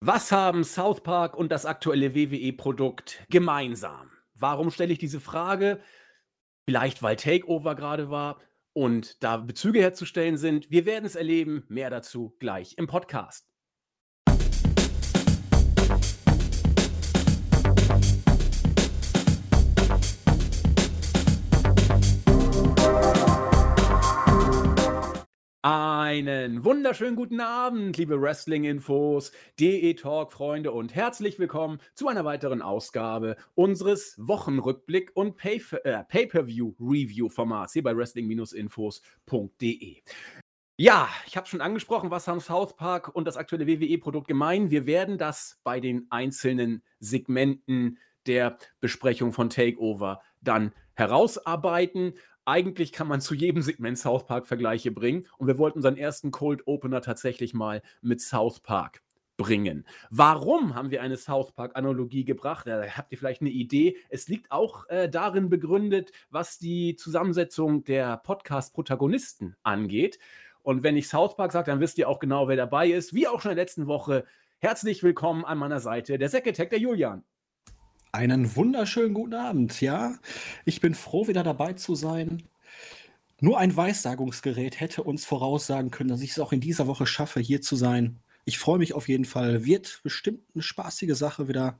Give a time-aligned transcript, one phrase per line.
[0.00, 4.10] Was haben South Park und das aktuelle WWE-Produkt gemeinsam?
[4.34, 5.80] Warum stelle ich diese Frage?
[6.68, 8.38] Vielleicht, weil Takeover gerade war
[8.74, 10.70] und da Bezüge herzustellen sind.
[10.70, 11.64] Wir werden es erleben.
[11.68, 13.48] Mehr dazu gleich im Podcast.
[25.68, 34.16] Einen wunderschönen guten Abend, liebe Wrestling-Infos, DE-Talk-Freunde und herzlich willkommen zu einer weiteren Ausgabe unseres
[34.16, 39.96] Wochenrückblick- und äh, Pay-Per-View-Review-Formats hier bei Wrestling-Infos.de.
[40.76, 44.70] Ja, ich habe schon angesprochen, was haben South Park und das aktuelle WWE-Produkt gemein.
[44.70, 52.14] Wir werden das bei den einzelnen Segmenten der Besprechung von Takeover dann herausarbeiten.
[52.48, 56.30] Eigentlich kann man zu jedem Segment South Park Vergleiche bringen und wir wollten unseren ersten
[56.30, 59.02] Cold Opener tatsächlich mal mit South Park
[59.36, 59.84] bringen.
[60.10, 62.68] Warum haben wir eine South Park-Analogie gebracht?
[62.68, 63.96] Da habt ihr vielleicht eine Idee.
[64.10, 70.20] Es liegt auch äh, darin begründet, was die Zusammensetzung der Podcast-Protagonisten angeht.
[70.62, 73.12] Und wenn ich South Park sage, dann wisst ihr auch genau, wer dabei ist.
[73.12, 74.24] Wie auch schon in der letzten Woche.
[74.58, 77.24] Herzlich willkommen an meiner Seite, der Secretech, der Julian.
[78.16, 80.18] Einen wunderschönen guten Abend, ja.
[80.64, 82.44] Ich bin froh, wieder dabei zu sein.
[83.40, 87.40] Nur ein Weissagungsgerät hätte uns voraussagen können, dass ich es auch in dieser Woche schaffe,
[87.40, 88.20] hier zu sein.
[88.46, 89.66] Ich freue mich auf jeden Fall.
[89.66, 91.78] Wird bestimmt eine spaßige Sache wieder.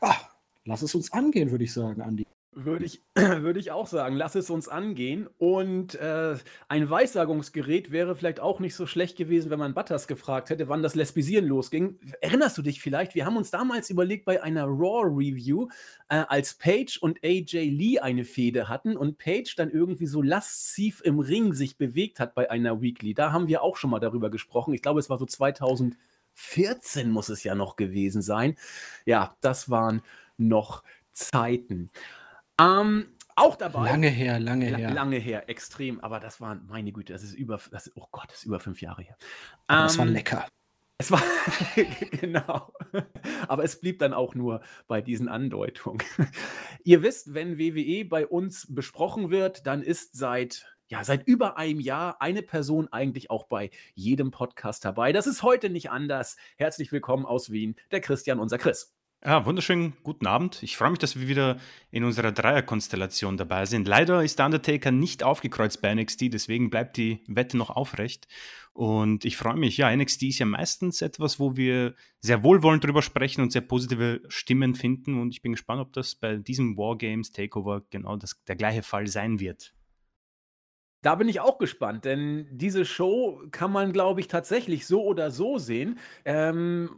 [0.00, 0.16] Ah,
[0.64, 2.26] lass es uns angehen, würde ich sagen, Andi.
[2.56, 5.28] Würde ich, würde ich auch sagen, lass es uns angehen.
[5.38, 6.36] Und äh,
[6.68, 10.82] ein Weissagungsgerät wäre vielleicht auch nicht so schlecht gewesen, wenn man Butters gefragt hätte, wann
[10.82, 11.98] das Lesbisieren losging.
[12.20, 13.14] Erinnerst du dich vielleicht?
[13.14, 15.68] Wir haben uns damals überlegt bei einer Raw-Review,
[16.08, 21.00] äh, als Paige und AJ Lee eine Fehde hatten und Paige dann irgendwie so lasziv
[21.04, 23.14] im Ring sich bewegt hat bei einer Weekly.
[23.14, 24.74] Da haben wir auch schon mal darüber gesprochen.
[24.74, 28.56] Ich glaube, es war so 2014 muss es ja noch gewesen sein.
[29.06, 30.02] Ja, das waren
[30.36, 30.82] noch
[31.12, 31.90] Zeiten.
[32.60, 33.90] Ähm, auch dabei.
[33.90, 34.90] Lange her, lange her.
[34.92, 36.00] Lange her, extrem.
[36.00, 38.60] Aber das waren, meine Güte, das ist über, das ist, oh Gott, das ist über
[38.60, 39.16] fünf Jahre her.
[39.68, 40.46] Ähm, das war lecker.
[40.96, 41.22] Es war,
[42.12, 42.72] genau.
[43.48, 46.02] Aber es blieb dann auch nur bei diesen Andeutungen.
[46.84, 51.80] Ihr wisst, wenn WWE bei uns besprochen wird, dann ist seit ja, seit über einem
[51.80, 55.12] Jahr eine Person eigentlich auch bei jedem Podcast dabei.
[55.12, 56.36] Das ist heute nicht anders.
[56.56, 58.94] Herzlich willkommen aus Wien, der Christian, unser Chris.
[59.26, 60.62] Ja, wunderschönen guten Abend.
[60.62, 61.56] Ich freue mich, dass wir wieder
[61.90, 63.88] in unserer Dreierkonstellation dabei sind.
[63.88, 68.28] Leider ist der Undertaker nicht aufgekreuzt bei NXT, deswegen bleibt die Wette noch aufrecht.
[68.74, 73.00] Und ich freue mich, ja, NXT ist ja meistens etwas, wo wir sehr wohlwollend drüber
[73.00, 75.18] sprechen und sehr positive Stimmen finden.
[75.18, 79.06] Und ich bin gespannt, ob das bei diesem Wargames Takeover genau das, der gleiche Fall
[79.06, 79.72] sein wird.
[81.00, 85.30] Da bin ich auch gespannt, denn diese Show kann man, glaube ich, tatsächlich so oder
[85.30, 85.98] so sehen.
[86.26, 86.90] Ähm,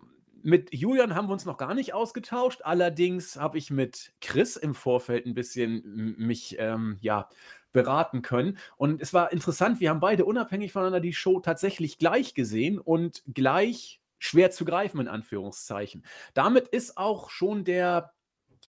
[0.46, 2.60] mit Julian haben wir uns noch gar nicht ausgetauscht.
[2.62, 7.28] Allerdings habe ich mit Chris im Vorfeld ein bisschen mich ähm, ja,
[7.72, 8.56] beraten können.
[8.76, 13.24] Und es war interessant, wir haben beide unabhängig voneinander die Show tatsächlich gleich gesehen und
[13.34, 16.06] gleich schwer zu greifen, in Anführungszeichen.
[16.32, 18.12] Damit ist auch schon der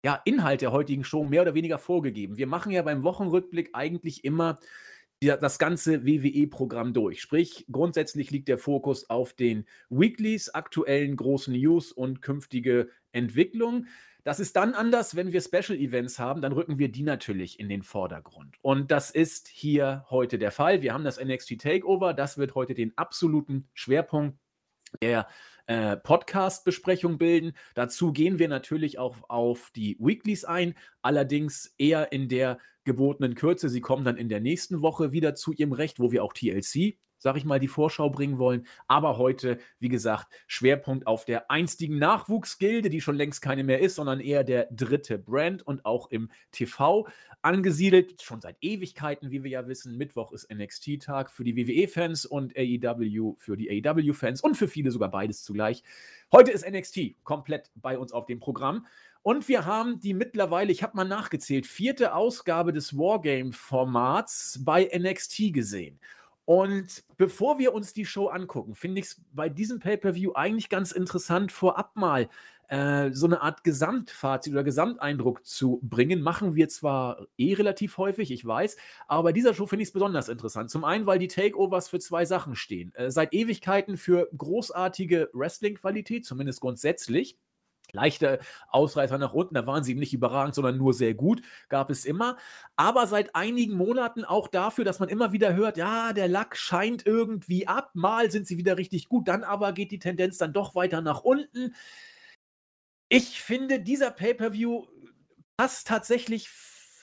[0.02, 2.38] ja, Inhalt der heutigen Show mehr oder weniger vorgegeben.
[2.38, 4.60] Wir machen ja beim Wochenrückblick eigentlich immer
[5.22, 7.22] das ganze WWE-Programm durch.
[7.22, 13.88] Sprich, grundsätzlich liegt der Fokus auf den Weeklies, aktuellen großen News und künftige Entwicklung.
[14.24, 17.70] Das ist dann anders, wenn wir Special Events haben, dann rücken wir die natürlich in
[17.70, 18.58] den Vordergrund.
[18.62, 20.82] Und das ist hier heute der Fall.
[20.82, 24.40] Wir haben das NXT Takeover, das wird heute den absoluten Schwerpunkt
[25.02, 25.28] der
[25.68, 27.54] äh, Podcast-Besprechung bilden.
[27.74, 33.70] Dazu gehen wir natürlich auch auf die Weeklies ein, allerdings eher in der gebotenen Kürze.
[33.70, 36.98] Sie kommen dann in der nächsten Woche wieder zu ihrem Recht, wo wir auch TLC
[37.26, 38.68] sag ich mal, die Vorschau bringen wollen.
[38.88, 43.96] Aber heute, wie gesagt, Schwerpunkt auf der einstigen Nachwuchsgilde, die schon längst keine mehr ist,
[43.96, 47.08] sondern eher der dritte Brand und auch im TV
[47.42, 48.22] angesiedelt.
[48.22, 49.98] Schon seit Ewigkeiten, wie wir ja wissen.
[49.98, 55.10] Mittwoch ist NXT-Tag für die WWE-Fans und AEW für die AEW-Fans und für viele sogar
[55.10, 55.82] beides zugleich.
[56.32, 58.86] Heute ist NXT komplett bei uns auf dem Programm.
[59.24, 65.52] Und wir haben die mittlerweile, ich habe mal nachgezählt, vierte Ausgabe des Wargame-Formats bei NXT
[65.52, 66.00] gesehen.
[66.46, 70.92] Und bevor wir uns die Show angucken, finde ich es bei diesem Pay-Per-View eigentlich ganz
[70.92, 72.30] interessant, vorab mal
[72.68, 76.22] äh, so eine Art Gesamtfazit oder Gesamteindruck zu bringen.
[76.22, 78.78] Machen wir zwar eh relativ häufig, ich weiß,
[79.08, 80.70] aber bei dieser Show finde ich es besonders interessant.
[80.70, 82.94] Zum einen, weil die Takeovers für zwei Sachen stehen.
[82.96, 87.38] Äh, seit Ewigkeiten für großartige Wrestling-Qualität, zumindest grundsätzlich.
[87.94, 88.40] Leichte
[88.70, 89.56] Ausreißer nach unten.
[89.56, 91.42] Da waren sie nicht überragend, sondern nur sehr gut.
[91.70, 92.38] Gab es immer.
[92.76, 97.06] Aber seit einigen Monaten auch dafür, dass man immer wieder hört, ja, der Lack scheint
[97.06, 97.92] irgendwie ab.
[97.94, 101.22] Mal sind sie wieder richtig gut, dann aber geht die Tendenz dann doch weiter nach
[101.22, 101.74] unten.
[103.10, 104.86] Ich finde, dieser Pay-Per-View
[105.58, 106.50] passt tatsächlich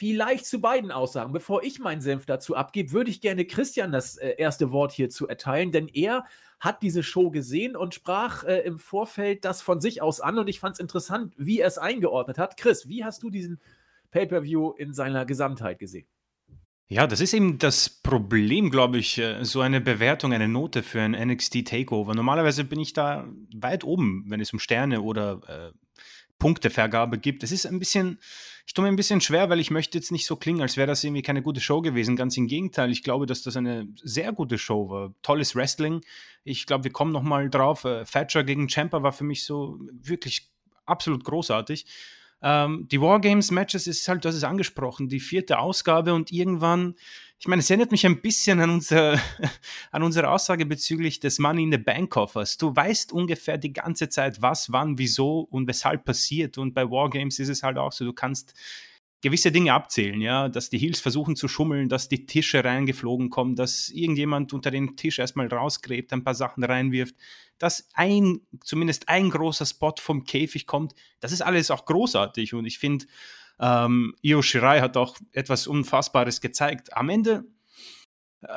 [0.02, 1.32] vielleicht zu beiden Aussagen.
[1.32, 5.29] Bevor ich meinen Senf dazu abgebe, würde ich gerne Christian das äh, erste Wort hierzu
[5.29, 6.26] erteilen, denn er
[6.62, 10.48] hat diese Show gesehen und sprach äh, im Vorfeld das von sich aus an und
[10.48, 12.56] ich fand es interessant, wie er es eingeordnet hat.
[12.56, 13.60] Chris, wie hast du diesen
[14.12, 16.06] Pay-per-View in seiner Gesamtheit gesehen?
[16.86, 21.00] Ja, das ist eben das Problem, glaube ich, äh, so eine Bewertung, eine Note für
[21.00, 22.14] ein NXT Takeover.
[22.14, 25.78] Normalerweise bin ich da weit oben, wenn es um Sterne oder äh,
[26.42, 27.44] Punktevergabe gibt.
[27.44, 28.18] Es ist ein bisschen,
[28.66, 30.88] ich tue mir ein bisschen schwer, weil ich möchte jetzt nicht so klingen, als wäre
[30.88, 32.16] das irgendwie keine gute Show gewesen.
[32.16, 35.14] Ganz im Gegenteil, ich glaube, dass das eine sehr gute Show war.
[35.22, 36.00] Tolles Wrestling.
[36.42, 37.84] Ich glaube, wir kommen noch mal drauf.
[37.84, 40.50] Äh, Thatcher gegen Champa war für mich so wirklich
[40.84, 41.86] absolut großartig.
[42.42, 46.96] Ähm, die Wargames-Matches ist halt, du hast es angesprochen, die vierte Ausgabe und irgendwann,
[47.42, 49.20] ich meine, es erinnert mich ein bisschen an, unser,
[49.90, 52.56] an unsere Aussage bezüglich des Money in the Bank Koffers.
[52.56, 56.56] Du weißt ungefähr die ganze Zeit, was, wann, wieso und weshalb passiert.
[56.56, 58.54] Und bei Wargames ist es halt auch so, du kannst
[59.22, 63.56] gewisse Dinge abzählen, ja, dass die Heels versuchen zu schummeln, dass die Tische reingeflogen kommen,
[63.56, 67.16] dass irgendjemand unter den Tisch erstmal rausgräbt, ein paar Sachen reinwirft,
[67.58, 70.94] dass ein, zumindest ein großer Spot vom Käfig kommt.
[71.18, 73.06] Das ist alles auch großartig und ich finde,
[73.62, 76.96] ähm, Io Shirai hat auch etwas Unfassbares gezeigt.
[76.96, 77.44] Am Ende,
[78.42, 78.48] äh,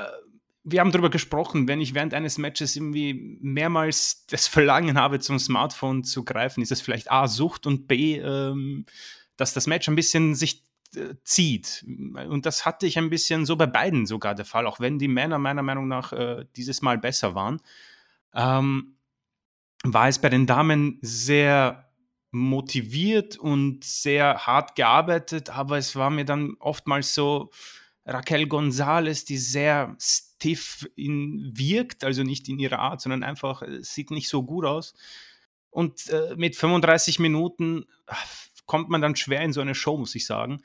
[0.63, 5.37] wir haben darüber gesprochen, wenn ich während eines Matches irgendwie mehrmals das Verlangen habe, zum
[5.37, 8.87] Smartphone zu greifen, ist es vielleicht A, Sucht und B, ähm,
[9.37, 10.63] dass das Match ein bisschen sich
[10.95, 11.85] äh, zieht.
[12.27, 15.07] Und das hatte ich ein bisschen so bei beiden sogar der Fall, auch wenn die
[15.07, 17.61] Männer meiner Meinung nach äh, dieses Mal besser waren.
[18.33, 18.95] Ähm,
[19.83, 21.84] war es bei den Damen sehr
[22.35, 27.49] motiviert und sehr hart gearbeitet, aber es war mir dann oftmals so,
[28.05, 33.81] Raquel González, die sehr stiff in, wirkt, also nicht in ihrer Art, sondern einfach äh,
[33.81, 34.93] sieht nicht so gut aus.
[35.69, 37.85] Und äh, mit 35 Minuten
[38.65, 40.61] kommt man dann schwer in so eine Show, muss ich sagen.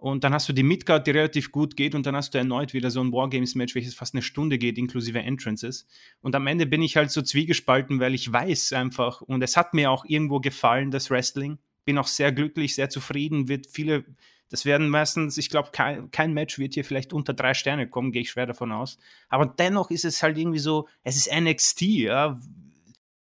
[0.00, 2.72] Und dann hast du die Midcard, die relativ gut geht, und dann hast du erneut
[2.72, 5.86] wieder so ein Wargames-Match, welches fast eine Stunde geht, inklusive Entrances.
[6.22, 9.74] Und am Ende bin ich halt so zwiegespalten, weil ich weiß einfach, und es hat
[9.74, 11.58] mir auch irgendwo gefallen, das Wrestling.
[11.84, 14.06] Bin auch sehr glücklich, sehr zufrieden, wird viele,
[14.48, 18.10] das werden meistens, ich glaube, kein, kein Match wird hier vielleicht unter drei Sterne kommen,
[18.10, 18.98] gehe ich schwer davon aus.
[19.28, 22.40] Aber dennoch ist es halt irgendwie so, es ist NXT, ja.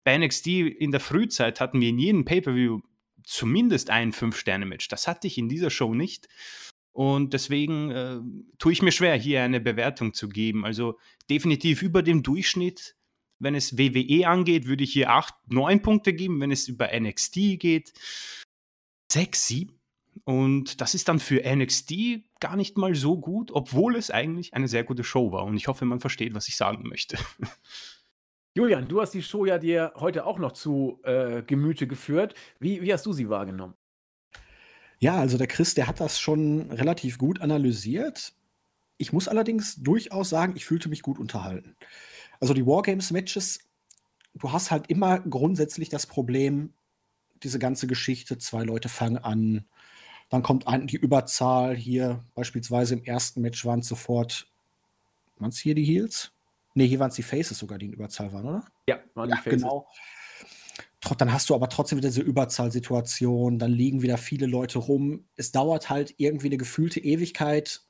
[0.04, 2.80] Bei NXT in der Frühzeit hatten wir in jedem Pay-Per-View
[3.28, 4.88] zumindest ein Fünf-Sterne-Match.
[4.88, 6.28] Das hatte ich in dieser Show nicht.
[6.92, 8.18] Und deswegen äh,
[8.58, 10.64] tue ich mir schwer, hier eine Bewertung zu geben.
[10.64, 10.98] Also
[11.30, 12.96] definitiv über dem Durchschnitt.
[13.38, 16.40] Wenn es WWE angeht, würde ich hier 8, 9 Punkte geben.
[16.40, 17.92] Wenn es über NXT geht,
[19.12, 19.78] 6, 7.
[20.24, 21.92] Und das ist dann für NXT
[22.40, 25.44] gar nicht mal so gut, obwohl es eigentlich eine sehr gute Show war.
[25.44, 27.18] Und ich hoffe, man versteht, was ich sagen möchte.
[28.58, 32.34] Julian, du hast die Show ja dir heute auch noch zu äh, Gemüte geführt.
[32.58, 33.74] Wie, wie hast du sie wahrgenommen?
[34.98, 38.32] Ja, also der Chris, der hat das schon relativ gut analysiert.
[38.96, 41.76] Ich muss allerdings durchaus sagen, ich fühlte mich gut unterhalten.
[42.40, 43.60] Also die Wargames-Matches,
[44.34, 46.72] du hast halt immer grundsätzlich das Problem,
[47.44, 49.66] diese ganze Geschichte, zwei Leute fangen an,
[50.30, 54.48] dann kommt ein, die Überzahl hier, beispielsweise im ersten Match waren es sofort,
[55.36, 56.32] waren es hier die Heels?
[56.78, 58.64] Ne, hier waren es die Faces sogar, die in Überzahl waren, oder?
[58.86, 59.62] Ja, waren die ja, Faces.
[59.62, 59.88] Genau.
[61.18, 65.24] Dann hast du aber trotzdem wieder diese Überzahlsituation, dann liegen wieder viele Leute rum.
[65.34, 67.80] Es dauert halt irgendwie eine gefühlte Ewigkeit,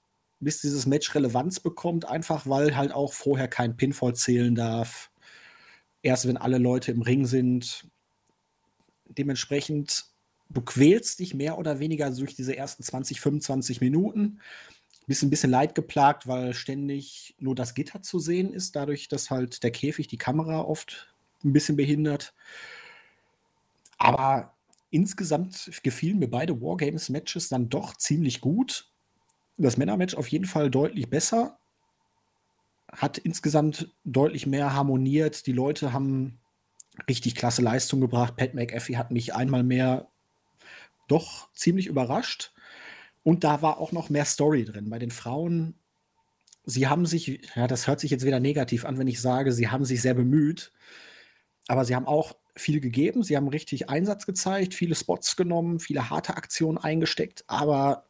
[0.41, 5.11] bis dieses Match Relevanz bekommt, einfach weil halt auch vorher kein Pinfall zählen darf.
[6.01, 7.87] Erst wenn alle Leute im Ring sind.
[9.05, 10.07] Dementsprechend,
[10.49, 14.41] du quälst dich mehr oder weniger durch diese ersten 20, 25 Minuten
[15.09, 19.31] bist ein bisschen leid geplagt, weil ständig nur das Gitter zu sehen ist, dadurch, dass
[19.31, 22.35] halt der Käfig die Kamera oft ein bisschen behindert.
[23.97, 24.55] Aber
[24.91, 28.93] insgesamt gefielen mir beide Wargames-Matches dann doch ziemlich gut.
[29.57, 31.59] Das Männermatch auf jeden Fall deutlich besser.
[32.93, 35.47] Hat insgesamt deutlich mehr harmoniert.
[35.47, 36.39] Die Leute haben
[37.09, 38.37] richtig klasse Leistung gebracht.
[38.37, 40.09] Pat McAfee hat mich einmal mehr
[41.09, 42.53] doch ziemlich überrascht.
[43.29, 44.89] Und da war auch noch mehr Story drin.
[44.89, 45.75] Bei den Frauen,
[46.65, 49.69] sie haben sich, ja, das hört sich jetzt wieder negativ an, wenn ich sage, sie
[49.69, 50.73] haben sich sehr bemüht.
[51.67, 53.23] Aber sie haben auch viel gegeben.
[53.23, 57.45] Sie haben richtig Einsatz gezeigt, viele Spots genommen, viele harte Aktionen eingesteckt.
[57.49, 58.07] Aber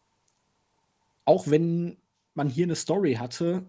[1.24, 1.96] auch wenn
[2.34, 3.66] man hier eine Story hatte,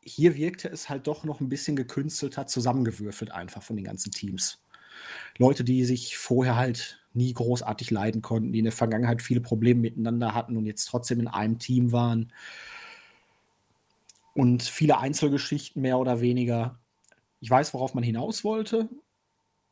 [0.00, 4.62] hier wirkte es halt doch noch ein bisschen gekünstelter zusammengewürfelt einfach von den ganzen Teams.
[5.36, 9.80] Leute, die sich vorher halt nie großartig leiden konnten, die in der Vergangenheit viele Probleme
[9.80, 12.32] miteinander hatten und jetzt trotzdem in einem Team waren.
[14.34, 16.78] Und viele Einzelgeschichten mehr oder weniger.
[17.40, 18.88] Ich weiß, worauf man hinaus wollte.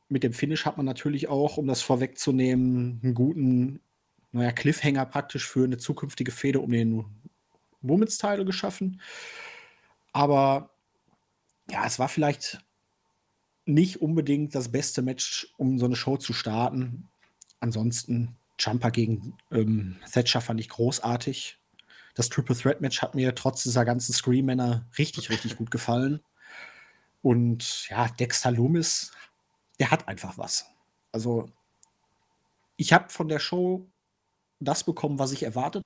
[0.09, 3.81] Mit dem Finish hat man natürlich auch, um das vorwegzunehmen, einen guten
[4.33, 7.05] naja, Cliffhanger praktisch für eine zukünftige Fehde um den
[7.83, 9.01] Women's Title geschaffen.
[10.13, 10.71] Aber
[11.71, 12.59] ja, es war vielleicht
[13.65, 17.09] nicht unbedingt das beste Match, um so eine Show zu starten.
[17.61, 21.59] Ansonsten Jumper gegen ähm, Thatcher fand ich großartig.
[22.15, 26.21] Das Triple Threat Match hat mir trotz dieser ganzen Scream-Männer richtig, richtig gut gefallen.
[27.23, 29.13] Und ja, Dexter Loomis,
[29.79, 30.67] der hat einfach was.
[31.13, 31.51] Also,
[32.77, 33.89] ich habe von der Show
[34.61, 35.83] das bekommen, was ich erwartet.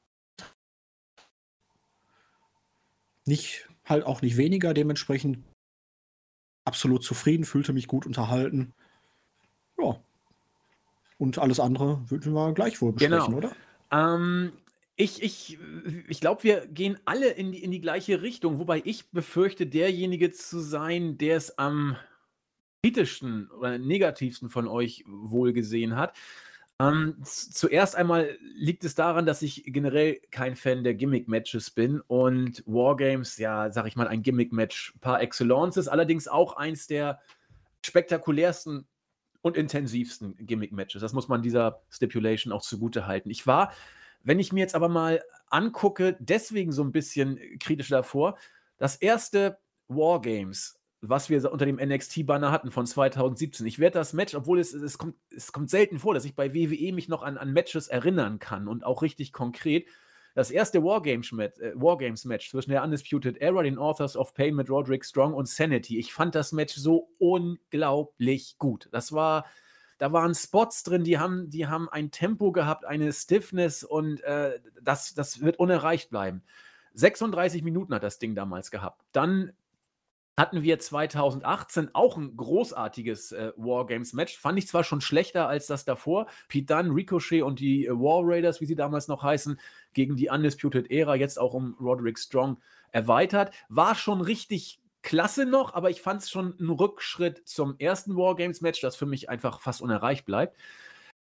[3.25, 4.75] Nicht, halt auch nicht weniger.
[4.75, 5.45] Dementsprechend
[6.65, 8.75] absolut zufrieden, fühlte mich gut unterhalten.
[9.79, 10.01] Ja.
[11.23, 13.37] Und alles andere würden wir gleich wohl besprechen, genau.
[13.37, 13.53] oder?
[13.93, 14.51] Ähm,
[14.97, 15.57] ich ich,
[16.09, 20.33] ich glaube, wir gehen alle in die, in die gleiche Richtung, wobei ich befürchte, derjenige
[20.33, 21.97] zu sein, der es am
[22.83, 26.17] kritischsten oder negativsten von euch wohl gesehen hat.
[26.81, 32.65] Ähm, zuerst einmal liegt es daran, dass ich generell kein Fan der Gimmick-Matches bin und
[32.67, 37.21] Wargames, ja, sag ich mal, ein Gimmick-Match par excellence ist, allerdings auch eins der
[37.85, 38.89] spektakulärsten
[39.43, 41.03] und intensivsten Gimmick-Matches.
[41.03, 43.31] Das muss man dieser Stipulation auch zugute halten.
[43.31, 43.73] Ich war,
[44.23, 48.39] wenn ich mir jetzt aber mal angucke, deswegen so ein bisschen kritisch davor,
[48.79, 49.59] das erste
[49.89, 53.67] Wargames was wir unter dem NXT-Banner hatten von 2017.
[53.67, 56.55] Ich werde das Match, obwohl es, es, kommt, es kommt selten vor, dass ich bei
[56.55, 59.89] WWE mich noch an, an Matches erinnern kann und auch richtig konkret.
[60.35, 65.05] Das erste Wargames-Match äh, Wargames zwischen der Undisputed Era, den Authors of Pain mit Roderick
[65.05, 65.99] Strong und Sanity.
[65.99, 68.89] Ich fand das Match so unglaublich gut.
[68.93, 69.47] Das war,
[69.99, 74.61] da waren Spots drin, die haben, die haben ein Tempo gehabt, eine Stiffness und äh,
[74.81, 76.43] das, das wird unerreicht bleiben.
[76.95, 79.03] 36 Minuten hat das Ding damals gehabt.
[79.13, 79.53] Dann
[80.39, 84.39] hatten wir 2018 auch ein großartiges äh, Wargames-Match.
[84.39, 86.27] Fand ich zwar schon schlechter als das davor.
[86.49, 89.61] Pete Dunne, Ricochet und die äh, War Raiders, wie sie damals noch heißen,
[89.93, 92.59] gegen die Undisputed Era, jetzt auch um Roderick Strong
[92.93, 93.53] erweitert.
[93.69, 98.81] War schon richtig klasse noch, aber ich fand es schon ein Rückschritt zum ersten Wargames-Match,
[98.81, 100.57] das für mich einfach fast unerreicht bleibt.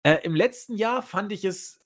[0.04, 1.82] Äh, Im letzten Jahr fand ich es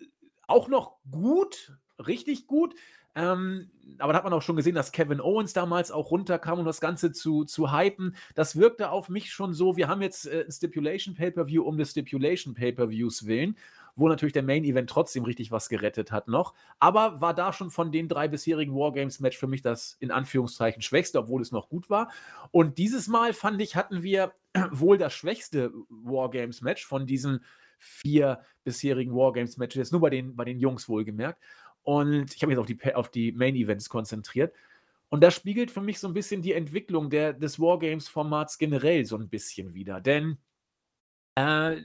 [0.48, 1.74] auch noch gut,
[2.06, 2.76] richtig gut.
[3.16, 6.66] Ähm, aber da hat man auch schon gesehen, dass Kevin Owens damals auch runterkam, um
[6.66, 8.16] das Ganze zu, zu hypen.
[8.36, 12.54] Das wirkte auf mich schon so, wir haben jetzt äh, Stipulation Pay-Per-View um des Stipulation
[12.54, 13.58] Pay-Per-Views willen,
[13.96, 16.54] wo natürlich der Main Event trotzdem richtig was gerettet hat noch.
[16.80, 21.20] Aber war da schon von den drei bisherigen Wargames-Match für mich das in Anführungszeichen schwächste,
[21.20, 22.12] obwohl es noch gut war.
[22.52, 24.34] Und dieses Mal fand ich, hatten wir
[24.72, 27.44] wohl das schwächste Wargames-Match von diesen
[27.80, 31.42] vier bisherigen Wargames-Matches, nur bei den, bei den Jungs wohlgemerkt.
[31.90, 34.54] Und ich habe mich jetzt auf die, auf die Main-Events konzentriert.
[35.10, 39.18] Und das spiegelt für mich so ein bisschen die Entwicklung der, des Wargames-Formats generell so
[39.18, 40.00] ein bisschen wieder.
[40.00, 40.38] Denn,
[41.34, 41.78] äh,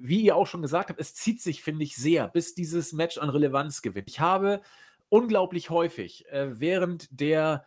[0.00, 3.18] wie ihr auch schon gesagt habt, es zieht sich, finde ich, sehr, bis dieses Match
[3.18, 4.08] an Relevanz gewinnt.
[4.08, 4.62] Ich habe
[5.10, 7.66] unglaublich häufig äh, während der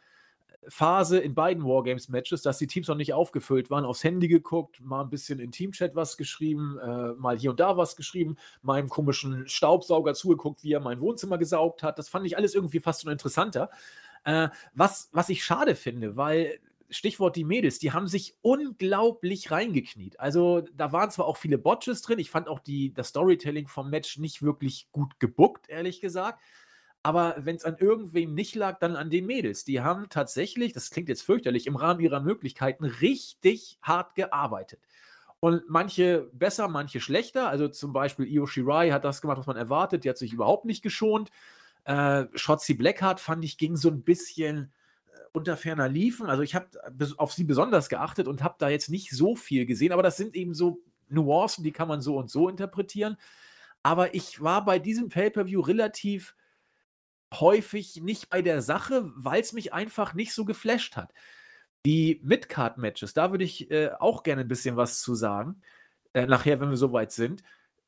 [0.68, 5.02] Phase in beiden Wargames-Matches, dass die Teams noch nicht aufgefüllt waren, aufs Handy geguckt, mal
[5.02, 9.48] ein bisschen in Teamchat was geschrieben, äh, mal hier und da was geschrieben, meinem komischen
[9.48, 12.00] Staubsauger zugeguckt, wie er mein Wohnzimmer gesaugt hat.
[12.00, 13.70] Das fand ich alles irgendwie fast schon interessanter.
[14.24, 20.20] Äh, was, was ich schade finde, weil Stichwort die Mädels, die haben sich unglaublich reingekniet.
[20.20, 23.90] Also da waren zwar auch viele Botches drin, ich fand auch die, das Storytelling vom
[23.90, 26.40] Match nicht wirklich gut gebuckt, ehrlich gesagt.
[27.04, 29.66] Aber wenn es an irgendwem nicht lag, dann an den Mädels.
[29.66, 34.80] Die haben tatsächlich, das klingt jetzt fürchterlich, im Rahmen ihrer Möglichkeiten richtig hart gearbeitet.
[35.42, 37.50] Und manche besser, manche schlechter.
[37.50, 40.06] Also zum Beispiel Io Shirai hat das gemacht, was man erwartet.
[40.06, 41.30] Die hat sich überhaupt nicht geschont.
[41.84, 44.72] Äh, Shotzi Blackheart fand ich ging so ein bisschen
[45.12, 46.28] äh, unter ferner Liefen.
[46.28, 46.68] Also ich habe
[47.18, 49.92] auf sie besonders geachtet und habe da jetzt nicht so viel gesehen.
[49.92, 50.80] Aber das sind eben so
[51.10, 53.18] Nuancen, die kann man so und so interpretieren.
[53.82, 56.36] Aber ich war bei diesem Pay-per-View relativ
[57.40, 61.14] häufig nicht bei der Sache, weil es mich einfach nicht so geflasht hat.
[61.86, 65.62] Die Midcard-Matches, da würde ich äh, auch gerne ein bisschen was zu sagen,
[66.14, 67.44] äh, nachher, wenn wir soweit sind.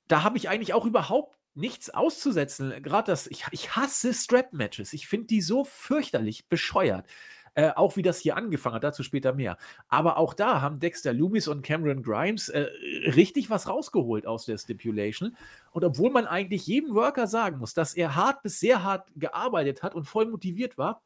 [0.07, 2.83] Da habe ich eigentlich auch überhaupt nichts auszusetzen.
[2.83, 4.93] Gerade das, ich, ich hasse Strap-Matches.
[4.93, 7.07] Ich finde die so fürchterlich bescheuert.
[7.57, 9.57] Äh, auch wie das hier angefangen hat, dazu später mehr.
[9.87, 12.67] Aber auch da haben Dexter Loomis und Cameron Grimes äh,
[13.15, 15.37] richtig was rausgeholt aus der Stipulation.
[15.71, 19.83] Und obwohl man eigentlich jedem Worker sagen muss, dass er hart bis sehr hart gearbeitet
[19.83, 21.01] hat und voll motiviert war,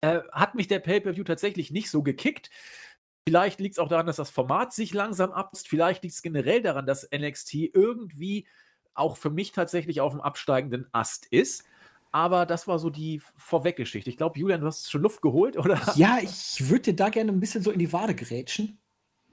[0.00, 2.48] äh, hat mich der Pay-Per-View tatsächlich nicht so gekickt.
[3.28, 5.68] Vielleicht liegt es auch daran, dass das Format sich langsam abnutzt.
[5.68, 8.46] Vielleicht liegt es generell daran, dass NXT irgendwie
[8.94, 11.64] auch für mich tatsächlich auf dem absteigenden Ast ist.
[12.16, 14.08] Aber das war so die Vorweggeschichte.
[14.08, 15.78] Ich glaube, Julian, du hast schon Luft geholt, oder?
[15.96, 18.78] Ja, ich würde dir da gerne ein bisschen so in die Wade grätschen.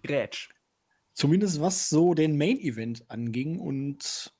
[0.04, 0.50] Grätsch.
[1.14, 3.58] Zumindest was so den Main-Event anging.
[3.58, 4.34] Und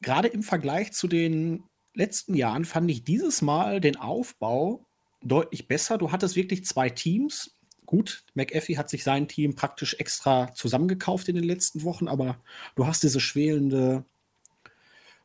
[0.00, 4.84] gerade im Vergleich zu den letzten Jahren fand ich dieses Mal den Aufbau
[5.22, 5.96] deutlich besser.
[5.96, 7.56] Du hattest wirklich zwei Teams.
[7.86, 12.36] Gut, McAfee hat sich sein Team praktisch extra zusammengekauft in den letzten Wochen, aber
[12.74, 14.04] du hast diese schwelende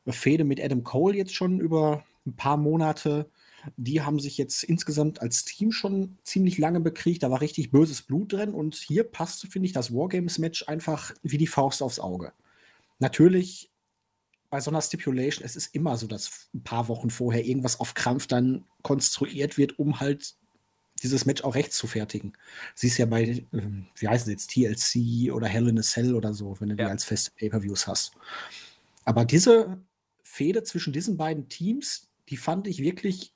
[0.07, 3.29] Fehde mit Adam Cole jetzt schon über ein paar Monate.
[3.77, 7.23] Die haben sich jetzt insgesamt als Team schon ziemlich lange bekriegt.
[7.23, 8.53] Da war richtig böses Blut drin.
[8.53, 12.33] Und hier passte, finde ich, das Wargames-Match einfach wie die Faust aufs Auge.
[12.99, 13.71] Natürlich,
[14.49, 17.93] bei so einer Stipulation, es ist immer so, dass ein paar Wochen vorher irgendwas auf
[17.93, 20.35] Krampf dann konstruiert wird, um halt
[21.03, 22.33] dieses Match auch recht zu fertigen.
[22.75, 26.33] Siehst ja bei, ähm, wie heißen sie jetzt, TLC oder Hell in a Cell oder
[26.33, 26.85] so, wenn du ja.
[26.85, 28.11] die als feste Pay-Per-Views hast.
[29.05, 29.81] Aber diese
[30.23, 33.33] Fehde zwischen diesen beiden Teams, die fand ich wirklich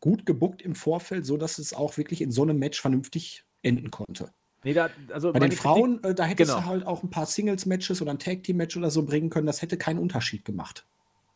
[0.00, 3.90] gut gebuckt im Vorfeld, so dass es auch wirklich in so einem Match vernünftig enden
[3.90, 4.32] konnte.
[4.64, 6.62] Nee, da, also Bei den Frauen, Kritik, äh, da hättest genau.
[6.62, 9.46] du halt auch ein paar Singles-Matches oder ein Tag-Team-Match oder so bringen können.
[9.46, 10.86] Das hätte keinen Unterschied gemacht.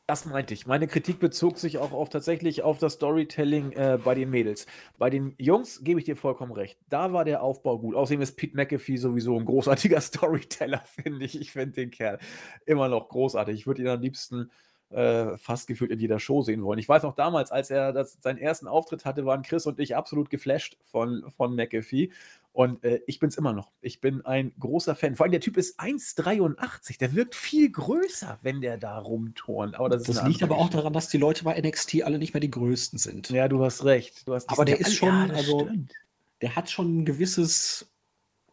[0.06, 0.68] Das meinte ich.
[0.68, 4.66] Meine Kritik bezog sich auch auf tatsächlich auf das Storytelling äh, bei den Mädels.
[4.98, 6.78] Bei den Jungs gebe ich dir vollkommen recht.
[6.88, 7.96] Da war der Aufbau gut.
[7.96, 11.40] Außerdem ist Pete McAfee sowieso ein großartiger Storyteller, finde ich.
[11.40, 12.20] Ich finde den Kerl
[12.66, 13.56] immer noch großartig.
[13.56, 14.52] Ich würde ihn am liebsten
[14.90, 16.78] äh, fast gefühlt in jeder Show sehen wollen.
[16.78, 19.96] Ich weiß noch damals, als er das, seinen ersten Auftritt hatte, waren Chris und ich
[19.96, 22.10] absolut geflasht von, von McAfee.
[22.52, 23.70] Und äh, ich bin es immer noch.
[23.82, 25.14] Ich bin ein großer Fan.
[25.14, 26.98] Vor allem der Typ ist 1,83.
[26.98, 29.74] Der wirkt viel größer, wenn der da rumturnt.
[29.74, 32.40] Aber das, das liegt aber auch daran, dass die Leute bei NXT alle nicht mehr
[32.40, 33.28] die größten sind.
[33.28, 34.26] Ja, du hast recht.
[34.26, 35.92] Du hast aber der ist schon, ja, also, stimmt.
[36.40, 37.90] der hat schon ein gewisses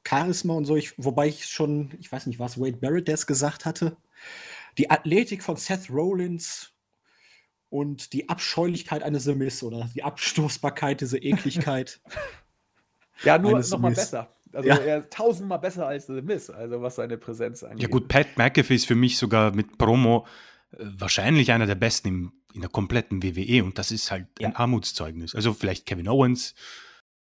[0.06, 0.76] Charisma und so.
[0.76, 3.96] Ich, wobei ich schon, ich weiß nicht, was Wade Barrett es gesagt hatte
[4.78, 6.74] die Athletik von Seth Rollins
[7.70, 12.02] und die Abscheulichkeit eines The Miz oder die Abstoßbarkeit, diese Ekligkeit.
[13.24, 14.36] ja, nur nochmal besser.
[14.52, 14.76] Also ja.
[14.76, 17.82] er tausendmal besser als The Miz, also was seine Präsenz angeht.
[17.82, 20.28] Ja gut, Pat McAfee ist für mich sogar mit Promo
[20.72, 24.50] äh, wahrscheinlich einer der besten im, in der kompletten WWE und das ist halt ja.
[24.50, 25.34] ein Armutszeugnis.
[25.34, 26.54] Also vielleicht Kevin Owens,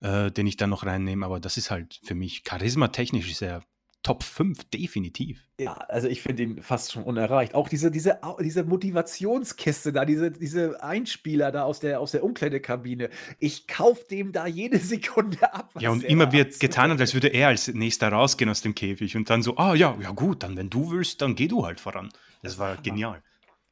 [0.01, 3.63] äh, den ich da noch reinnehme, aber das ist halt für mich charismatechnisch ist er
[4.03, 5.47] Top 5, definitiv.
[5.61, 7.55] Ja, also ich finde ihn fast schon unerreicht.
[7.55, 13.11] Auch diese, diese, diese Motivationskiste da, diese, diese Einspieler da aus der, aus der Umkleidekabine.
[13.39, 15.71] Ich kaufe dem da jede Sekunde ab.
[15.79, 19.31] Ja, und immer wird getan, als würde er als nächster rausgehen aus dem Käfig und
[19.31, 22.11] dann so, ah ja, ja gut, dann wenn du willst, dann geh du halt voran.
[22.43, 23.23] Das war genial.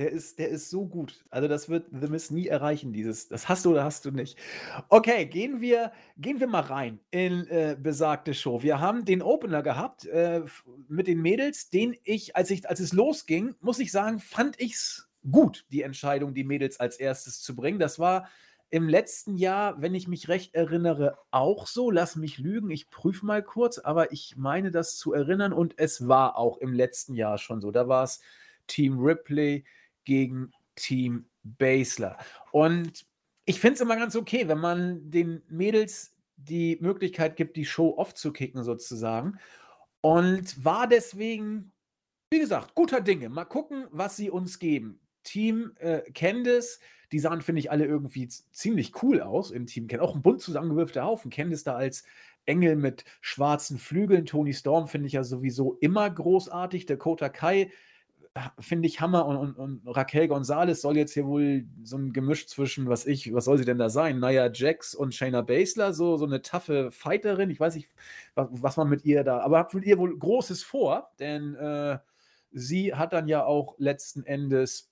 [0.00, 1.26] Der ist, der ist so gut.
[1.28, 3.28] Also, das wird The Miss nie erreichen, dieses.
[3.28, 4.38] Das hast du oder hast du nicht.
[4.88, 8.62] Okay, gehen wir, gehen wir mal rein in äh, besagte Show.
[8.62, 10.40] Wir haben den Opener gehabt äh,
[10.88, 14.72] mit den Mädels, den ich, als ich, als es losging, muss ich sagen, fand ich
[14.72, 17.78] es gut, die Entscheidung, die Mädels als erstes zu bringen.
[17.78, 18.26] Das war
[18.70, 21.90] im letzten Jahr, wenn ich mich recht erinnere, auch so.
[21.90, 26.08] Lass mich lügen, ich prüfe mal kurz, aber ich meine das zu erinnern und es
[26.08, 27.70] war auch im letzten Jahr schon so.
[27.70, 28.20] Da war es
[28.66, 29.64] Team Ripley
[30.04, 32.18] gegen Team Basler.
[32.52, 33.06] Und
[33.44, 37.94] ich finde es immer ganz okay, wenn man den Mädels die Möglichkeit gibt, die Show
[37.96, 39.38] off zu kicken, sozusagen.
[40.00, 41.72] Und war deswegen,
[42.30, 43.28] wie gesagt, guter Dinge.
[43.28, 45.00] Mal gucken, was sie uns geben.
[45.22, 46.80] Team äh, Candice,
[47.12, 50.08] die sahen, finde ich, alle irgendwie ziemlich cool aus im Team Candice.
[50.08, 51.30] Auch ein bunt zusammengewürfter Haufen.
[51.30, 52.04] Candice da als
[52.46, 54.24] Engel mit schwarzen Flügeln.
[54.24, 56.86] Tony Storm finde ich ja sowieso immer großartig.
[56.86, 57.70] Dakota Kai
[58.58, 62.46] finde ich Hammer und, und, und Raquel Gonzalez soll jetzt hier wohl so ein Gemisch
[62.46, 64.18] zwischen, was ich, was soll sie denn da sein?
[64.18, 67.50] Naya Jax und Shayna Baszler, so, so eine taffe Fighterin.
[67.50, 67.88] Ich weiß nicht,
[68.34, 71.98] was, was man mit ihr da, aber hat mit ihr wohl Großes vor, denn äh,
[72.52, 74.90] sie hat dann ja auch letzten Endes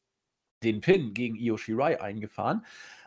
[0.62, 2.64] den Pin gegen Io Shirai eingefahren.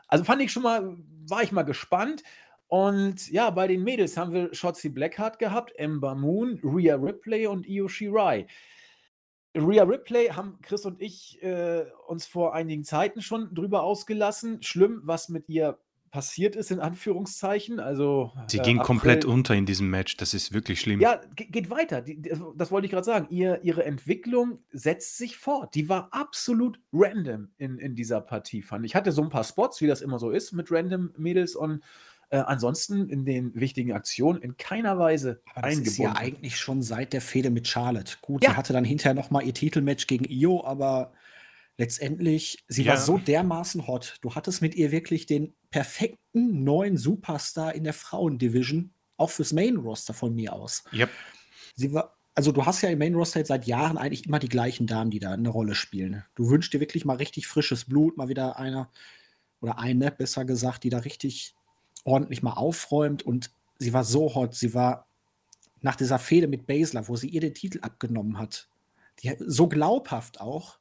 [0.08, 2.23] Also fand ich schon mal, war ich mal gespannt.
[2.67, 7.67] Und ja, bei den Mädels haben wir Shotzi Blackheart gehabt, Ember Moon, Rhea Ripley und
[7.67, 8.47] Io Shirai.
[9.56, 14.62] Rhea Ripley haben Chris und ich äh, uns vor einigen Zeiten schon drüber ausgelassen.
[14.62, 15.78] Schlimm, was mit ihr
[16.12, 17.80] passiert ist, in Anführungszeichen.
[17.80, 18.88] Also, Sie äh, ging April.
[18.88, 20.18] komplett unter in diesem Match.
[20.18, 21.00] Das ist wirklich schlimm.
[21.00, 22.02] Ja, geht weiter.
[22.02, 22.22] Die,
[22.56, 23.28] das wollte ich gerade sagen.
[23.30, 25.74] Ihr, ihre Entwicklung setzt sich fort.
[25.74, 28.94] Die war absolut random in, in dieser Partie, fand ich.
[28.94, 31.82] hatte so ein paar Spots, wie das immer so ist mit random Mädels und
[32.32, 35.88] äh, ansonsten in den wichtigen Aktionen in keiner Weise Aber das eingebunden.
[35.89, 38.17] ist ja eigentlich schon seit der Fehde mit Charlotte.
[38.22, 38.52] Gut, ja.
[38.52, 41.12] sie hatte dann hinterher noch mal ihr Titelmatch gegen Io, aber
[41.78, 42.94] letztendlich, sie ja.
[42.94, 44.15] war so dermaßen hot.
[44.22, 50.13] Du hattest mit ihr wirklich den perfekten neuen Superstar in der Frauendivision auch fürs Main-Roster
[50.13, 50.86] von mir aus.
[50.94, 51.10] Yep.
[51.76, 54.88] Sie war, also du hast ja im Main-Roster jetzt seit Jahren eigentlich immer die gleichen
[54.88, 56.24] Damen, die da eine Rolle spielen.
[56.36, 58.89] Du wünschst dir wirklich mal richtig frisches Blut, mal wieder einer
[59.60, 61.56] oder eine, besser gesagt, die da richtig
[62.04, 65.08] ordentlich mal aufräumt und sie war so hot, sie war
[65.82, 68.70] nach dieser Fehde mit Basler, wo sie ihr den Titel abgenommen hat,
[69.20, 70.80] die, so glaubhaft auch.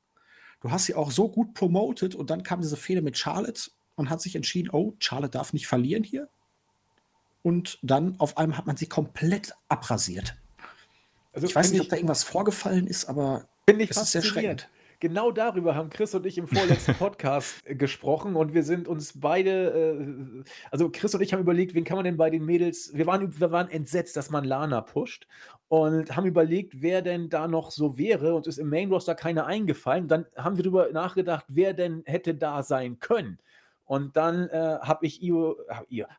[0.60, 4.10] Du hast sie auch so gut promotet und dann kam diese Fehde mit Charlotte und
[4.10, 6.28] hat sich entschieden, oh, Charlotte darf nicht verlieren hier.
[7.42, 10.36] Und dann auf einmal hat man sie komplett abrasiert.
[11.32, 14.68] Also ich weiß nicht, ob da irgendwas vorgefallen ist, aber es ist sehr schreckend.
[15.00, 19.96] Genau darüber haben Chris und ich im vorletzten Podcast gesprochen und wir sind uns beide,
[19.98, 23.06] äh, also Chris und ich haben überlegt, wen kann man denn bei den Mädels, wir
[23.06, 25.26] waren, wir waren entsetzt, dass man Lana pusht
[25.68, 29.46] und haben überlegt, wer denn da noch so wäre und ist im Main Roster keiner
[29.46, 30.06] eingefallen.
[30.06, 33.38] Dann haben wir darüber nachgedacht, wer denn hätte da sein können.
[33.86, 35.56] Und dann äh, habe ich, Io,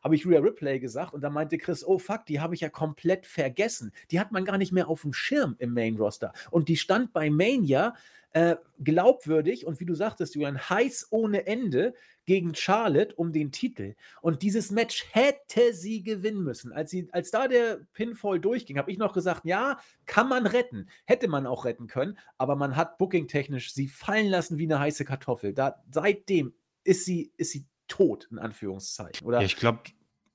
[0.02, 2.68] hab ich Rhea Ripley gesagt und dann meinte Chris, oh fuck, die habe ich ja
[2.68, 3.92] komplett vergessen.
[4.10, 6.32] Die hat man gar nicht mehr auf dem Schirm im Main Roster.
[6.50, 7.94] Und die stand bei Mania
[8.32, 13.94] äh, glaubwürdig und wie du sagtest, Julian, heiß ohne Ende gegen Charlotte um den Titel.
[14.20, 16.72] Und dieses Match hätte sie gewinnen müssen.
[16.72, 20.88] Als, sie, als da der Pinfall durchging, habe ich noch gesagt, ja, kann man retten.
[21.04, 25.04] Hätte man auch retten können, aber man hat booking-technisch sie fallen lassen wie eine heiße
[25.04, 25.52] Kartoffel.
[25.52, 29.26] Da, seitdem ist sie, ist sie tot, in Anführungszeichen.
[29.26, 29.82] Oder ja, ich glaube,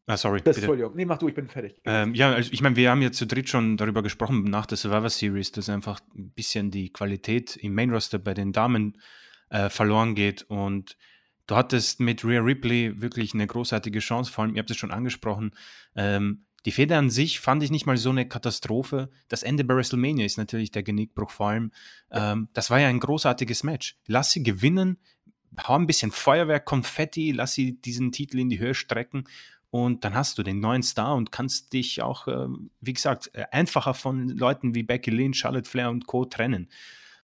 [0.10, 0.42] Ah, sorry.
[0.42, 0.96] Das, Entschuldigung.
[0.96, 1.82] Nee, mach du, ich bin fertig.
[1.84, 4.78] Ähm, ja, also ich meine, wir haben ja zu dritt schon darüber gesprochen nach der
[4.78, 8.98] Survivor Series, dass einfach ein bisschen die Qualität im Main Roster bei den Damen
[9.50, 10.44] äh, verloren geht.
[10.44, 10.98] Und
[11.46, 14.92] du hattest mit Rhea Ripley wirklich eine großartige Chance, vor allem, ihr habt es schon
[14.92, 15.52] angesprochen.
[15.94, 19.10] Ähm, die Feder an sich fand ich nicht mal so eine Katastrophe.
[19.28, 21.72] Das Ende bei WrestleMania ist natürlich der Genickbruch vor allem.
[22.12, 23.98] Ähm, das war ja ein großartiges Match.
[24.06, 25.00] Lass sie gewinnen,
[25.66, 29.26] hau ein bisschen Feuerwerk, Konfetti, lass sie diesen Titel in die Höhe strecken
[29.70, 32.48] und dann hast du den neuen Star und kannst dich auch, äh,
[32.80, 36.26] wie gesagt, äh, einfacher von Leuten wie Becky Lynch, Charlotte Flair und Co.
[36.26, 36.70] trennen.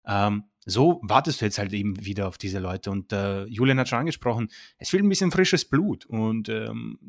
[0.06, 2.92] Ähm, so wartest du jetzt halt eben wieder auf diese Leute.
[2.92, 6.06] Und äh, Julian hat schon angesprochen, es fehlt ein bisschen frisches Blut.
[6.06, 7.00] Und ähm,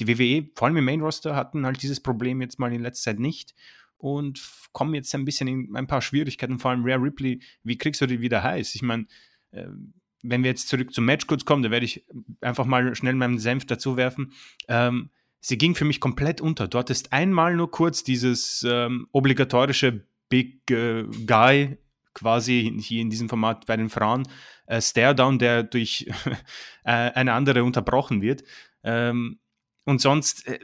[0.00, 3.12] die WWE, vor allem im Main Roster, hatten halt dieses Problem jetzt mal in letzter
[3.12, 3.54] Zeit nicht
[3.98, 4.42] und
[4.72, 6.58] kommen jetzt ein bisschen in ein paar Schwierigkeiten.
[6.58, 8.74] Vor allem Rare Ripley, wie kriegst du die wieder heiß?
[8.74, 9.06] Ich meine,
[9.52, 9.66] äh,
[10.22, 12.04] wenn wir jetzt zurück zum Match kurz kommen, da werde ich
[12.40, 14.32] einfach mal schnell meinen Senf dazu werfen.
[14.68, 16.68] Ähm, sie ging für mich komplett unter.
[16.68, 21.78] Dort ist einmal nur kurz dieses ähm, obligatorische Big äh, Guy
[22.14, 24.24] quasi hier in diesem Format bei den Frauen
[24.66, 26.06] äh, Stare-Down, der durch
[26.84, 28.44] äh, eine andere unterbrochen wird.
[28.84, 29.38] Ähm,
[29.84, 30.58] und sonst äh,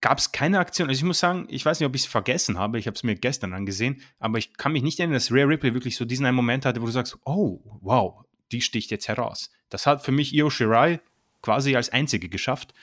[0.00, 0.88] gab es keine Aktion.
[0.88, 2.78] Also ich muss sagen, ich weiß nicht, ob ich es vergessen habe.
[2.78, 5.74] Ich habe es mir gestern angesehen, aber ich kann mich nicht erinnern, dass Rare Ripley
[5.74, 9.50] wirklich so diesen einen Moment hatte, wo du sagst, oh, wow, die sticht jetzt heraus.
[9.68, 11.00] Das hat für mich Io Shirai
[11.42, 12.74] quasi als einzige geschafft.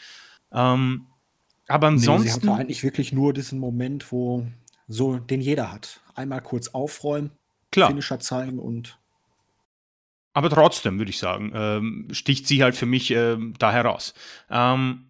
[0.52, 1.08] Ähm,
[1.68, 2.24] aber ansonsten.
[2.24, 4.46] Nee, sie hatte eigentlich wirklich nur diesen Moment, wo
[4.88, 6.02] so den jeder hat.
[6.16, 7.32] Einmal kurz aufräumen,
[7.72, 7.90] Klar.
[7.90, 9.00] Finisher zeigen und.
[10.34, 14.16] Aber trotzdem würde ich sagen, ähm, sticht sie halt für mich äh, da heraus.
[14.50, 15.10] Ähm,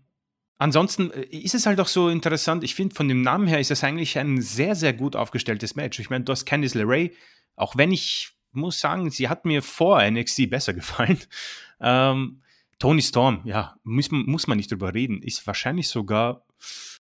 [0.57, 2.63] ansonsten äh, ist es halt auch so interessant.
[2.63, 5.99] Ich finde, von dem Namen her ist es eigentlich ein sehr, sehr gut aufgestelltes Match.
[5.99, 7.11] Ich meine, du hast Candice LeRae,
[7.55, 11.19] auch wenn ich muss sagen, sie hat mir vor NXT besser gefallen.
[11.85, 12.41] Ähm,
[12.79, 16.45] Tony Storm, ja, muss, muss man nicht drüber reden, ist wahrscheinlich sogar,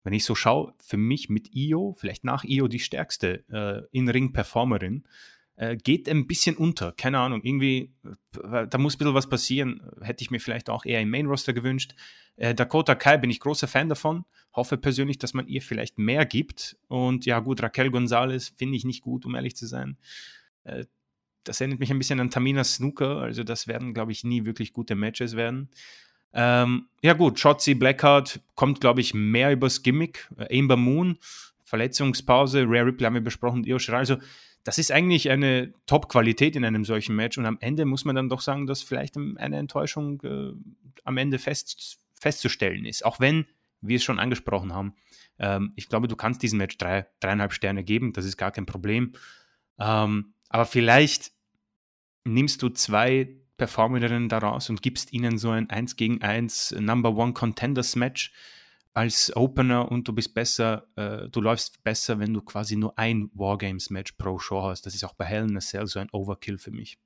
[0.05, 5.05] wenn ich so schaue, für mich mit Io, vielleicht nach Io die stärkste äh, In-Ring-Performerin.
[5.57, 7.93] Äh, geht ein bisschen unter, keine Ahnung, irgendwie,
[8.43, 9.83] äh, da muss ein bisschen was passieren.
[10.01, 11.95] Hätte ich mir vielleicht auch eher im Main-Roster gewünscht.
[12.37, 14.25] Äh, Dakota Kai bin ich großer Fan davon.
[14.55, 16.79] Hoffe persönlich, dass man ihr vielleicht mehr gibt.
[16.89, 19.99] Und ja, gut, Raquel Gonzalez finde ich nicht gut, um ehrlich zu sein.
[21.45, 24.73] Das erinnert mich ein bisschen an Tamina Snooker, also das werden, glaube ich, nie wirklich
[24.73, 25.71] gute Matches werden.
[26.33, 30.29] Ähm, ja gut, Shotzi Blackheart kommt, glaube ich, mehr übers Gimmick.
[30.37, 31.19] Äh, Amber Moon,
[31.65, 33.99] Verletzungspause, Rare Ripley haben wir besprochen, Io Shirai.
[33.99, 34.17] Also
[34.65, 38.29] das ist eigentlich eine Top-Qualität in einem solchen Match und am Ende muss man dann
[38.29, 40.53] doch sagen, dass vielleicht eine Enttäuschung äh,
[41.05, 43.05] am Ende fest, festzustellen ist.
[43.05, 43.47] Auch wenn,
[43.81, 44.95] wie wir es schon angesprochen haben,
[45.39, 48.67] ähm, ich glaube, du kannst diesem Match drei, dreieinhalb Sterne geben, das ist gar kein
[48.67, 49.13] Problem.
[49.79, 51.33] Ähm, aber vielleicht
[52.25, 57.33] nimmst du zwei Performerinnen daraus und gibst ihnen so ein 1 gegen 1 Number One
[57.33, 58.33] Contenders Match
[58.93, 63.31] als Opener und du bist besser, äh, du läufst besser, wenn du quasi nur ein
[63.35, 64.85] Wargames Match pro Show hast.
[64.87, 66.99] Das ist auch bei Hell in a Cell so ein Overkill für mich.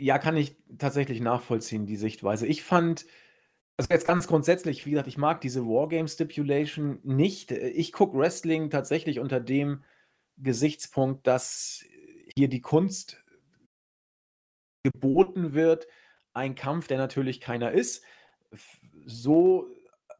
[0.00, 2.46] Ja, kann ich tatsächlich nachvollziehen, die Sichtweise.
[2.46, 3.06] Ich fand,
[3.76, 7.50] also jetzt ganz grundsätzlich, wie gesagt, ich mag diese Wargame Stipulation nicht.
[7.50, 9.82] Ich gucke Wrestling tatsächlich unter dem
[10.36, 11.84] Gesichtspunkt, dass
[12.36, 13.22] hier die Kunst
[14.82, 15.86] geboten wird,
[16.32, 18.04] ein Kampf, der natürlich keiner ist,
[19.06, 19.68] so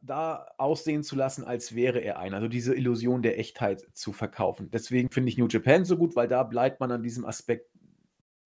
[0.01, 2.37] da aussehen zu lassen, als wäre er einer.
[2.37, 4.69] Also diese Illusion der Echtheit zu verkaufen.
[4.71, 7.69] Deswegen finde ich New Japan so gut, weil da bleibt man an diesem Aspekt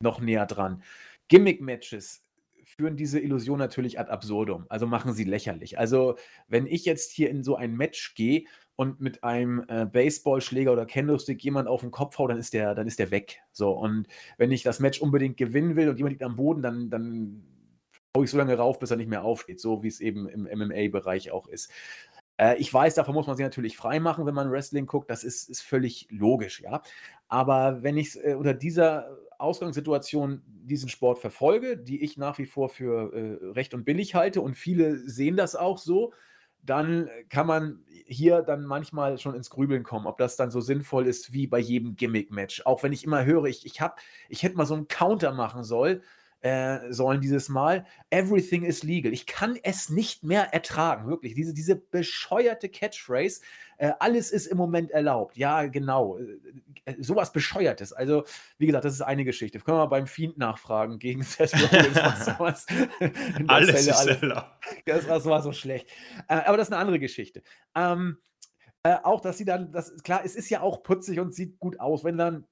[0.01, 0.84] noch näher dran.
[1.27, 2.23] Gimmick-Matches
[2.63, 5.77] führen diese Illusion natürlich ad absurdum, also machen sie lächerlich.
[5.77, 8.45] Also, wenn ich jetzt hier in so ein Match gehe
[8.79, 12.75] und mit einem äh, Baseballschläger oder Candlestick jemand auf den Kopf hau, dann ist der,
[12.75, 13.41] dann ist der weg.
[13.51, 16.89] So, und wenn ich das Match unbedingt gewinnen will und jemand liegt am Boden, dann,
[16.89, 17.43] dann
[18.15, 20.43] hau ich so lange rauf, bis er nicht mehr aufsteht, so wie es eben im
[20.43, 21.69] MMA-Bereich auch ist.
[22.37, 25.25] Äh, ich weiß, davon muss man sich natürlich frei machen, wenn man Wrestling guckt, das
[25.25, 26.81] ist, ist völlig logisch, ja.
[27.27, 32.69] Aber wenn ich äh, unter dieser Ausgangssituation diesen Sport verfolge, die ich nach wie vor
[32.69, 36.13] für äh, recht und billig halte und viele sehen das auch so,
[36.69, 41.08] dann kann man hier dann manchmal schon ins Grübeln kommen, ob das dann so sinnvoll
[41.08, 42.63] ist wie bei jedem Gimmick-Match.
[42.65, 43.79] Auch wenn ich immer höre, ich, ich,
[44.29, 46.01] ich hätte mal so einen Counter machen sollen,
[46.41, 47.86] äh, sollen dieses Mal.
[48.10, 49.12] Everything is legal.
[49.13, 51.36] Ich kann es nicht mehr ertragen, wirklich.
[51.36, 53.41] Diese, diese bescheuerte Catchphrase.
[53.78, 55.38] Äh, alles ist im Moment erlaubt.
[55.38, 56.17] Ja, genau.
[56.17, 57.93] Äh, äh sowas Bescheuertes.
[57.93, 58.23] Also,
[58.58, 59.60] wie gesagt, das ist eine Geschichte.
[59.60, 61.97] Können wir mal beim Fiend nachfragen gegen Seth Rollins,
[62.38, 62.65] alles
[63.71, 64.21] Fälle, ist alles.
[64.21, 64.52] erlaubt.
[64.86, 65.89] Das, das, war so schlecht.
[66.28, 67.41] Äh, aber das ist eine andere Geschichte.
[67.75, 68.17] Ähm,
[68.84, 71.80] äh, auch, dass sie dann, das, klar, es ist ja auch putzig und sieht gut
[71.82, 72.45] aus, wenn dann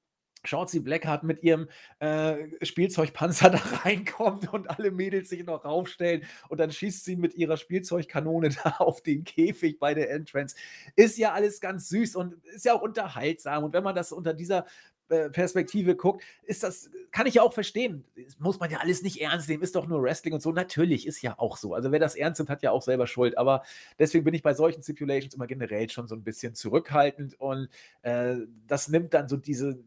[0.44, 1.68] Shorty Blackheart mit ihrem
[2.00, 7.34] äh, Spielzeugpanzer da reinkommt und alle Mädels sich noch raufstellen und dann schießt sie mit
[7.34, 10.56] ihrer Spielzeugkanone da auf den Käfig bei der Entrance.
[10.96, 13.64] Ist ja alles ganz süß und ist ja auch unterhaltsam.
[13.64, 14.66] Und wenn man das unter dieser
[15.08, 18.04] äh, Perspektive guckt, ist das, kann ich ja auch verstehen.
[18.38, 20.52] Muss man ja alles nicht ernst nehmen, ist doch nur Wrestling und so.
[20.52, 21.74] Natürlich ist ja auch so.
[21.74, 23.38] Also wer das ernst nimmt, hat ja auch selber Schuld.
[23.38, 23.62] Aber
[23.98, 27.68] deswegen bin ich bei solchen Stipulations immer generell schon so ein bisschen zurückhaltend und
[28.02, 29.78] äh, das nimmt dann so diese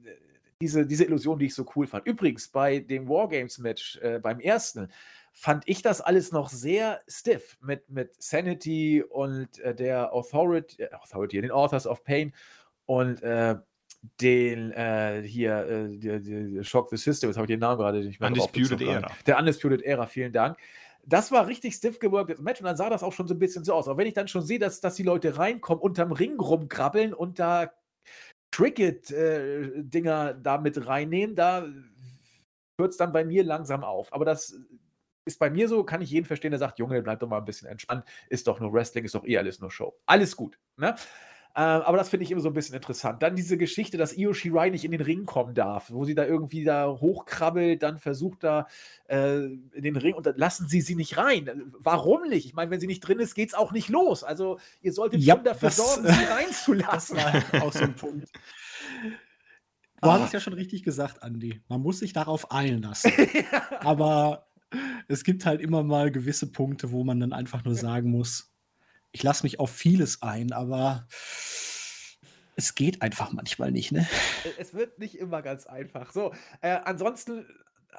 [0.62, 2.06] diese, diese Illusion, die ich so cool fand.
[2.06, 4.90] Übrigens, bei dem Wargames-Match, äh, beim ersten,
[5.34, 10.94] fand ich das alles noch sehr stiff mit, mit Sanity und äh, der Authority, äh,
[10.94, 12.34] Authority, den Authors of Pain
[12.86, 13.56] und äh,
[14.20, 18.00] den äh, hier, äh, der, der Shock the System, jetzt habe ich den Namen gerade
[18.04, 19.12] nicht mehr Undisputed Era.
[19.26, 20.58] Der Undisputed Era, vielen Dank.
[21.04, 23.64] Das war richtig stiff geworktes Match und dann sah das auch schon so ein bisschen
[23.64, 23.88] so aus.
[23.88, 27.40] Aber wenn ich dann schon sehe, dass, dass die Leute reinkommen, unterm Ring rumkrabbeln und
[27.40, 27.72] da
[28.62, 31.66] Cricket-Dinger da mit reinnehmen, da
[32.78, 34.14] hört es dann bei mir langsam auf.
[34.14, 34.56] Aber das
[35.26, 37.46] ist bei mir so, kann ich jeden verstehen, der sagt, Junge, bleib doch mal ein
[37.46, 39.98] bisschen entspannt, ist doch nur Wrestling, ist doch eh alles nur Show.
[40.06, 40.60] Alles gut.
[40.78, 40.96] Ne?
[41.54, 43.22] Äh, aber das finde ich immer so ein bisschen interessant.
[43.22, 46.26] Dann diese Geschichte, dass Io Shirai nicht in den Ring kommen darf, wo sie da
[46.26, 48.68] irgendwie da hochkrabbelt, dann versucht da
[49.08, 51.74] äh, in den Ring und dann lassen sie sie nicht rein.
[51.78, 52.46] Warum nicht?
[52.46, 54.24] Ich meine, wenn sie nicht drin ist, geht es auch nicht los.
[54.24, 57.18] Also ihr solltet ja, schon dafür sorgen, sie reinzulassen.
[57.62, 58.30] auch so ein Punkt.
[60.02, 60.14] Du ah.
[60.14, 61.62] hast es ja schon richtig gesagt, Andi.
[61.68, 63.12] Man muss sich darauf einlassen.
[63.82, 64.48] Aber
[65.08, 68.51] es gibt halt immer mal gewisse Punkte, wo man dann einfach nur sagen muss,
[69.12, 71.08] ich lasse mich auf vieles ein, aber
[72.56, 74.08] es geht einfach manchmal nicht, ne?
[74.58, 76.12] Es wird nicht immer ganz einfach.
[76.12, 77.46] So, äh, ansonsten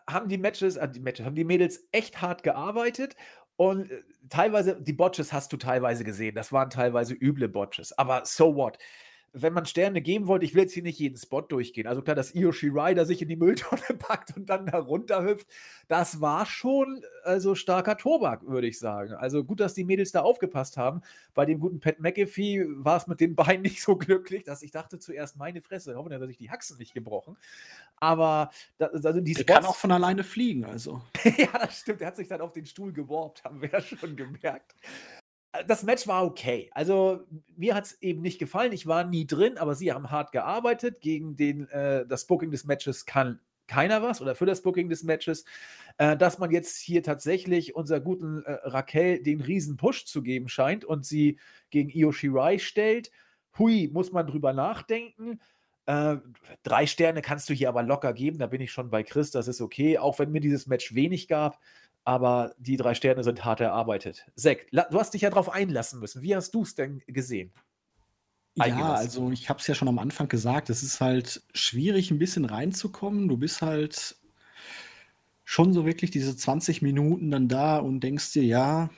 [0.09, 3.16] haben die Matches, äh, die Matches, haben die Mädels echt hart gearbeitet
[3.57, 6.35] und äh, teilweise, die Botches hast du teilweise gesehen.
[6.35, 7.96] Das waren teilweise üble Botches.
[7.98, 8.79] Aber so what?
[9.33, 11.87] Wenn man Sterne geben wollte, ich will jetzt hier nicht jeden Spot durchgehen.
[11.87, 15.47] Also klar, dass Io Shirai da sich in die Mülltonne packt und dann da runterhüpft,
[15.88, 19.14] das war schon also starker Tobak, würde ich sagen.
[19.14, 21.01] Also gut, dass die Mädels da aufgepasst haben.
[21.35, 24.71] Bei dem guten Pat McAfee war es mit den Beinen nicht so glücklich, dass ich
[24.71, 27.37] dachte zuerst, meine Fresse, hoffen, dass ich die Haxen nicht gebrochen.
[27.97, 31.01] Aber da, also die Spots, Der kann auch von alleine fliegen, also.
[31.25, 32.01] ja, das stimmt.
[32.03, 34.75] Er hat sich dann auf den Stuhl geworbt, haben wir ja schon gemerkt
[35.67, 36.71] das Match war okay.
[36.73, 38.73] Also mir hat es eben nicht gefallen.
[38.73, 41.01] Ich war nie drin, aber sie haben hart gearbeitet.
[41.01, 45.03] Gegen den, äh, das Booking des Matches kann keiner was oder für das Booking des
[45.03, 45.45] Matches.
[45.99, 50.49] Äh, dass man jetzt hier tatsächlich unserer guten äh, Raquel den riesen Push zu geben
[50.49, 51.38] scheint und sie
[51.71, 53.11] gegen Io Shirai stellt.
[53.59, 55.38] Hui, muss man drüber nachdenken.
[55.85, 56.17] Äh,
[56.62, 59.49] drei Sterne kannst du hier aber locker geben, da bin ich schon bei Chris, das
[59.49, 61.59] ist okay, auch wenn mir dieses Match wenig gab
[62.05, 64.27] aber die drei Sterne sind hart erarbeitet.
[64.37, 66.23] Zack, du hast dich ja darauf einlassen müssen.
[66.23, 67.53] Wie hast du es denn gesehen?
[68.55, 72.19] Ja, also ich habe es ja schon am Anfang gesagt, es ist halt schwierig, ein
[72.19, 73.29] bisschen reinzukommen.
[73.29, 74.17] Du bist halt
[75.45, 78.91] schon so wirklich diese 20 Minuten dann da und denkst dir, ja,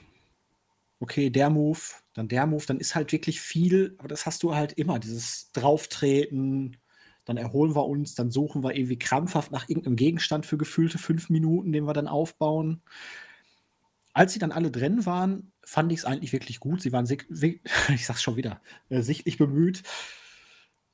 [0.99, 1.79] okay, der Move,
[2.13, 5.51] dann der Move, dann ist halt wirklich viel, aber das hast du halt immer, dieses
[5.53, 6.77] Drauftreten,
[7.25, 11.29] dann erholen wir uns, dann suchen wir irgendwie krampfhaft nach irgendeinem Gegenstand für gefühlte fünf
[11.29, 12.81] Minuten, den wir dann aufbauen.
[14.13, 16.81] Als sie dann alle drin waren, fand ich es eigentlich wirklich gut.
[16.81, 17.07] Sie waren,
[17.89, 19.83] ich sag's schon wieder, äh, sichtlich bemüht.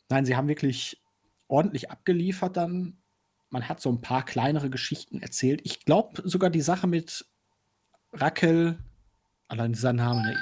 [0.09, 1.03] Nein, sie haben wirklich
[1.47, 2.97] ordentlich abgeliefert dann.
[3.49, 5.61] Man hat so ein paar kleinere Geschichten erzählt.
[5.65, 7.25] Ich glaube sogar die Sache mit
[8.13, 8.79] Raquel,
[9.49, 10.37] allein dieser Name, ne?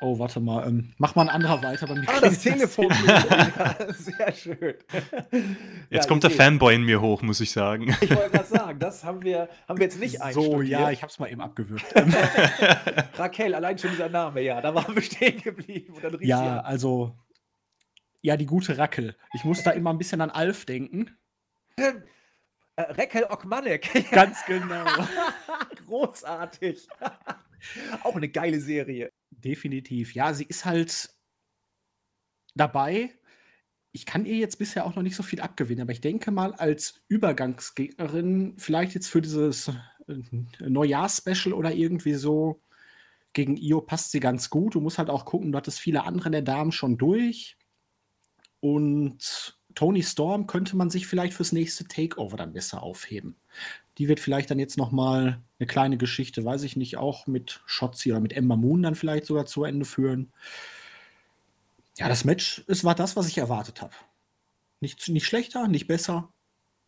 [0.00, 0.66] Oh, warte mal.
[0.68, 1.86] Ähm, mach mal ein anderer weiter.
[1.86, 2.88] Bei mir ah, das Telefon.
[3.90, 4.74] sehr schön.
[5.90, 7.96] Jetzt ja, kommt der Fanboy in mir hoch, muss ich sagen.
[8.00, 11.10] Ich wollte gerade sagen, das haben wir, haben wir jetzt nicht So, ja, ich habe
[11.10, 11.86] es mal eben abgewürgt.
[13.18, 15.94] Raquel, allein schon dieser Name, ja, da waren wir stehen geblieben.
[16.20, 17.18] ja, also,
[18.20, 19.16] ja, die gute Rackel.
[19.34, 21.16] Ich muss da immer ein bisschen an Alf denken.
[21.76, 21.92] Äh,
[22.76, 24.10] Raquel Okmanek.
[24.12, 24.84] Ganz genau.
[25.86, 26.86] Großartig.
[28.04, 29.10] Auch eine geile Serie.
[29.44, 30.14] Definitiv.
[30.14, 31.10] Ja, sie ist halt
[32.54, 33.14] dabei.
[33.92, 36.52] Ich kann ihr jetzt bisher auch noch nicht so viel abgewinnen, aber ich denke mal,
[36.54, 39.68] als Übergangsgegnerin, vielleicht jetzt für dieses
[40.08, 40.14] äh,
[40.60, 42.62] Neujahrs-Special oder irgendwie so,
[43.32, 44.74] gegen Io passt sie ganz gut.
[44.74, 47.56] Du musst halt auch gucken, du hattest viele andere der Damen schon durch.
[48.60, 53.36] Und Tony Storm könnte man sich vielleicht fürs nächste Takeover dann besser aufheben.
[53.98, 57.62] Die wird vielleicht dann jetzt noch mal eine kleine Geschichte, weiß ich nicht, auch mit
[57.66, 60.32] Shotzi oder mit Emma Moon dann vielleicht sogar zu Ende führen.
[61.96, 63.94] Ja, das Match, es war das, was ich erwartet habe.
[64.80, 66.32] Nicht, nicht schlechter, nicht besser.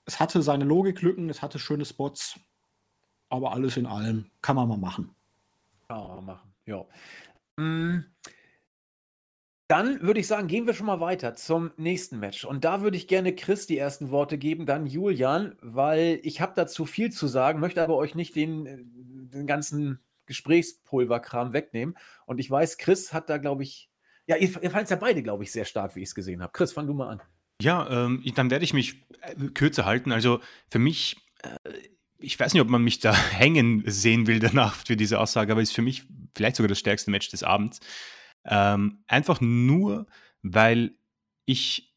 [0.04, 2.38] Es hatte seine Logiklücken, es hatte schöne Spots,
[3.28, 5.14] aber alles in allem kann man mal machen.
[5.88, 6.84] Kann man mal machen, ja.
[7.56, 8.04] Mm.
[9.70, 12.44] Dann würde ich sagen, gehen wir schon mal weiter zum nächsten Match.
[12.44, 16.54] Und da würde ich gerne Chris die ersten Worte geben, dann Julian, weil ich habe
[16.56, 21.96] dazu viel zu sagen, möchte aber euch nicht den, äh, den ganzen Gesprächspulverkram wegnehmen.
[22.26, 23.88] Und ich weiß, Chris hat da, glaube ich,
[24.26, 26.52] ja, ihr, ihr fallt ja beide, glaube ich, sehr stark, wie ich es gesehen habe.
[26.52, 27.22] Chris, fang du mal an.
[27.62, 30.10] Ja, ähm, dann werde ich mich äh, kürzer halten.
[30.10, 31.70] Also für mich, äh,
[32.18, 35.62] ich weiß nicht, ob man mich da hängen sehen will danach für diese Aussage, aber
[35.62, 37.78] ist für mich vielleicht sogar das stärkste Match des Abends.
[38.44, 40.06] Ähm, einfach nur,
[40.42, 40.94] weil
[41.44, 41.94] ich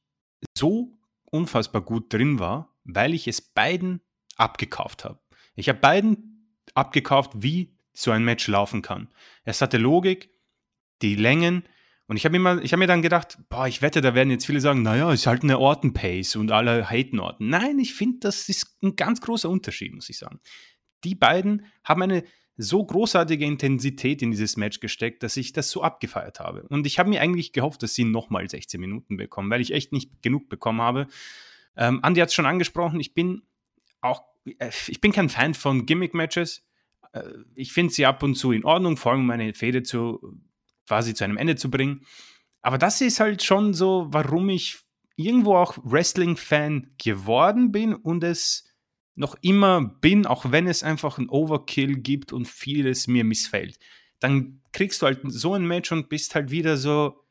[0.57, 4.01] so unfassbar gut drin war, weil ich es beiden
[4.35, 5.19] abgekauft habe.
[5.55, 9.09] Ich habe beiden abgekauft, wie so ein Match laufen kann.
[9.43, 10.29] Es hatte Logik,
[11.01, 11.63] die Längen,
[12.07, 14.59] und ich habe mir, hab mir dann gedacht, boah, ich wette, da werden jetzt viele
[14.59, 17.49] sagen, naja, ist halt eine Orten-Pace und alle haten Orten.
[17.49, 20.39] Nein, ich finde, das ist ein ganz großer Unterschied, muss ich sagen.
[21.05, 22.23] Die beiden haben eine
[22.57, 26.63] so großartige Intensität in dieses Match gesteckt, dass ich das so abgefeiert habe.
[26.69, 29.91] Und ich habe mir eigentlich gehofft, dass sie nochmal 16 Minuten bekommen, weil ich echt
[29.91, 31.07] nicht genug bekommen habe.
[31.75, 33.41] Ähm, Andi hat es schon angesprochen, ich bin
[34.01, 36.63] auch, äh, ich bin kein Fan von Gimmick-Matches.
[37.13, 37.23] Äh,
[37.55, 40.39] ich finde sie ab und zu in Ordnung, vor allem um meine Fehde zu
[40.87, 42.05] quasi zu einem Ende zu bringen.
[42.61, 44.77] Aber das ist halt schon so, warum ich
[45.15, 48.65] irgendwo auch Wrestling-Fan geworden bin und es
[49.15, 53.77] noch immer bin, auch wenn es einfach ein Overkill gibt und vieles mir missfällt,
[54.19, 57.23] dann kriegst du halt so ein Match und bist halt wieder so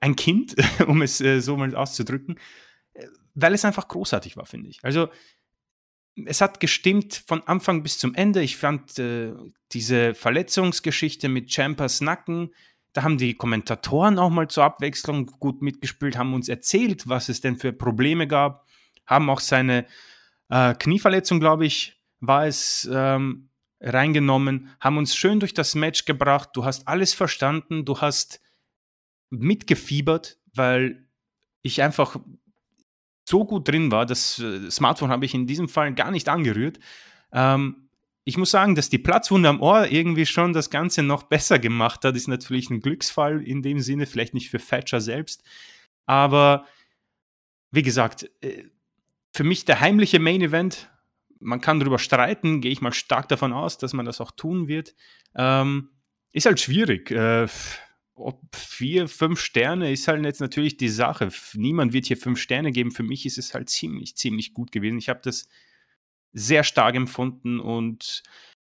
[0.00, 2.38] ein Kind, um es äh, so mal auszudrücken,
[2.94, 4.82] äh, weil es einfach großartig war, finde ich.
[4.82, 5.08] Also
[6.26, 8.42] es hat gestimmt von Anfang bis zum Ende.
[8.42, 9.32] Ich fand äh,
[9.72, 12.50] diese Verletzungsgeschichte mit Champas Nacken,
[12.92, 17.40] da haben die Kommentatoren auch mal zur Abwechslung gut mitgespielt, haben uns erzählt, was es
[17.40, 18.66] denn für Probleme gab,
[19.06, 19.86] haben auch seine
[20.50, 23.48] äh, Knieverletzung, glaube ich, war es ähm,
[23.80, 26.50] reingenommen, haben uns schön durch das Match gebracht.
[26.54, 28.40] Du hast alles verstanden, du hast
[29.30, 31.06] mitgefiebert, weil
[31.62, 32.16] ich einfach
[33.28, 34.06] so gut drin war.
[34.06, 36.78] Das äh, Smartphone habe ich in diesem Fall gar nicht angerührt.
[37.32, 37.88] Ähm,
[38.24, 42.04] ich muss sagen, dass die Platzwunde am Ohr irgendwie schon das Ganze noch besser gemacht
[42.04, 42.16] hat.
[42.16, 45.42] Ist natürlich ein Glücksfall in dem Sinne, vielleicht nicht für Thatcher selbst.
[46.06, 46.66] Aber
[47.70, 48.64] wie gesagt, äh,
[49.32, 50.90] für mich der heimliche Main Event.
[51.38, 54.68] Man kann darüber streiten, gehe ich mal stark davon aus, dass man das auch tun
[54.68, 54.94] wird.
[55.34, 55.90] Ähm,
[56.32, 57.10] ist halt schwierig.
[57.10, 57.48] Äh,
[58.14, 61.30] ob vier, fünf Sterne ist halt jetzt natürlich die Sache.
[61.54, 62.90] Niemand wird hier fünf Sterne geben.
[62.90, 64.98] Für mich ist es halt ziemlich, ziemlich gut gewesen.
[64.98, 65.48] Ich habe das
[66.32, 68.22] sehr stark empfunden und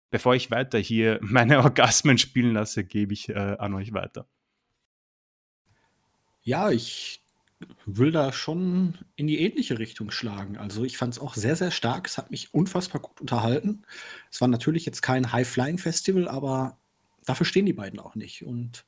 [0.10, 4.28] bevor ich weiter hier meine Orgasmen spielen lasse, gebe ich äh, an euch weiter.
[6.42, 7.22] Ja, ich
[7.86, 10.58] will da schon in die ähnliche Richtung schlagen.
[10.58, 12.08] Also ich fand es auch sehr, sehr stark.
[12.08, 13.84] Es hat mich unfassbar gut unterhalten.
[14.32, 16.78] Es war natürlich jetzt kein High-Flying-Festival, aber
[17.26, 18.46] dafür stehen die beiden auch nicht.
[18.46, 18.86] Und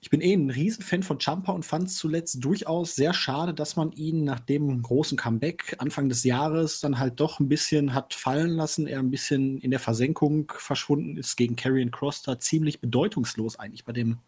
[0.00, 3.76] ich bin eh ein Riesenfan von Champa und fand es zuletzt durchaus sehr schade, dass
[3.76, 8.12] man ihn nach dem großen Comeback Anfang des Jahres dann halt doch ein bisschen hat
[8.12, 8.86] fallen lassen.
[8.86, 13.84] Er ein bisschen in der Versenkung verschwunden ist gegen Karrion Cross da ziemlich bedeutungslos eigentlich
[13.84, 14.18] bei dem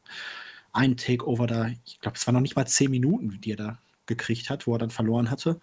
[0.73, 3.79] ein Takeover da, ich glaube, es waren noch nicht mal zehn Minuten, die er da
[4.07, 5.61] gekriegt hat, wo er dann verloren hatte.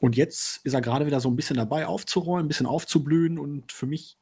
[0.00, 3.38] Und jetzt ist er gerade wieder so ein bisschen dabei aufzuräumen, ein bisschen aufzublühen.
[3.38, 4.16] Und für mich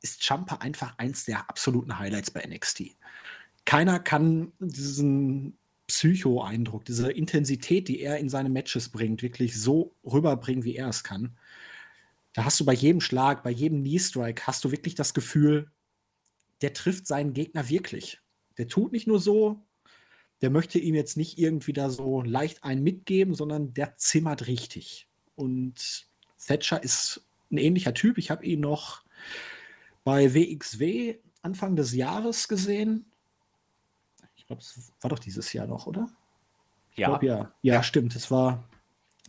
[0.00, 2.96] ist Champa einfach eins der absoluten Highlights bei NXT.
[3.64, 10.64] Keiner kann diesen Psycho-Eindruck, diese Intensität, die er in seine Matches bringt, wirklich so rüberbringen,
[10.64, 11.36] wie er es kann.
[12.32, 15.70] Da hast du bei jedem Schlag, bei jedem Knee-Strike, hast du wirklich das Gefühl,
[16.62, 18.21] der trifft seinen Gegner wirklich
[18.58, 19.64] Der tut nicht nur so,
[20.40, 25.08] der möchte ihm jetzt nicht irgendwie da so leicht einen mitgeben, sondern der zimmert richtig.
[25.36, 26.06] Und
[26.44, 28.18] Thatcher ist ein ähnlicher Typ.
[28.18, 29.04] Ich habe ihn noch
[30.04, 33.06] bei WXW Anfang des Jahres gesehen.
[34.36, 36.08] Ich glaube, es war doch dieses Jahr noch, oder?
[36.94, 37.08] Ja.
[37.08, 37.52] Glaub, ja.
[37.62, 37.82] ja.
[37.82, 38.16] stimmt.
[38.16, 38.68] Es war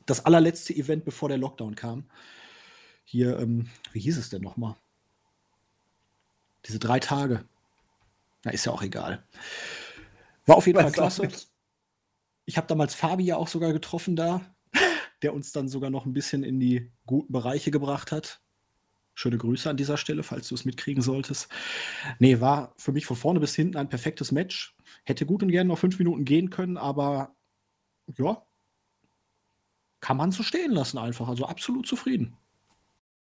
[0.06, 2.06] das allerletzte Event, bevor der Lockdown kam.
[3.06, 4.76] Hier, ähm, wie hieß es denn nochmal?
[6.66, 7.46] Diese drei Tage.
[8.44, 9.26] Na, ist ja auch egal.
[10.46, 11.28] War auf jeden Fall klasse.
[12.46, 14.42] Ich habe damals Fabi ja auch sogar getroffen da,
[15.22, 18.42] der uns dann sogar noch ein bisschen in die guten Bereiche gebracht hat.
[19.16, 21.48] Schöne Grüße an dieser Stelle, falls du es mitkriegen solltest.
[22.20, 24.76] Nee, war für mich von vorne bis hinten ein perfektes Match.
[25.06, 27.36] Hätte gut und gerne noch fünf Minuten gehen können, aber
[28.18, 28.44] ja,
[30.02, 31.30] kann man so stehen lassen einfach.
[31.30, 32.36] Also absolut zufrieden.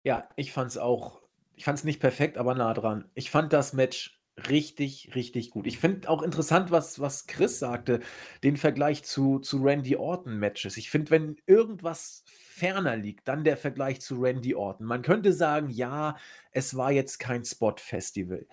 [0.04, 1.20] Ja, ich fand es auch,
[1.54, 3.10] ich fand es nicht perfekt, aber nah dran.
[3.14, 5.66] Ich fand das Match richtig, richtig gut.
[5.66, 8.00] Ich finde auch interessant, was, was Chris sagte,
[8.42, 10.76] den Vergleich zu, zu Randy Orton-Matches.
[10.76, 14.86] Ich finde, wenn irgendwas ferner liegt, dann der Vergleich zu Randy Orton.
[14.86, 16.16] Man könnte sagen, ja,
[16.50, 18.46] es war jetzt kein Spot-Festival.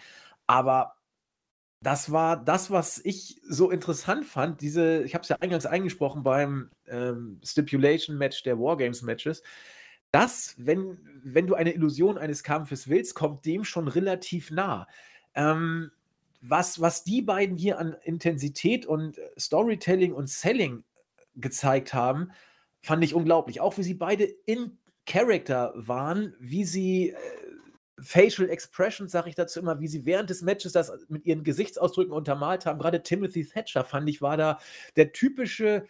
[0.47, 0.95] Aber
[1.81, 4.61] das war das, was ich so interessant fand.
[4.61, 9.43] Diese, ich habe es ja eingangs eingesprochen beim ähm, Stipulation-Match der Wargames-Matches.
[10.11, 14.87] Das, wenn, wenn du eine Illusion eines Kampfes willst, kommt dem schon relativ nah.
[15.35, 15.91] Ähm,
[16.41, 20.83] was, was die beiden hier an Intensität und Storytelling und Selling
[21.35, 22.31] gezeigt haben,
[22.81, 23.61] fand ich unglaublich.
[23.61, 27.17] Auch wie sie beide in Character waren, wie sie äh,
[28.01, 32.13] Facial Expressions, sage ich dazu immer, wie sie während des Matches das mit ihren Gesichtsausdrücken
[32.13, 32.79] untermalt haben.
[32.79, 34.59] Gerade Timothy Thatcher, fand ich, war da
[34.95, 35.85] der typische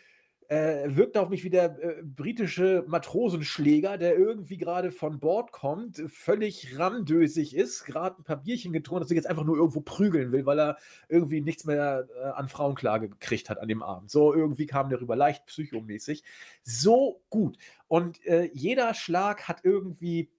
[0.50, 6.04] äh, wirkt auf mich wie der äh, britische Matrosenschläger, der irgendwie gerade von Bord kommt,
[6.08, 10.32] völlig ramdösig ist, gerade ein paar Bierchen getrunken, dass er jetzt einfach nur irgendwo prügeln
[10.32, 10.78] will, weil er
[11.08, 14.10] irgendwie nichts mehr äh, an Frauenklage gekriegt hat an dem Abend.
[14.10, 16.24] So irgendwie kam der rüber, leicht psychomäßig.
[16.64, 17.58] So gut.
[17.88, 20.32] Und äh, jeder Schlag hat irgendwie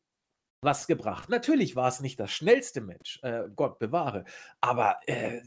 [0.62, 1.28] was gebracht.
[1.28, 4.24] Natürlich war es nicht das schnellste Match, äh, Gott bewahre,
[4.60, 5.40] aber äh,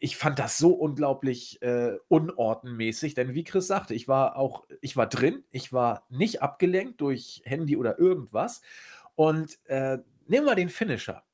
[0.00, 4.96] ich fand das so unglaublich äh, unordnenmäßig, denn wie Chris sagte, ich war auch, ich
[4.96, 8.60] war drin, ich war nicht abgelenkt durch Handy oder irgendwas
[9.14, 11.24] und äh, nehmen wir den Finisher.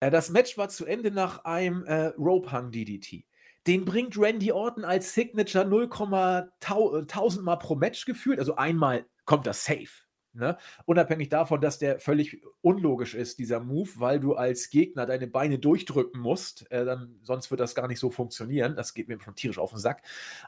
[0.00, 3.24] Äh, das Match war zu Ende nach einem äh, Rope Hung DDT.
[3.66, 9.64] Den bringt Randy Orton als Signature 0,1000 Mal pro Match gefühlt, also einmal kommt das
[9.64, 10.56] safe Ne?
[10.84, 15.58] Unabhängig davon, dass der völlig unlogisch ist, dieser Move, weil du als Gegner deine Beine
[15.58, 18.76] durchdrücken musst, äh, dann, sonst wird das gar nicht so funktionieren.
[18.76, 20.02] Das geht mir schon tierisch auf den Sack.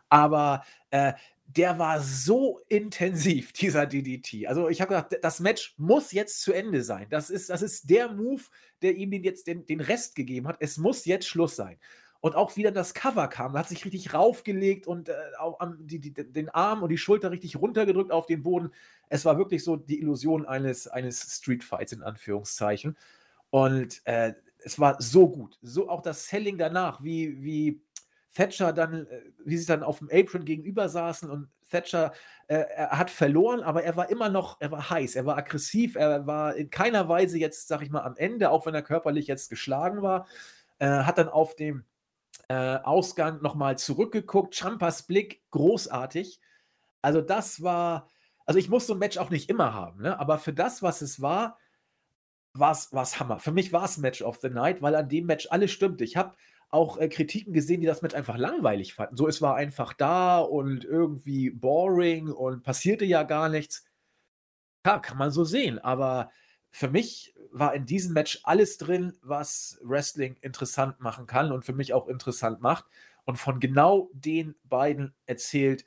[0.09, 1.15] Aber äh,
[1.57, 4.47] der war so intensiv, dieser DDT.
[4.47, 7.07] Also ich habe gedacht, das Match muss jetzt zu Ende sein.
[7.11, 8.43] Das ist, das ist der Move,
[8.83, 10.57] der ihm den jetzt den, den Rest gegeben hat.
[10.61, 11.79] Es muss jetzt Schluss sein
[12.21, 16.13] und auch wieder das Cover kam, hat sich richtig raufgelegt und äh, auch die, die,
[16.13, 18.73] den Arm und die Schulter richtig runtergedrückt auf den Boden.
[19.09, 22.97] Es war wirklich so die Illusion eines, eines Streetfights in Anführungszeichen.
[23.49, 25.59] Und äh, es war so gut.
[25.63, 27.81] So auch das Selling danach, wie, wie
[28.35, 32.13] Thatcher dann, äh, wie sie dann auf dem Apron gegenüber saßen und Thatcher,
[32.49, 36.27] äh, hat verloren, aber er war immer noch, er war heiß, er war aggressiv, er
[36.27, 39.51] war in keiner Weise jetzt, sag ich mal, am Ende, auch wenn er körperlich jetzt
[39.51, 40.27] geschlagen war,
[40.81, 41.85] äh, hat dann auf dem
[42.51, 44.57] äh, Ausgang nochmal zurückgeguckt.
[44.57, 46.41] Champas Blick, großartig.
[47.01, 48.09] Also das war,
[48.45, 50.19] also ich muss so ein Match auch nicht immer haben, ne?
[50.19, 51.59] aber für das, was es war,
[52.53, 53.39] war es Hammer.
[53.39, 56.03] Für mich war es Match of the Night, weil an dem Match alles stimmte.
[56.03, 56.35] Ich habe
[56.71, 59.17] auch äh, Kritiken gesehen, die das Match einfach langweilig fanden.
[59.17, 63.85] So, es war einfach da und irgendwie boring und passierte ja gar nichts.
[64.85, 66.33] Ja, kann man so sehen, aber
[66.71, 71.73] für mich war in diesem Match alles drin, was Wrestling interessant machen kann und für
[71.73, 72.85] mich auch interessant macht.
[73.25, 75.85] Und von genau den beiden erzählt,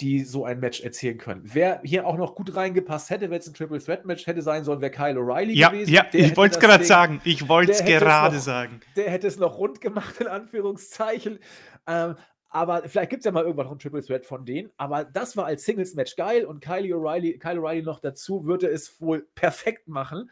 [0.00, 1.42] die so ein Match erzählen können.
[1.44, 4.62] Wer hier auch noch gut reingepasst hätte, wenn es ein Triple Threat Match hätte sein
[4.62, 5.92] sollen, wäre Kyle O'Reilly ja, gewesen.
[5.92, 7.20] Ja, ich wollte es gerade sagen.
[7.24, 8.80] Ich wollte es gerade sagen.
[8.96, 11.40] Der hätte es noch rund gemacht, in Anführungszeichen.
[11.86, 12.14] Ähm,
[12.50, 14.70] aber vielleicht gibt es ja mal irgendwann noch ein Triple Threat von denen.
[14.76, 19.00] Aber das war als Singles-Match geil und Kyle O'Reilly, Kyle O'Reilly noch dazu würde es
[19.00, 20.30] wohl perfekt machen.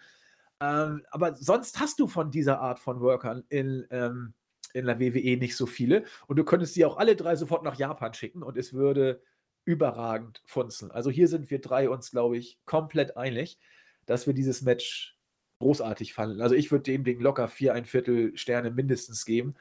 [0.61, 4.33] Ähm, aber sonst hast du von dieser Art von Workern in, ähm,
[4.73, 6.05] in der WWE nicht so viele.
[6.27, 9.21] Und du könntest die auch alle drei sofort nach Japan schicken und es würde
[9.67, 10.91] überragend funzeln.
[10.93, 13.59] Also hier sind wir drei uns, glaube ich, komplett einig,
[14.07, 15.19] dass wir dieses Match
[15.59, 16.41] großartig fanden.
[16.41, 19.55] Also ich würde dem Ding locker vier, ein Viertel Sterne mindestens geben.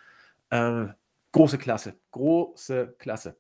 [0.51, 0.93] Ähm,
[1.35, 1.99] große Klasse.
[2.11, 3.39] Große Klasse.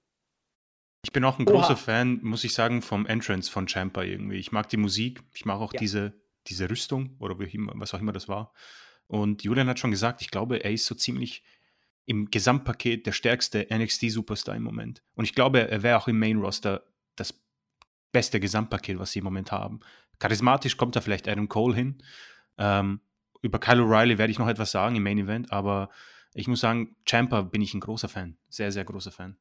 [1.03, 1.55] Ich bin auch ein Oha.
[1.55, 4.37] großer Fan, muss ich sagen, vom Entrance von Champa irgendwie.
[4.37, 5.79] Ich mag die Musik, ich mag auch ja.
[5.79, 6.13] diese
[6.47, 8.53] diese Rüstung oder was auch immer das war.
[9.07, 11.43] Und Julian hat schon gesagt, ich glaube, er ist so ziemlich
[12.05, 15.03] im Gesamtpaket der stärkste NXT-Superstar im Moment.
[15.15, 16.83] Und ich glaube, er wäre auch im Main-Roster
[17.15, 17.33] das
[18.11, 19.79] beste Gesamtpaket, was sie im Moment haben.
[20.19, 22.03] Charismatisch kommt da vielleicht Adam Cole hin.
[22.57, 23.01] Ähm,
[23.41, 25.89] über Kyle O'Reilly werde ich noch etwas sagen im Main Event, aber
[26.35, 28.35] ich muss sagen, Champa bin ich ein großer Fan.
[28.49, 29.37] Sehr, sehr großer Fan.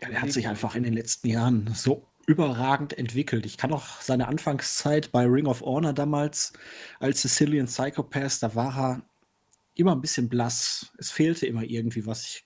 [0.00, 3.46] Ja, er hat sich einfach in den letzten Jahren so überragend entwickelt.
[3.46, 6.52] Ich kann auch seine Anfangszeit bei Ring of Honor damals
[6.98, 9.02] als Sicilian Psychopath, da war er
[9.76, 10.92] immer ein bisschen blass.
[10.98, 12.24] Es fehlte immer irgendwie was.
[12.24, 12.44] Ich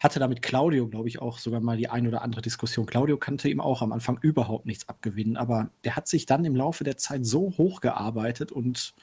[0.00, 2.86] hatte da mit Claudio, glaube ich, auch sogar mal die ein oder andere Diskussion.
[2.86, 6.56] Claudio kannte ihm auch am Anfang überhaupt nichts abgewinnen, aber der hat sich dann im
[6.56, 8.94] Laufe der Zeit so hochgearbeitet und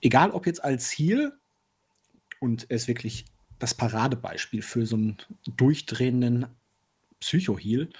[0.00, 1.36] egal ob jetzt als Heal
[2.40, 3.26] und er ist wirklich
[3.58, 5.16] das Paradebeispiel für so einen
[5.46, 6.46] durchdrehenden
[7.20, 7.90] Psycho-Heal.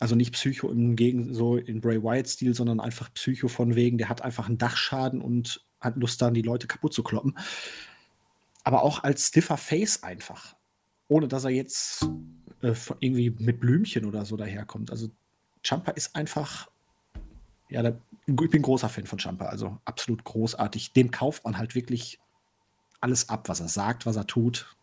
[0.00, 4.08] Also nicht Psycho im Gegen so in Bray Wyatt-Stil, sondern einfach Psycho von wegen, der
[4.08, 7.36] hat einfach einen Dachschaden und hat Lust daran, die Leute kaputt zu kloppen.
[8.64, 10.56] Aber auch als stiffer Face einfach.
[11.08, 12.08] Ohne dass er jetzt
[12.62, 14.90] äh, irgendwie mit Blümchen oder so daherkommt.
[14.90, 15.10] Also
[15.62, 16.70] Champa ist einfach,
[17.68, 20.92] ja, da, ich bin großer Fan von Champa, also absolut großartig.
[20.92, 22.18] Dem kauft man halt wirklich
[23.04, 24.74] alles ab, was er sagt, was er tut.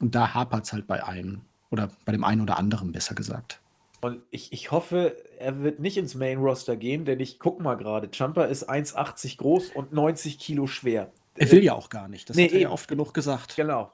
[0.00, 1.42] Und da hapert es halt bei einem.
[1.70, 3.60] Oder bei dem einen oder anderen, besser gesagt.
[4.00, 7.76] Und ich, ich hoffe, er wird nicht ins Main Roster gehen, denn ich guck mal
[7.76, 8.10] gerade.
[8.12, 11.12] Champa ist 1,80 groß und 90 Kilo schwer.
[11.36, 12.28] Er will ja auch gar nicht.
[12.28, 13.56] Das nee, hat er ja oft genug gesagt.
[13.56, 13.92] Genau.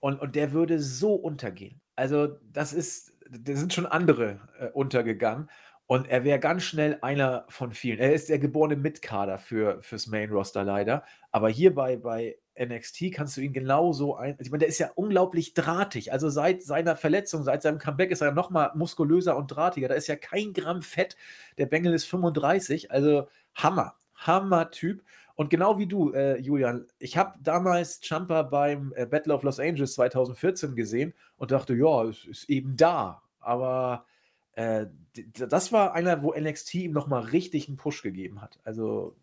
[0.00, 1.80] Und, und der würde so untergehen.
[1.94, 5.50] Also, das ist, da sind schon andere äh, untergegangen.
[5.86, 7.98] Und er wäre ganz schnell einer von vielen.
[7.98, 11.04] Er ist der geborene Mitkader für, fürs Main Roster leider.
[11.32, 14.36] Aber hier bei, bei NXT kannst du ihn genauso ein.
[14.40, 16.12] Ich meine, der ist ja unglaublich drahtig.
[16.12, 19.88] Also seit seiner Verletzung, seit seinem Comeback ist er noch mal muskulöser und drahtiger.
[19.88, 21.16] Da ist ja kein Gramm Fett.
[21.58, 22.90] Der Bengel ist 35.
[22.90, 23.94] Also Hammer.
[24.14, 25.02] Hammer-Typ.
[25.34, 29.58] Und genau wie du, äh, Julian, ich habe damals Champa beim äh, Battle of Los
[29.58, 33.22] Angeles 2014 gesehen und dachte, ja, es ist eben da.
[33.38, 34.04] Aber
[34.52, 34.86] äh,
[35.32, 38.60] das war einer, wo NXT ihm nochmal richtig einen Push gegeben hat.
[38.64, 39.16] Also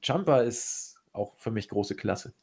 [0.00, 2.34] Champa ist auch für mich große Klasse.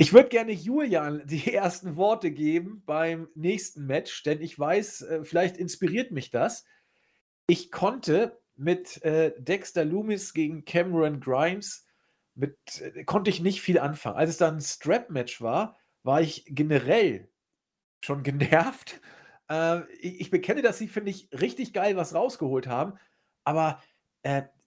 [0.00, 5.24] Ich würde gerne Julian die ersten Worte geben beim nächsten Match, denn ich weiß, äh,
[5.24, 6.64] vielleicht inspiriert mich das.
[7.46, 11.86] Ich konnte mit äh, Dexter Loomis gegen Cameron Grimes
[12.34, 14.16] mit, äh, konnte ich nicht viel anfangen.
[14.16, 17.28] Als es dann ein Strap-Match war, war ich generell
[18.04, 19.00] schon genervt.
[19.50, 22.98] Äh, ich, ich, bekenne, dass sie, finde ich, richtig geil was rausgeholt haben.
[23.44, 23.82] Aber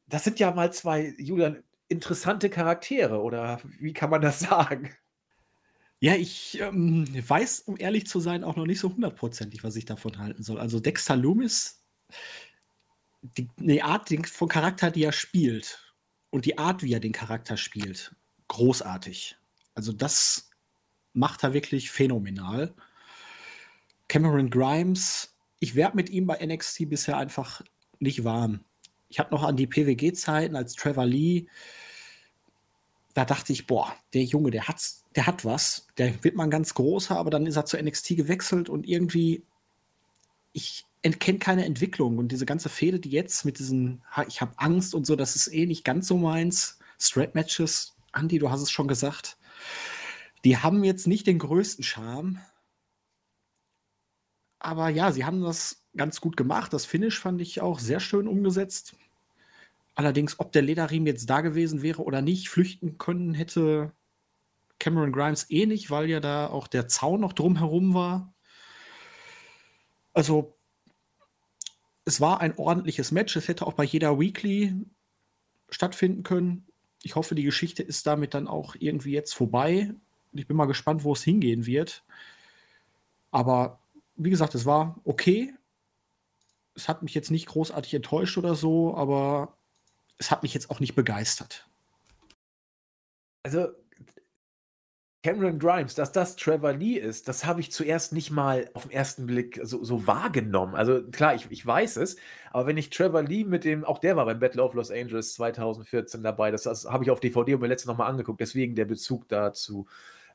[0.07, 4.95] das sind ja mal zwei, Julian, interessante Charaktere, oder wie kann man das sagen?
[5.99, 9.85] Ja, ich ähm, weiß, um ehrlich zu sein, auch noch nicht so hundertprozentig, was ich
[9.85, 10.59] davon halten soll.
[10.59, 11.83] Also Dexter Loomis,
[13.21, 15.93] die, die Art von Charakter, die er spielt
[16.31, 18.15] und die Art, wie er den Charakter spielt,
[18.47, 19.37] großartig.
[19.75, 20.49] Also das
[21.13, 22.73] macht er wirklich phänomenal.
[24.07, 27.61] Cameron Grimes, ich werde mit ihm bei NXT bisher einfach
[27.99, 28.65] nicht warm.
[29.07, 31.47] Ich habe noch an die PWG-Zeiten als Trevor Lee,
[33.14, 36.51] da dachte ich, boah, der Junge, der hat's der hat was, der wird mal ein
[36.51, 39.43] ganz großer, aber dann ist er zu NXT gewechselt und irgendwie,
[40.53, 44.95] ich erkenne keine Entwicklung und diese ganze Fehde, die jetzt mit diesen, ich habe Angst
[44.95, 46.80] und so, das ist eh nicht ganz so meins.
[46.99, 49.38] Strap-Matches, Andy, du hast es schon gesagt,
[50.45, 52.39] die haben jetzt nicht den größten Charme.
[54.59, 56.72] Aber ja, sie haben das ganz gut gemacht.
[56.72, 58.95] Das Finish fand ich auch sehr schön umgesetzt.
[60.01, 63.91] Allerdings, ob der Lederriemen jetzt da gewesen wäre oder nicht, flüchten können hätte,
[64.79, 68.33] Cameron Grimes eh nicht, weil ja da auch der Zaun noch drumherum war.
[70.11, 70.57] Also,
[72.03, 73.35] es war ein ordentliches Match.
[73.35, 74.73] Es hätte auch bei jeder Weekly
[75.69, 76.65] stattfinden können.
[77.03, 79.93] Ich hoffe, die Geschichte ist damit dann auch irgendwie jetzt vorbei.
[80.31, 82.03] Ich bin mal gespannt, wo es hingehen wird.
[83.29, 83.83] Aber
[84.15, 85.53] wie gesagt, es war okay.
[86.73, 89.61] Es hat mich jetzt nicht großartig enttäuscht oder so, aber
[90.22, 91.67] es hat mich jetzt auch nicht begeistert.
[93.43, 93.69] Also,
[95.24, 98.91] Cameron Grimes, dass das Trevor Lee ist, das habe ich zuerst nicht mal auf den
[98.91, 100.76] ersten Blick so, so wahrgenommen.
[100.76, 102.17] Also klar, ich, ich, weiß es,
[102.51, 105.36] aber wenn ich Trevor Lee mit dem, auch der war beim Battle of Los Angeles
[105.36, 108.86] 2014 dabei, das, das habe ich auf DVD und mir letztens nochmal angeguckt, deswegen der
[108.86, 109.88] Bezug dazu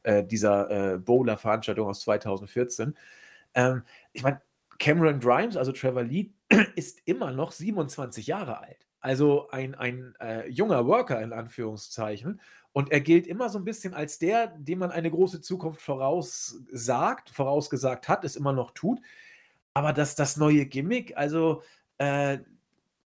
[0.05, 2.97] äh, dieser äh, Bowler-Veranstaltung aus 2014.
[3.55, 3.83] Ähm,
[4.13, 4.41] ich meine,
[4.79, 6.31] Cameron Grimes, also Trevor Lee,
[6.77, 8.86] ist immer noch 27 Jahre alt.
[9.07, 12.41] Also ein, ein äh, junger Worker in Anführungszeichen
[12.73, 17.31] und er gilt immer so ein bisschen als der, dem man eine große Zukunft voraussagt,
[17.31, 19.01] vorausgesagt hat, es immer noch tut.
[19.75, 21.63] Aber das, das neue Gimmick, also
[21.99, 22.39] äh,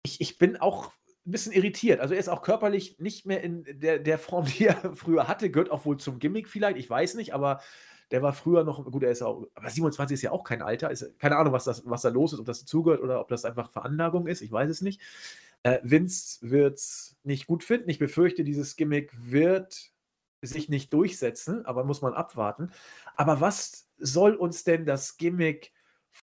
[0.01, 0.87] ich, ich bin auch
[1.27, 1.99] ein bisschen irritiert.
[1.99, 5.51] Also er ist auch körperlich nicht mehr in der, der Form, die er früher hatte,
[5.51, 7.61] gehört auch wohl zum Gimmick vielleicht, ich weiß nicht, aber
[8.11, 10.91] Der war früher noch, gut, er ist auch, aber 27 ist ja auch kein Alter.
[10.91, 13.45] Ist, keine Ahnung, was, das, was da los ist, ob das dazugehört oder ob das
[13.45, 14.41] einfach Veranlagung ist.
[14.41, 15.01] Ich weiß es nicht.
[15.63, 17.89] Äh, Vince wird es nicht gut finden.
[17.89, 19.91] Ich befürchte, dieses Gimmick wird
[20.41, 22.71] sich nicht durchsetzen, aber muss man abwarten.
[23.15, 25.71] Aber was soll uns denn das Gimmick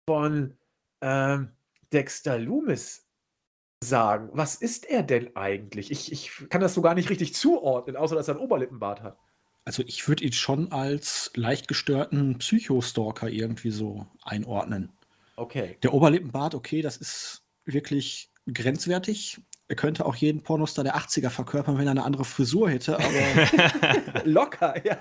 [0.09, 0.59] von
[1.01, 1.53] ähm,
[1.93, 3.07] Dexter Loomis
[3.82, 4.30] sagen?
[4.32, 5.93] Was ist er denn eigentlich?
[5.93, 9.18] Ich, ich kann das so gar nicht richtig zuordnen, außer dass er einen Oberlippenbart hat.
[9.64, 14.91] Also ich würde ihn schon als leicht gestörten Psychostalker irgendwie so einordnen.
[15.36, 15.76] Okay.
[15.82, 19.40] Der Oberlippenbart, okay, das ist wirklich grenzwertig.
[19.68, 24.24] Er könnte auch jeden Pornostar der 80er verkörpern, wenn er eine andere Frisur hätte, aber.
[24.24, 24.99] Locker, ja.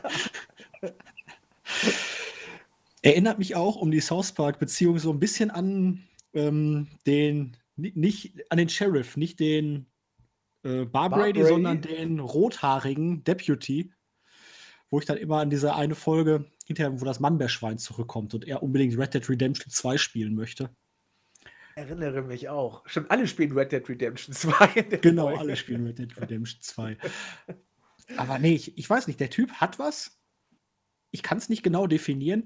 [3.01, 8.57] Erinnert mich auch um die South Park-Beziehung so ein bisschen an ähm, den, nicht an
[8.57, 9.85] den Sheriff, nicht den
[10.63, 13.93] äh, Bar, Bar Brady, Brady, sondern den rothaarigen Deputy,
[14.89, 18.61] wo ich dann immer an diese eine Folge hinterher, wo das Mannbärschwein zurückkommt und er
[18.63, 20.69] unbedingt Red Dead Redemption 2 spielen möchte
[21.77, 22.87] erinnere mich auch.
[22.87, 24.81] Schon alle spielen Red Dead Redemption 2.
[25.01, 25.39] Genau, Folge.
[25.39, 26.97] alle spielen Red Dead Redemption 2.
[28.17, 30.19] Aber nee, ich, ich weiß nicht, der Typ hat was.
[31.11, 32.45] Ich kann es nicht genau definieren.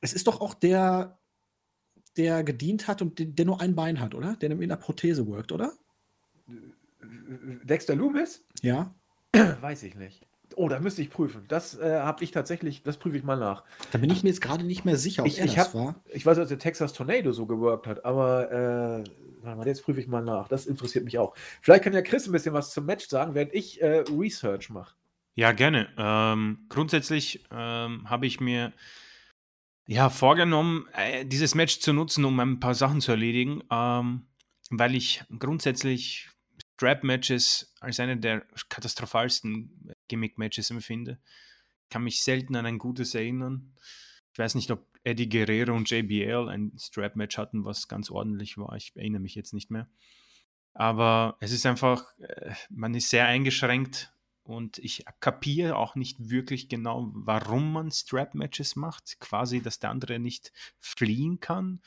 [0.00, 1.20] Es ist doch auch der,
[2.16, 4.36] der gedient hat und der, nur ein Bein hat, oder?
[4.36, 5.74] Der in der Prothese wirkt, oder?
[7.62, 8.44] Dexter Loomis?
[8.62, 8.94] Ja.
[9.60, 10.26] Weiß ich nicht.
[10.60, 11.46] Oh, da müsste ich prüfen.
[11.48, 13.64] Das äh, habe ich tatsächlich, das prüfe ich mal nach.
[13.92, 15.74] Da bin ich mir jetzt gerade nicht mehr sicher, ob ich, er ich das hab,
[15.74, 15.94] war.
[16.12, 20.20] Ich weiß, dass der Texas Tornado so geworkt hat, aber äh, jetzt prüfe ich mal
[20.22, 20.48] nach.
[20.48, 21.34] Das interessiert mich auch.
[21.62, 24.94] Vielleicht kann ja Chris ein bisschen was zum Match sagen, während ich äh, Research mache.
[25.34, 25.88] Ja, gerne.
[25.96, 28.74] Ähm, grundsätzlich ähm, habe ich mir
[29.86, 34.26] ja vorgenommen, äh, dieses Match zu nutzen, um ein paar Sachen zu erledigen, ähm,
[34.68, 36.28] weil ich grundsätzlich
[36.74, 41.18] Strap-Matches als eine der katastrophalsten Gimmick-Matches empfinde.
[41.88, 43.74] Kann mich selten an ein gutes erinnern.
[44.32, 48.76] Ich weiß nicht, ob Eddie Guerrero und JBL ein Strap-Match hatten, was ganz ordentlich war.
[48.76, 49.88] Ich erinnere mich jetzt nicht mehr.
[50.72, 54.12] Aber es ist einfach, äh, man ist sehr eingeschränkt
[54.44, 59.18] und ich kapiere auch nicht wirklich genau, warum man Strap-Matches macht.
[59.18, 61.80] Quasi, dass der andere nicht fliehen kann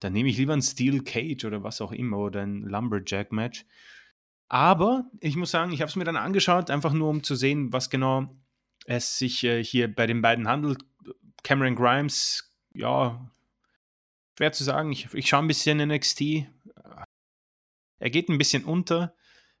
[0.00, 3.66] dann nehme ich lieber ein Steel Cage oder was auch immer oder ein Lumberjack-Match.
[4.48, 7.72] Aber ich muss sagen, ich habe es mir dann angeschaut, einfach nur um zu sehen,
[7.72, 8.34] was genau
[8.86, 10.82] es sich äh, hier bei den beiden handelt.
[11.42, 13.30] Cameron Grimes, ja,
[14.36, 14.92] schwer zu sagen.
[14.92, 16.46] Ich, ich schaue ein bisschen NXT.
[17.98, 19.14] Er geht ein bisschen unter.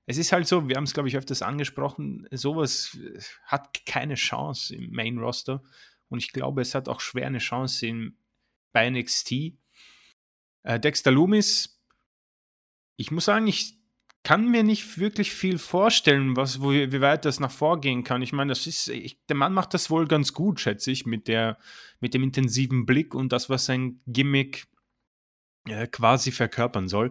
[0.06, 2.96] Es ist halt so, wir haben es, glaube ich, öfters angesprochen, sowas
[3.44, 5.62] hat keine Chance im Main Roster.
[6.08, 8.16] Und ich glaube, es hat auch schwer eine Chance in,
[8.72, 9.32] bei NXT.
[10.62, 11.78] Äh, Dexter Loomis,
[12.96, 13.77] ich muss sagen, ich
[14.22, 18.20] kann mir nicht wirklich viel vorstellen, was, wo, wie weit das nach vorgehen kann.
[18.22, 21.28] Ich meine, das ist, ich, der Mann macht das wohl ganz gut, schätze ich, mit,
[21.28, 21.58] der,
[22.00, 24.66] mit dem intensiven Blick und das, was sein Gimmick
[25.66, 27.10] äh, quasi verkörpern soll.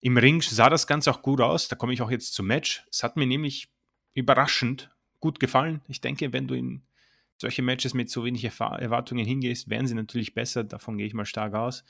[0.00, 1.68] Im Ring sah das Ganze auch gut aus.
[1.68, 2.84] Da komme ich auch jetzt zum Match.
[2.90, 3.68] Es hat mir nämlich
[4.14, 5.82] überraschend gut gefallen.
[5.88, 6.82] Ich denke, wenn du in
[7.36, 10.64] solche Matches mit so wenig Erwartungen hingehst, werden sie natürlich besser.
[10.64, 11.84] Davon gehe ich mal stark aus.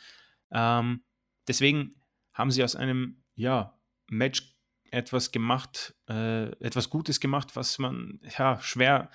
[0.52, 1.02] Ähm,
[1.46, 1.94] deswegen
[2.32, 3.79] haben sie aus einem ja,
[4.10, 4.54] Match
[4.90, 9.10] etwas gemacht, äh, etwas Gutes gemacht, was man ja schwer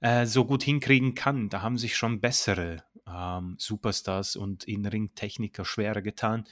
[0.00, 1.48] äh, so gut hinkriegen kann.
[1.48, 6.44] Da haben sich schon bessere ähm, Superstars und In-Ring-Techniker schwerer getan.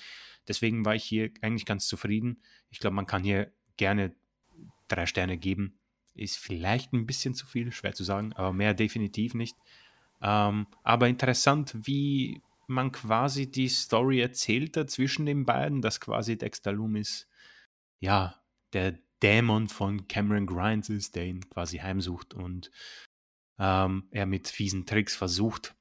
[0.49, 2.43] Deswegen war ich hier eigentlich ganz zufrieden.
[2.70, 4.14] Ich glaube, man kann hier gerne
[4.89, 5.78] drei Sterne geben.
[6.14, 9.57] Ist vielleicht ein bisschen zu viel, schwer zu sagen, aber mehr definitiv nicht.
[10.22, 16.37] Ähm, aber interessant, wie man quasi die Story erzählt da zwischen den beiden, dass quasi
[16.37, 17.28] Dexter Loomis,
[18.01, 18.40] ja,
[18.72, 22.70] der Dämon von Cameron Grimes ist, der ihn quasi heimsucht und
[23.59, 25.74] ähm, er mit fiesen Tricks versucht,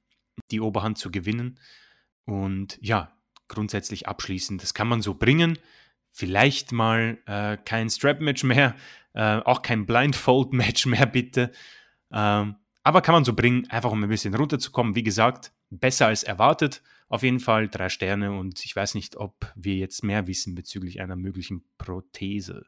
[0.51, 1.59] die Oberhand zu gewinnen.
[2.26, 3.11] Und ja,
[3.47, 5.59] grundsätzlich abschließend, das kann man so bringen.
[6.11, 8.76] Vielleicht mal äh, kein Strap-Match mehr,
[9.13, 11.51] äh, auch kein Blindfold-Match mehr, bitte.
[12.11, 14.95] Ähm, aber kann man so bringen, einfach um ein bisschen runterzukommen.
[14.95, 16.82] Wie gesagt, besser als erwartet.
[17.08, 21.01] Auf jeden Fall drei Sterne und ich weiß nicht, ob wir jetzt mehr wissen bezüglich
[21.01, 22.66] einer möglichen Prothese.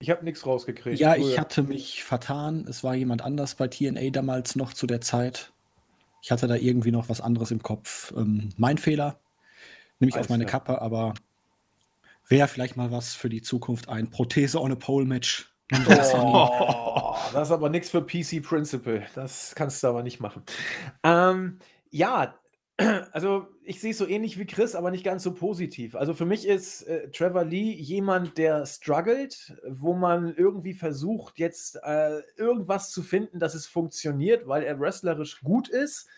[0.00, 0.98] Ich habe nichts rausgekriegt.
[0.98, 2.66] Ja, ich hatte mich vertan.
[2.68, 5.52] Es war jemand anders bei TNA damals noch zu der Zeit.
[6.22, 8.12] Ich hatte da irgendwie noch was anderes im Kopf.
[8.16, 9.20] Ähm, mein Fehler.
[9.98, 10.64] Nehme ich Alles auf meine klar.
[10.64, 11.14] Kappe, aber
[12.28, 15.52] wäre vielleicht mal was für die Zukunft ein Prothese on a Pole Match.
[16.14, 19.06] Oh, das ist aber nichts für PC Principle.
[19.14, 20.42] Das kannst du aber nicht machen.
[21.04, 21.58] Ähm,
[21.90, 22.34] ja,
[23.12, 25.94] Also, ich sehe es so ähnlich wie Chris, aber nicht ganz so positiv.
[25.94, 31.78] Also, für mich ist, äh, Trevor Lee jemand, der struggelt, wo man irgendwie versucht, jetzt,
[31.82, 36.08] äh, irgendwas zu finden, dass es funktioniert, weil er wrestlerisch gut ist,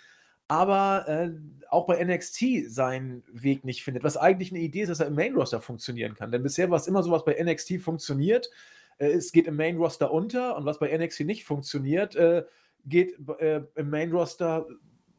[0.48, 1.30] aber, äh,
[1.68, 4.04] auch bei NXT seinen Weg nicht findet.
[4.04, 6.30] Was eigentlich eine Idee ist, dass er im Main Roster funktionieren kann.
[6.30, 8.50] Denn bisher war es immer so, was bei NXT funktioniert,
[8.98, 12.44] äh, es geht im Main Roster unter und was bei NXT nicht funktioniert, äh,
[12.84, 14.66] geht äh, im Main Roster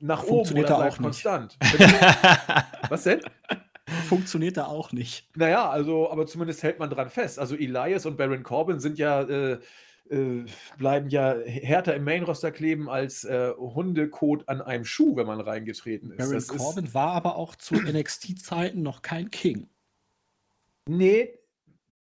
[0.03, 1.23] nach Funktioniert oben oder da auch nicht.
[1.23, 1.57] konstant.
[2.89, 3.21] Was denn?
[4.07, 5.29] Funktioniert da auch nicht.
[5.35, 7.39] Naja, also, aber zumindest hält man dran fest.
[7.39, 9.59] Also Elias und Baron Corbin sind ja, äh,
[10.09, 10.45] äh,
[10.77, 16.11] bleiben ja härter im Main-Roster kleben als äh, Hundekot an einem Schuh, wenn man reingetreten
[16.11, 16.17] ist.
[16.17, 19.69] Baron Das ist Corbin war aber auch zu NXT-Zeiten noch kein King.
[20.89, 21.33] nee,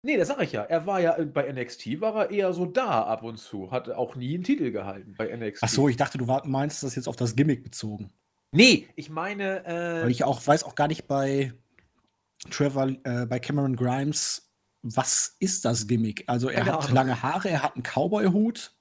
[0.08, 0.64] nee, das sag ich ja.
[0.64, 3.70] Er war ja äh, bei NXT, war er eher so da ab und zu.
[3.72, 5.64] Hat auch nie einen Titel gehalten bei NXT.
[5.64, 8.12] Ach so, ich dachte, du meinst das jetzt auf das Gimmick bezogen.
[8.52, 11.54] Nee, ich meine, äh, Weil ich auch weiß auch gar nicht bei
[12.50, 14.50] Trevor, äh, bei Cameron Grimes,
[14.82, 16.24] was ist das Gimmick?
[16.28, 16.96] Also er hat Ahnung.
[16.96, 18.74] lange Haare, er hat einen Cowboy-Hut.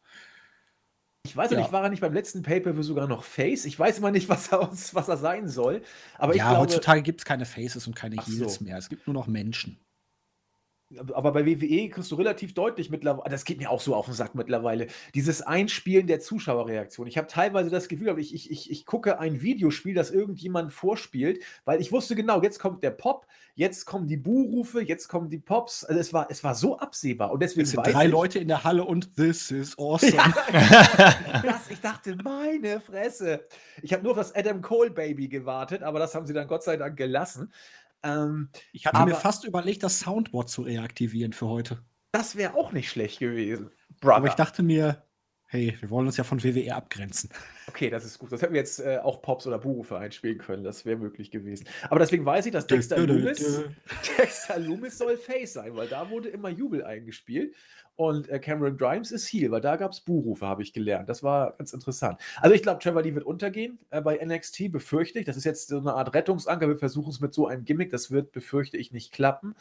[1.25, 3.65] Ich weiß ja nicht, war er nicht beim letzten Pay-Per-View sogar noch Face?
[3.65, 5.83] Ich weiß immer nicht, was er, was er sein soll.
[6.19, 8.65] Aber ja, glaube, heutzutage gibt es keine Faces und keine Heels so.
[8.65, 8.79] mehr.
[8.79, 9.81] Es gibt nur noch Menschen.
[11.13, 14.15] Aber bei WWE kriegst du relativ deutlich mittlerweile, das geht mir auch so auf den
[14.15, 17.09] Sack mittlerweile, dieses Einspielen der Zuschauerreaktion.
[17.09, 20.73] Ich habe teilweise das Gefühl, aber ich, ich, ich, ich gucke ein Videospiel, das irgendjemand
[20.73, 23.27] vorspielt, weil ich wusste genau, jetzt kommt der Pop,
[23.57, 25.85] jetzt kommen die Buhrufe, jetzt kommen die Pops.
[25.85, 27.33] Also es war, es war so absehbar.
[27.33, 30.13] Und deswegen Es sind drei ich, Leute in der Halle und this is awesome.
[30.53, 33.47] das, ich dachte, meine Fresse.
[33.83, 36.63] Ich habe nur auf das Adam Cole Baby gewartet, aber das haben sie dann Gott
[36.63, 37.53] sei Dank gelassen.
[38.07, 41.83] Ähm, Ich hatte mir fast überlegt, das Soundboard zu reaktivieren für heute.
[42.13, 43.71] das wäre auch nicht schlecht gewesen.
[44.03, 45.03] Aber ich dachte mir,
[45.49, 47.31] hey, wir wollen uns ja von WWE abgrenzen.
[47.69, 48.33] Okay, das ist gut.
[48.33, 50.65] Das hätten wir jetzt äh, auch Pops oder Buhrufe einspielen können.
[50.65, 51.67] Das wäre möglich gewesen.
[51.89, 53.63] Aber deswegen weiß ich, dass Dexter Loomis,
[54.19, 57.55] Dexter Loomis soll Face sein, weil da wurde immer Jubel eingespielt.
[57.97, 61.09] Und äh, Cameron Grimes ist Heel, weil da gab es Buhrufe, habe ich gelernt.
[61.09, 62.21] Das war ganz interessant.
[62.43, 65.25] Also ich glaube, Trevor Lee wird untergehen äh, bei NXT, befürchte ich.
[65.25, 66.69] Das ist jetzt so eine Art Rettungsanker.
[66.69, 67.89] Wir versuchen es mit so einem Gimmick.
[67.91, 69.55] Das wird, befürchte ich, nicht klappen.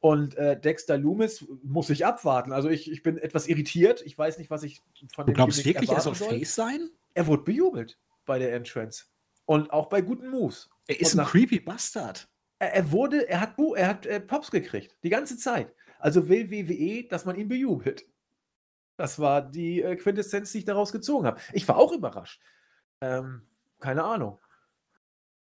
[0.00, 2.52] Und äh, Dexter Loomis muss ich abwarten.
[2.52, 4.02] Also ich, ich bin etwas irritiert.
[4.04, 4.82] Ich weiß nicht, was ich
[5.14, 6.90] von Du dem glaubst Gimmick wirklich, er soll Face sein?
[7.14, 9.06] Er wurde bejubelt bei der Entrance.
[9.46, 10.68] Und auch bei guten Moves.
[10.88, 12.28] Er ist Und ein creepy Bastard.
[12.58, 14.94] Er, er wurde, er hat, Bu- er hat äh, Pops gekriegt.
[15.02, 15.72] Die ganze Zeit.
[15.98, 18.06] Also will WWE, dass man ihn bejubelt.
[18.96, 21.40] Das war die äh, Quintessenz, die ich daraus gezogen habe.
[21.52, 22.40] Ich war auch überrascht.
[23.00, 23.42] Ähm,
[23.80, 24.38] keine Ahnung.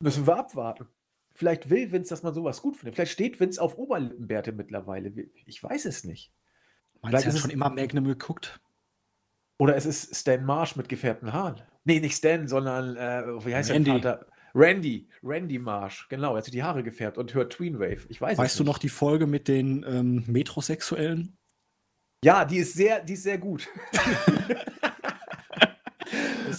[0.02, 0.88] Müssen wir abwarten.
[1.34, 2.96] Vielleicht will Vince, dass man sowas gut findet.
[2.96, 5.10] Vielleicht steht Vince auf Oberlippenbärte mittlerweile.
[5.46, 6.32] Ich weiß es nicht.
[7.02, 8.60] Meinst Vielleicht du, er ist hat es- schon immer Magnum geguckt?
[9.58, 11.62] Oder es ist Stan Marsh mit gefärbten Haaren.
[11.84, 13.92] Nee, nicht Stan, sondern, äh, wie heißt Randy.
[14.02, 14.28] der Vater?
[14.60, 15.08] Randy.
[15.24, 16.06] Randy Marsh.
[16.10, 18.06] Genau, er hat sich die Haare gefärbt und hört Tweenwave.
[18.10, 18.68] Ich weiß Weißt du nicht.
[18.68, 21.38] noch die Folge mit den ähm, Metrosexuellen?
[22.26, 23.70] Ja, die ist sehr, die ist sehr gut.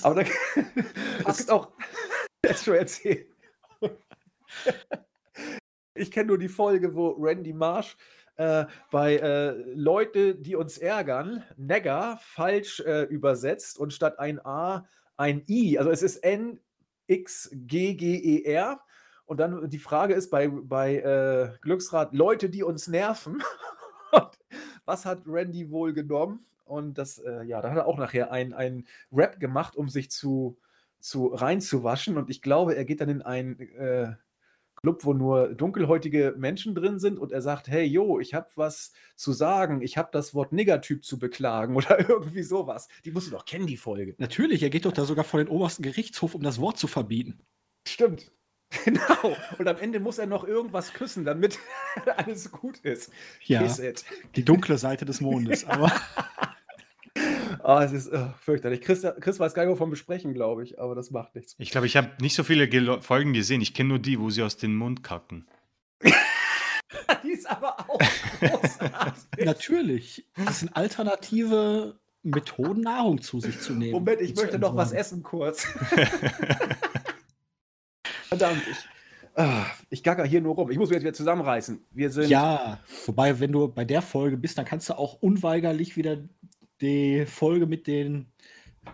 [0.02, 0.22] Aber da,
[1.28, 1.68] es gibt auch.
[2.46, 3.26] Jetzt schon erzählen.
[5.94, 7.98] Ich kenne nur die Folge, wo Randy Marsh
[8.36, 14.88] äh, bei äh, Leute, die uns ärgern, Negger falsch äh, übersetzt und statt ein A
[15.18, 15.76] ein I.
[15.76, 16.60] Also es ist N
[17.10, 18.80] X G G E R.
[19.26, 23.42] Und dann die Frage ist bei, bei äh, Glücksrad Leute, die uns nerven.
[24.84, 26.44] Was hat Randy wohl genommen?
[26.64, 30.56] Und das, äh, ja, da hat er auch nachher einen Rap gemacht, um sich zu,
[31.00, 32.16] zu reinzuwaschen.
[32.16, 34.14] Und ich glaube, er geht dann in einen äh,
[34.82, 38.92] Club, wo nur dunkelhäutige Menschen drin sind und er sagt, hey, yo, ich habe was
[39.14, 42.88] zu sagen, ich habe das Wort Niggertyp zu beklagen oder irgendwie sowas.
[43.04, 44.14] Die musst du doch kennen, die Folge.
[44.18, 47.40] Natürlich, er geht doch da sogar vor den obersten Gerichtshof, um das Wort zu verbieten.
[47.86, 48.32] Stimmt.
[48.84, 49.36] Genau.
[49.58, 51.58] Und am Ende muss er noch irgendwas küssen, damit
[52.16, 53.10] alles gut ist.
[53.42, 53.66] Ja,
[54.36, 55.64] die dunkle Seite des Mondes.
[55.64, 55.90] Aber
[57.64, 58.80] Ah, es ist äh, fürchterlich.
[58.80, 61.54] Chris, Chris weiß gar nicht, wovon besprechen, glaube ich, aber das macht nichts.
[61.58, 63.60] Ich glaube, ich habe nicht so viele Gelo- Folgen gesehen.
[63.60, 65.46] Ich kenne nur die, wo sie aus dem Mund kacken.
[67.24, 67.98] Die ist aber auch
[68.40, 69.44] großartig.
[69.44, 73.92] natürlich, das sind alternative Methoden, Nahrung zu sich zu nehmen.
[73.92, 75.64] Moment, ich möchte noch was essen kurz.
[78.28, 78.76] Verdammt, ich,
[79.36, 80.70] ah, ich gacker hier nur rum.
[80.70, 81.80] Ich muss mich jetzt wieder zusammenreißen.
[81.90, 82.28] Wir sind.
[82.28, 86.18] Ja, wobei, wenn du bei der Folge bist, dann kannst du auch unweigerlich wieder
[86.80, 88.32] die Folge mit den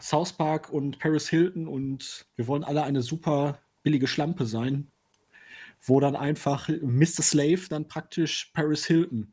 [0.01, 4.91] South Park und Paris Hilton und wir wollen alle eine super billige Schlampe sein,
[5.81, 7.23] wo dann einfach Mr.
[7.23, 9.33] Slave dann praktisch Paris Hilton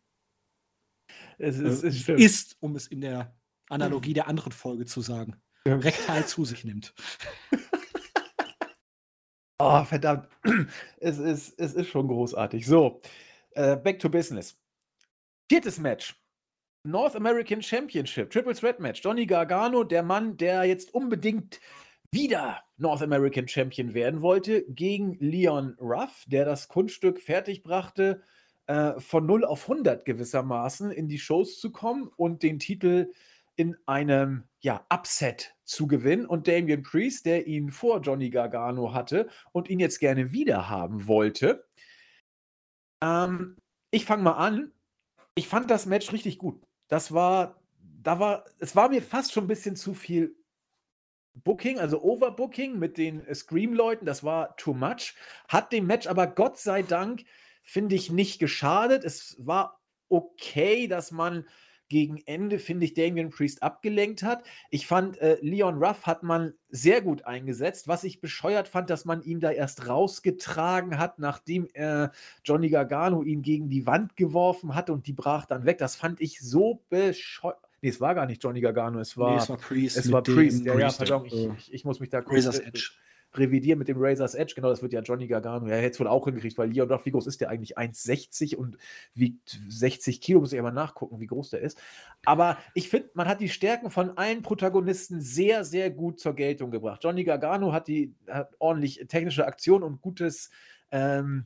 [1.37, 2.19] es äh, ist, es stimmt.
[2.19, 3.35] ist, um es in der
[3.69, 5.35] Analogie der anderen Folge zu sagen.
[5.65, 6.93] Rektal zu sich nimmt.
[9.59, 10.27] Oh, verdammt.
[10.97, 12.65] Es ist, es ist schon großartig.
[12.65, 13.01] So,
[13.51, 14.59] äh, back to business.
[15.47, 16.21] Viertes Match.
[16.83, 19.01] North American Championship, Triple Threat Match.
[19.01, 21.61] Johnny Gargano, der Mann, der jetzt unbedingt
[22.11, 28.21] wieder North American Champion werden wollte, gegen Leon Ruff, der das Kunststück fertigbrachte,
[28.67, 33.11] äh, von 0 auf 100 gewissermaßen in die Shows zu kommen und den Titel
[33.55, 36.25] in einem ja, Upset zu gewinnen.
[36.25, 41.07] Und Damian Priest, der ihn vor Johnny Gargano hatte und ihn jetzt gerne wieder haben
[41.07, 41.65] wollte.
[43.01, 43.57] Ähm,
[43.91, 44.71] ich fange mal an.
[45.35, 46.61] Ich fand das Match richtig gut.
[46.93, 47.59] Das war,
[48.03, 50.35] da war, es war mir fast schon ein bisschen zu viel
[51.33, 55.15] Booking, also Overbooking mit den Scream-Leuten, das war too much.
[55.47, 57.23] Hat dem Match aber Gott sei Dank,
[57.63, 59.03] finde ich, nicht geschadet.
[59.05, 61.47] Es war okay, dass man
[61.89, 64.43] gegen Ende, finde ich, Damian Priest abgelenkt hat.
[64.69, 67.87] Ich fand, äh, Leon Ruff hat man sehr gut eingesetzt.
[67.87, 72.09] Was ich bescheuert fand, dass man ihn da erst rausgetragen hat, nachdem äh,
[72.43, 75.77] Johnny Gargano ihn gegen die Wand geworfen hatte und die brach dann weg.
[75.77, 77.57] Das fand ich so bescheuert.
[77.81, 79.97] Nee, es war gar nicht Johnny Gargano, es war, nee, es war Priest.
[79.97, 80.65] Es war Priest.
[80.65, 82.47] Ja, ja, pardon, ich, ich, ich, muss mich da kurz.
[82.47, 82.91] Razor's Edge
[83.35, 84.53] revidieren mit dem Razor's Edge.
[84.55, 85.67] Genau, das wird ja Johnny Gargano.
[85.67, 87.77] Ja, hätte es wohl auch hingekriegt, weil Leon Ruff, wie groß ist der eigentlich?
[87.77, 88.77] 1,60 und
[89.13, 90.39] wiegt 60 Kilo.
[90.39, 91.79] Muss ich aber nachgucken, wie groß der ist.
[92.25, 96.71] Aber ich finde, man hat die Stärken von allen Protagonisten sehr, sehr gut zur Geltung
[96.71, 97.03] gebracht.
[97.03, 100.49] Johnny Gargano hat die hat ordentlich technische Aktion und gutes
[100.91, 101.45] ähm,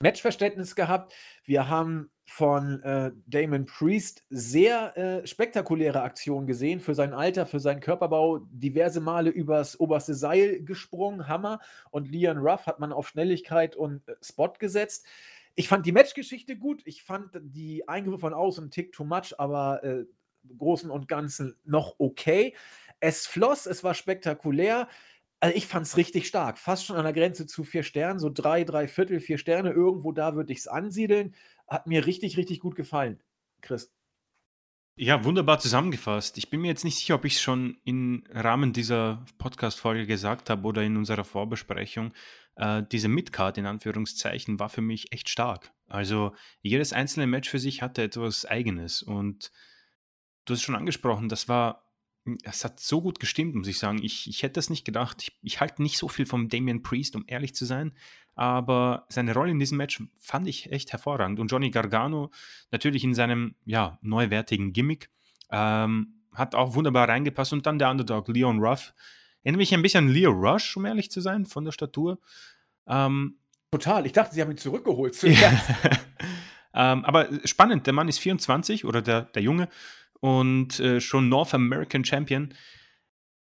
[0.00, 1.14] Matchverständnis gehabt.
[1.44, 7.58] Wir haben von äh, Damon Priest sehr äh, spektakuläre Aktionen gesehen für sein Alter, für
[7.58, 8.38] seinen Körperbau.
[8.52, 11.58] Diverse Male übers oberste Seil gesprungen, Hammer.
[11.90, 15.06] Und Leon Ruff hat man auf Schnelligkeit und äh, Spot gesetzt.
[15.56, 16.82] Ich fand die Matchgeschichte gut.
[16.84, 20.04] Ich fand die Eingriffe von außen ein Tick too much, aber äh,
[20.56, 22.54] Großen und Ganzen noch okay.
[23.00, 24.88] Es floss, es war spektakulär.
[25.40, 26.58] Also ich fand es richtig stark.
[26.58, 29.72] Fast schon an der Grenze zu vier Sternen, so drei, drei Viertel, vier Sterne.
[29.72, 31.34] Irgendwo da würde ich es ansiedeln
[31.70, 33.22] hat mir richtig, richtig gut gefallen,
[33.62, 33.92] Chris.
[34.96, 36.36] Ja, wunderbar zusammengefasst.
[36.36, 40.50] Ich bin mir jetzt nicht sicher, ob ich es schon im Rahmen dieser Podcast-Folge gesagt
[40.50, 42.12] habe oder in unserer Vorbesprechung.
[42.56, 45.72] Äh, diese Midcard in Anführungszeichen war für mich echt stark.
[45.86, 49.50] Also jedes einzelne Match für sich hatte etwas Eigenes und
[50.44, 51.89] du hast schon angesprochen, das war
[52.42, 54.02] es hat so gut gestimmt, muss ich sagen.
[54.02, 55.22] Ich, ich hätte das nicht gedacht.
[55.22, 57.92] Ich, ich halte nicht so viel vom Damian Priest, um ehrlich zu sein.
[58.34, 61.40] Aber seine Rolle in diesem Match fand ich echt hervorragend.
[61.40, 62.30] Und Johnny Gargano
[62.70, 65.10] natürlich in seinem ja, neuwertigen Gimmick
[65.50, 67.52] ähm, hat auch wunderbar reingepasst.
[67.52, 68.94] Und dann der Underdog, Leon Ruff.
[69.42, 72.18] Erinnert mich ein bisschen an Leo Rush, um ehrlich zu sein, von der Statur.
[72.86, 73.38] Ähm,
[73.70, 74.04] Total.
[74.04, 75.16] Ich dachte, sie haben ihn zurückgeholt.
[76.74, 79.68] ähm, aber spannend, der Mann ist 24 oder der, der Junge
[80.20, 82.54] und äh, schon North American Champion.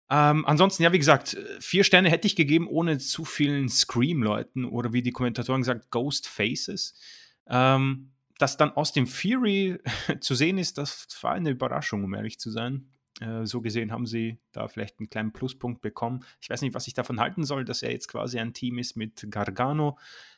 [0.10, 4.94] Ähm, ansonsten, ja, wie gesagt, vier Sterne hätte ich gegeben, ohne zu vielen Scream-Leuten oder
[4.94, 7.00] wie die Kommentatoren gesagt, Ghost Faces.
[7.48, 9.80] Ähm, dass dann Austin Fury
[10.20, 12.90] zu sehen ist, das war eine Überraschung, um ehrlich zu sein.
[13.20, 16.24] Äh, so gesehen haben sie da vielleicht einen kleinen Pluspunkt bekommen.
[16.40, 18.96] Ich weiß nicht, was ich davon halten soll, dass er jetzt quasi ein Team ist
[18.96, 19.98] mit Gargano.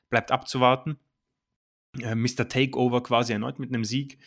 [0.09, 0.97] Bleibt abzuwarten.
[1.99, 2.47] Äh, Mr.
[2.47, 4.19] Takeover quasi erneut mit einem Sieg.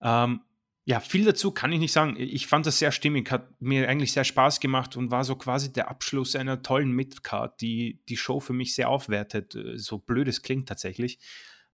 [0.00, 0.42] Ähm,
[0.88, 2.14] ja, viel dazu kann ich nicht sagen.
[2.16, 5.72] Ich fand das sehr stimmig, hat mir eigentlich sehr Spaß gemacht und war so quasi
[5.72, 9.56] der Abschluss einer tollen Midcard, die die Show für mich sehr aufwertet.
[9.56, 11.18] Äh, so blöd es klingt tatsächlich.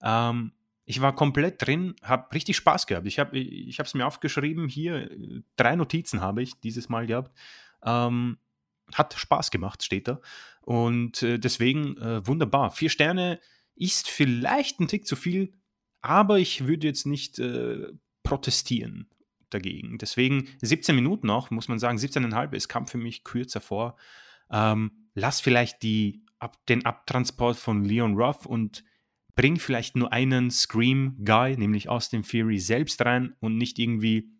[0.03, 0.53] Ähm,
[0.87, 3.07] ich war komplett drin, habe richtig Spaß gehabt.
[3.07, 5.11] Ich habe ich es mir aufgeschrieben, hier
[5.57, 7.37] drei Notizen habe ich dieses Mal gehabt.
[7.85, 8.39] Ähm,
[8.95, 10.23] hat Spaß gemacht, steht da.
[10.63, 12.71] Und äh, deswegen äh, wunderbar.
[12.71, 13.41] Vier Sterne
[13.75, 15.53] ist vielleicht ein Tick zu viel,
[16.01, 17.89] aber ich würde jetzt nicht äh,
[18.23, 19.09] protestieren
[19.51, 19.99] dagegen.
[19.99, 23.97] Deswegen 17 Minuten noch, muss man sagen, 17,5, es kam für mich kürzer vor.
[24.51, 28.85] Ähm, lass vielleicht die, ab, den Abtransport von Leon Ruff und
[29.35, 34.31] bring vielleicht nur einen Scream-Guy, nämlich Austin Fury, selbst rein und nicht irgendwie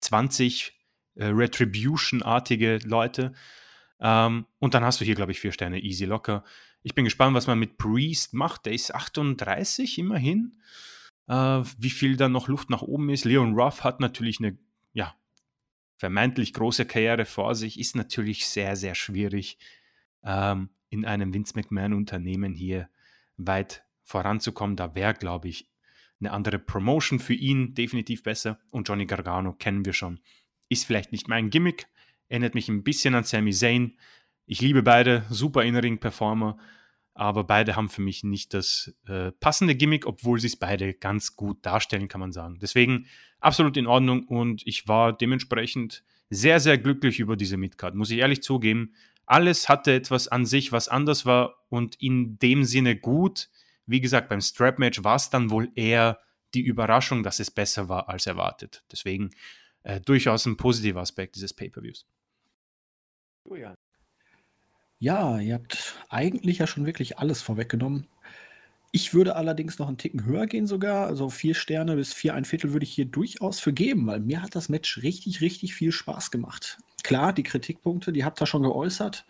[0.00, 0.78] 20
[1.14, 3.32] äh, Retribution-artige Leute.
[4.00, 6.44] Ähm, und dann hast du hier, glaube ich, vier Sterne easy locker.
[6.82, 8.66] Ich bin gespannt, was man mit Priest macht.
[8.66, 10.56] Der ist 38 immerhin
[11.28, 13.24] äh, wie viel da noch Luft nach oben ist.
[13.24, 14.58] Leon Ruff hat natürlich eine,
[14.92, 15.14] ja,
[15.96, 19.58] vermeintlich große Karriere vor sich, ist natürlich sehr, sehr schwierig,
[20.24, 22.88] ähm, in einem Vince McMahon-Unternehmen hier
[23.36, 24.76] weit voranzukommen.
[24.76, 25.70] Da wäre, glaube ich,
[26.20, 28.58] eine andere Promotion für ihn definitiv besser.
[28.70, 30.20] Und Johnny Gargano kennen wir schon.
[30.68, 31.86] Ist vielleicht nicht mein Gimmick,
[32.28, 33.96] erinnert mich ein bisschen an Sami Zayn.
[34.46, 36.58] Ich liebe beide, super In-Ring-Performer
[37.14, 41.36] aber beide haben für mich nicht das äh, passende Gimmick, obwohl sie es beide ganz
[41.36, 42.58] gut darstellen, kann man sagen.
[42.60, 43.06] Deswegen
[43.40, 48.18] absolut in Ordnung und ich war dementsprechend sehr, sehr glücklich über diese Midcard, muss ich
[48.18, 48.94] ehrlich zugeben.
[49.26, 53.48] alles hatte etwas an sich, was anders war und in dem Sinne gut.
[53.86, 56.18] Wie gesagt, beim Strap-Match war es dann wohl eher
[56.54, 58.84] die Überraschung, dass es besser war als erwartet.
[58.90, 59.30] Deswegen
[59.84, 62.06] äh, durchaus ein positiver Aspekt dieses Pay-Per-Views.
[63.44, 63.74] Julian.
[65.02, 68.06] Ja, ihr habt eigentlich ja schon wirklich alles vorweggenommen.
[68.92, 71.08] Ich würde allerdings noch einen Ticken höher gehen sogar.
[71.08, 74.42] Also vier Sterne bis vier ein Viertel würde ich hier durchaus für geben, weil mir
[74.42, 76.78] hat das Match richtig, richtig viel Spaß gemacht.
[77.02, 79.26] Klar, die Kritikpunkte, die habt ihr schon geäußert.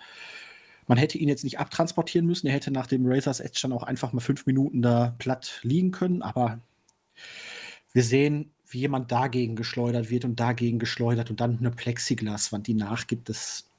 [0.88, 2.48] Man hätte ihn jetzt nicht abtransportieren müssen.
[2.48, 5.90] Er hätte nach dem Razors Edge dann auch einfach mal fünf Minuten da platt liegen
[5.90, 6.20] können.
[6.20, 6.60] Aber
[7.94, 12.74] wir sehen, wie jemand dagegen geschleudert wird und dagegen geschleudert und dann eine Plexiglaswand, die
[12.74, 13.30] nachgibt.
[13.30, 13.71] Das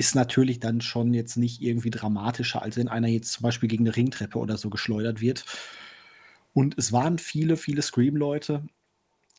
[0.00, 3.86] ist natürlich dann schon jetzt nicht irgendwie dramatischer, als wenn einer jetzt zum Beispiel gegen
[3.86, 5.44] eine Ringtreppe oder so geschleudert wird.
[6.54, 8.64] Und es waren viele, viele Scream-Leute.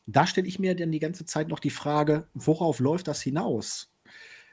[0.06, 3.92] Da stelle ich mir dann die ganze Zeit noch die Frage, worauf läuft das hinaus?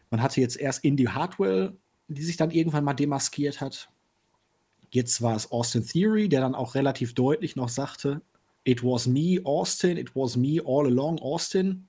[0.10, 3.92] Man hatte jetzt erst Indy Hartwell, die sich dann irgendwann mal demaskiert hat.
[4.90, 8.24] Jetzt war es Austin Theory, der dann auch relativ deutlich noch sagte,
[8.64, 11.88] It was me, Austin, it was me all along, Austin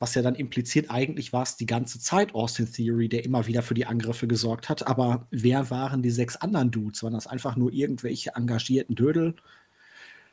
[0.00, 3.62] was ja dann impliziert, eigentlich war es die ganze Zeit Austin Theory, der immer wieder
[3.62, 4.86] für die Angriffe gesorgt hat.
[4.86, 7.02] Aber wer waren die sechs anderen Dudes?
[7.02, 9.36] Waren das einfach nur irgendwelche engagierten Dödel,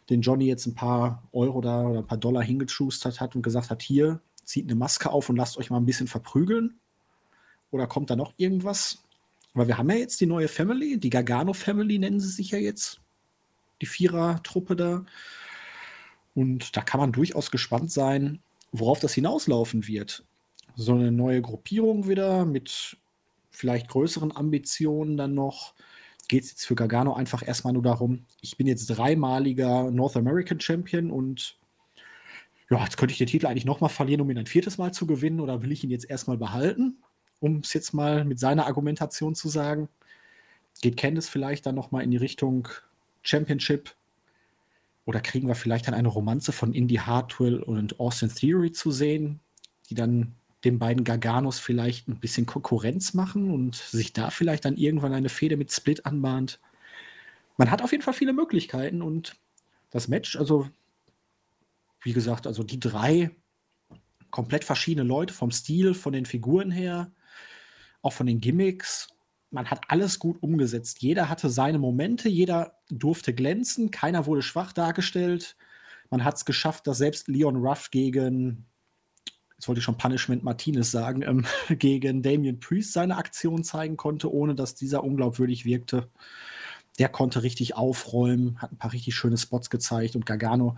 [0.10, 3.70] den Johnny jetzt ein paar Euro da oder ein paar Dollar hingeschustert hat und gesagt
[3.70, 6.80] hat, hier, zieht eine Maske auf und lasst euch mal ein bisschen verprügeln?
[7.70, 9.04] Oder kommt da noch irgendwas?
[9.54, 12.58] Weil wir haben ja jetzt die neue Family, die Gargano Family nennen sie sich ja
[12.58, 13.02] jetzt.
[13.82, 15.06] Die Vierer-Truppe da.
[16.36, 18.40] Und da kann man durchaus gespannt sein,
[18.80, 20.26] worauf das hinauslaufen wird.
[20.76, 22.98] So eine neue Gruppierung wieder mit
[23.50, 25.74] vielleicht größeren Ambitionen dann noch.
[26.28, 30.60] Geht es jetzt für Gargano einfach erstmal nur darum, ich bin jetzt dreimaliger North American
[30.60, 31.58] Champion und
[32.70, 35.08] ja, jetzt könnte ich den Titel eigentlich nochmal verlieren, um ihn ein viertes Mal zu
[35.08, 36.98] gewinnen oder will ich ihn jetzt erstmal behalten,
[37.40, 39.88] um es jetzt mal mit seiner Argumentation zu sagen.
[40.82, 42.68] Geht Candice vielleicht dann nochmal in die Richtung
[43.24, 43.96] Championship
[45.08, 49.40] oder kriegen wir vielleicht dann eine Romanze von Indy Hartwell und Austin Theory zu sehen,
[49.90, 50.36] die dann
[50.66, 55.30] den beiden Garganos vielleicht ein bisschen Konkurrenz machen und sich da vielleicht dann irgendwann eine
[55.30, 56.60] Fehde mit Split anbahnt.
[57.56, 59.38] Man hat auf jeden Fall viele Möglichkeiten und
[59.92, 60.68] das Match, also
[62.02, 63.32] wie gesagt, also die drei
[64.30, 67.14] komplett verschiedene Leute vom Stil, von den Figuren her,
[68.02, 69.08] auch von den Gimmicks
[69.52, 71.02] man hat alles gut umgesetzt.
[71.02, 75.56] Jeder hatte seine Momente, jeder durfte glänzen, keiner wurde schwach dargestellt.
[76.10, 78.66] Man hat es geschafft, dass selbst Leon Ruff gegen,
[79.56, 81.46] jetzt wollte ich schon Punishment Martinez sagen, ähm,
[81.80, 86.10] gegen Damian Priest seine Aktion zeigen konnte, ohne dass dieser unglaubwürdig wirkte.
[87.00, 90.76] Der konnte richtig aufräumen, hat ein paar richtig schöne Spots gezeigt und Gargano,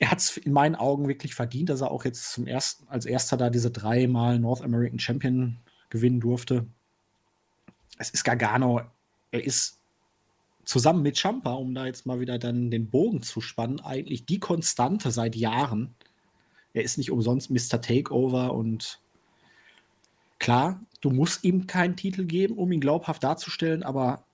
[0.00, 3.04] er hat es in meinen Augen wirklich verdient, dass er auch jetzt zum ersten, als
[3.04, 5.56] erster da diese dreimal North American Champion
[5.90, 6.68] gewinnen durfte
[7.98, 8.80] es ist Gargano,
[9.30, 9.78] er ist
[10.64, 14.38] zusammen mit Champa, um da jetzt mal wieder dann den Bogen zu spannen, eigentlich die
[14.38, 15.94] Konstante seit Jahren.
[16.72, 17.80] Er ist nicht umsonst Mr.
[17.80, 19.00] Takeover und
[20.38, 24.24] klar, du musst ihm keinen Titel geben, um ihn glaubhaft darzustellen, aber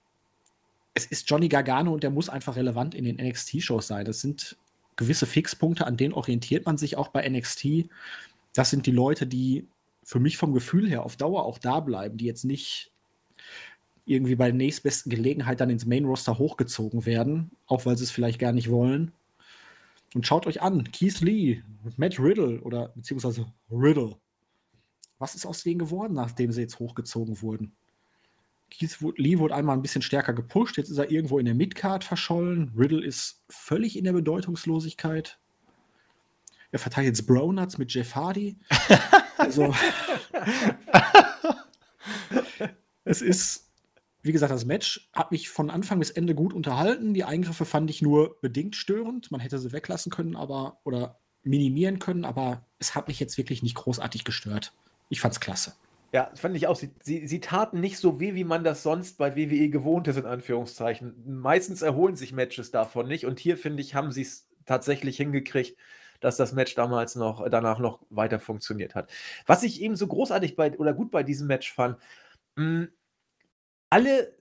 [0.92, 4.04] es ist Johnny Gargano und der muss einfach relevant in den NXT-Shows sein.
[4.04, 4.56] Das sind
[4.96, 7.88] gewisse Fixpunkte, an denen orientiert man sich auch bei NXT.
[8.54, 9.66] Das sind die Leute, die
[10.04, 12.92] für mich vom Gefühl her auf Dauer auch da bleiben, die jetzt nicht
[14.06, 18.10] irgendwie bei der nächstbesten Gelegenheit dann ins Main Roster hochgezogen werden, auch weil sie es
[18.10, 19.12] vielleicht gar nicht wollen.
[20.14, 21.62] Und schaut euch an, Keith Lee,
[21.96, 24.16] Matt Riddle oder beziehungsweise Riddle.
[25.18, 27.72] Was ist aus denen geworden, nachdem sie jetzt hochgezogen wurden?
[28.70, 32.04] Keith Lee wurde einmal ein bisschen stärker gepusht, jetzt ist er irgendwo in der Midcard
[32.04, 32.72] verschollen.
[32.76, 35.38] Riddle ist völlig in der Bedeutungslosigkeit.
[36.70, 38.56] Er verteilt jetzt Bronuts mit Jeff Hardy.
[39.38, 39.74] also,
[43.04, 43.63] es ist
[44.24, 47.12] wie gesagt, das Match hat mich von Anfang bis Ende gut unterhalten.
[47.12, 49.30] Die Eingriffe fand ich nur bedingt störend.
[49.30, 53.62] Man hätte sie weglassen können, aber oder minimieren können, aber es hat mich jetzt wirklich
[53.62, 54.72] nicht großartig gestört.
[55.10, 55.74] Ich fand's klasse.
[56.14, 56.76] Ja, fand ich auch.
[56.76, 60.16] Sie, sie, sie taten nicht so weh, wie man das sonst bei WWE gewohnt ist,
[60.16, 61.14] in Anführungszeichen.
[61.26, 65.76] Meistens erholen sich Matches davon nicht und hier, finde ich, haben sie es tatsächlich hingekriegt,
[66.20, 69.12] dass das Match damals noch, danach noch weiter funktioniert hat.
[69.44, 71.98] Was ich eben so großartig bei oder gut bei diesem Match fand,
[72.56, 72.88] mh, hm,
[73.94, 74.34] alle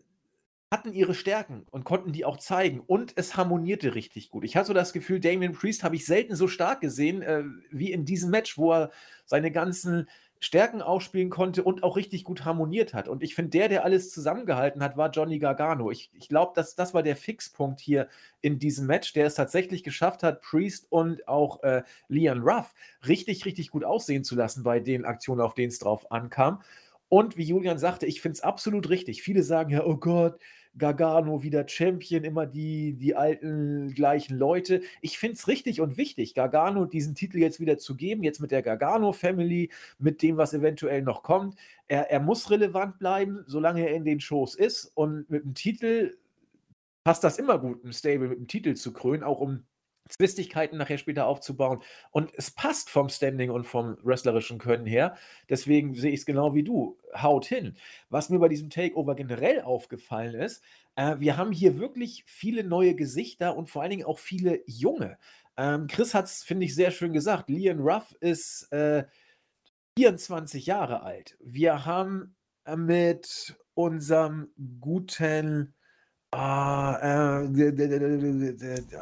[0.71, 4.43] hatten ihre Stärken und konnten die auch zeigen und es harmonierte richtig gut.
[4.43, 7.91] Ich hatte so das Gefühl, Damien Priest habe ich selten so stark gesehen äh, wie
[7.91, 8.89] in diesem Match, wo er
[9.25, 13.07] seine ganzen Stärken ausspielen konnte und auch richtig gut harmoniert hat.
[13.07, 15.91] Und ich finde, der, der alles zusammengehalten hat, war Johnny Gargano.
[15.91, 18.07] Ich, ich glaube, das, das war der Fixpunkt hier
[18.41, 22.73] in diesem Match, der es tatsächlich geschafft hat, Priest und auch äh, Leon Ruff
[23.07, 26.63] richtig, richtig gut aussehen zu lassen bei den Aktionen, auf denen es drauf ankam.
[27.13, 29.21] Und wie Julian sagte, ich finde es absolut richtig.
[29.21, 30.39] Viele sagen ja, oh Gott,
[30.75, 34.81] Gargano wieder Champion, immer die, die alten gleichen Leute.
[34.99, 38.49] Ich finde es richtig und wichtig, Gargano diesen Titel jetzt wieder zu geben, jetzt mit
[38.49, 41.55] der Gargano-Family, mit dem, was eventuell noch kommt.
[41.87, 44.85] Er, er muss relevant bleiben, solange er in den Shows ist.
[44.95, 46.17] Und mit dem Titel
[47.03, 49.67] passt das immer gut, ein Stable mit dem Titel zu krönen, auch um
[50.09, 51.81] Zwistigkeiten nachher später aufzubauen.
[52.11, 55.15] Und es passt vom Standing und vom wrestlerischen Können her.
[55.49, 56.97] Deswegen sehe ich es genau wie du.
[57.15, 57.77] Haut hin.
[58.09, 60.63] Was mir bei diesem Takeover generell aufgefallen ist,
[60.95, 65.17] äh, wir haben hier wirklich viele neue Gesichter und vor allen Dingen auch viele junge.
[65.57, 67.49] Ähm, Chris hat es, finde ich, sehr schön gesagt.
[67.49, 69.05] Leon Ruff ist äh,
[69.97, 71.37] 24 Jahre alt.
[71.39, 72.35] Wir haben
[72.65, 74.49] äh, mit unserem
[74.79, 75.73] guten
[76.35, 77.47] Ah, äh,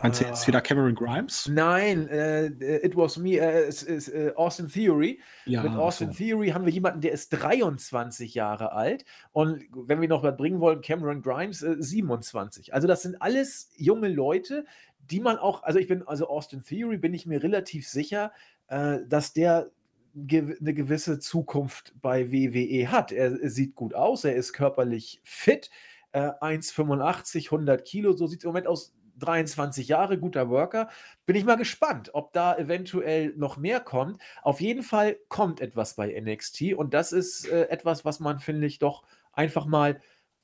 [0.02, 1.48] Meinst du jetzt wieder Cameron Grimes?
[1.48, 2.48] Nein, äh,
[2.86, 5.22] It Was Me, äh, es ist äh, Austin Theory.
[5.46, 6.18] Ja, Mit Austin so.
[6.18, 9.06] Theory haben wir jemanden, der ist 23 Jahre alt.
[9.32, 12.70] Und wenn wir noch was bringen wollen, Cameron Grimes 27.
[12.70, 14.66] Äh, also das sind alles junge Leute,
[15.00, 18.34] die man auch, also ich bin, also Austin Theory bin ich mir relativ sicher,
[18.68, 19.72] äh, dass der
[20.14, 23.14] eine gewisse Zukunft bei WWE hat.
[23.14, 25.70] Er sieht gut aus, er ist körperlich fit
[26.12, 28.93] äh, 1,85, 100 Kilo, so sieht es im Moment aus.
[29.20, 30.89] 23 Jahre, guter Worker.
[31.26, 34.20] Bin ich mal gespannt, ob da eventuell noch mehr kommt.
[34.41, 38.66] Auf jeden Fall kommt etwas bei NXT und das ist äh, etwas, was man, finde
[38.68, 39.03] ich, doch
[39.34, 40.01] einfach mal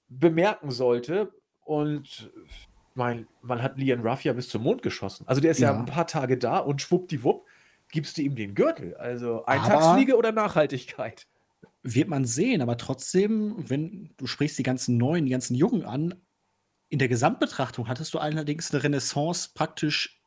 [0.10, 1.34] bemerken sollte.
[1.66, 2.32] Und
[2.94, 5.28] mein, man hat Lian Ruff ja bis zum Mond geschossen.
[5.28, 7.46] Also der ist ja, ja ein paar Tage da und schwuppdiwupp
[7.90, 8.96] gibst du ihm den Gürtel.
[8.96, 11.28] Also Eintagsfliege oder Nachhaltigkeit?
[11.84, 16.16] Wird man sehen, aber trotzdem, wenn du sprichst die ganzen Neuen, die ganzen Jungen an,
[16.90, 20.22] in der Gesamtbetrachtung hattest du allerdings eine Renaissance praktisch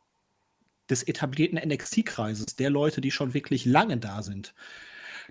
[0.91, 4.55] des etablierten NXT-Kreises, der Leute, die schon wirklich lange da sind.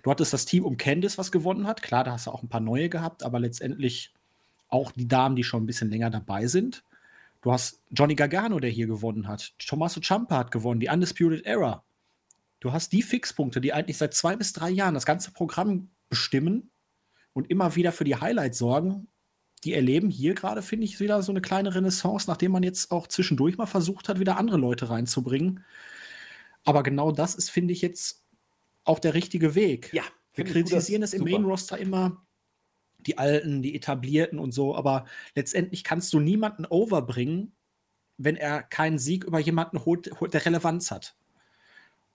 [0.02, 1.82] Du hattest das Team um Candice, was gewonnen hat.
[1.82, 4.14] Klar, da hast du auch ein paar neue gehabt, aber letztendlich
[4.70, 6.84] auch die Damen, die schon ein bisschen länger dabei sind.
[7.42, 9.54] Du hast Johnny Gargano, der hier gewonnen hat.
[9.60, 11.84] Tommaso Ciampa hat gewonnen, die Undisputed Era.
[12.60, 16.72] Du hast die Fixpunkte, die eigentlich seit zwei bis drei Jahren das ganze Programm bestimmen
[17.34, 19.08] und immer wieder für die Highlights sorgen.
[19.64, 23.08] Die erleben hier gerade, finde ich, wieder so eine kleine Renaissance, nachdem man jetzt auch
[23.08, 25.66] zwischendurch mal versucht hat, wieder andere Leute reinzubringen.
[26.64, 28.26] Aber genau das ist, finde ich, jetzt
[28.84, 29.94] auch der richtige Weg.
[29.94, 30.04] Ja.
[30.34, 32.26] Wir kritisieren es im Main-Roster immer,
[33.00, 35.06] die Alten, die Etablierten und so, aber
[35.36, 37.56] letztendlich kannst du niemanden overbringen,
[38.18, 41.18] wenn er keinen Sieg über jemanden holt, der Relevanz hat.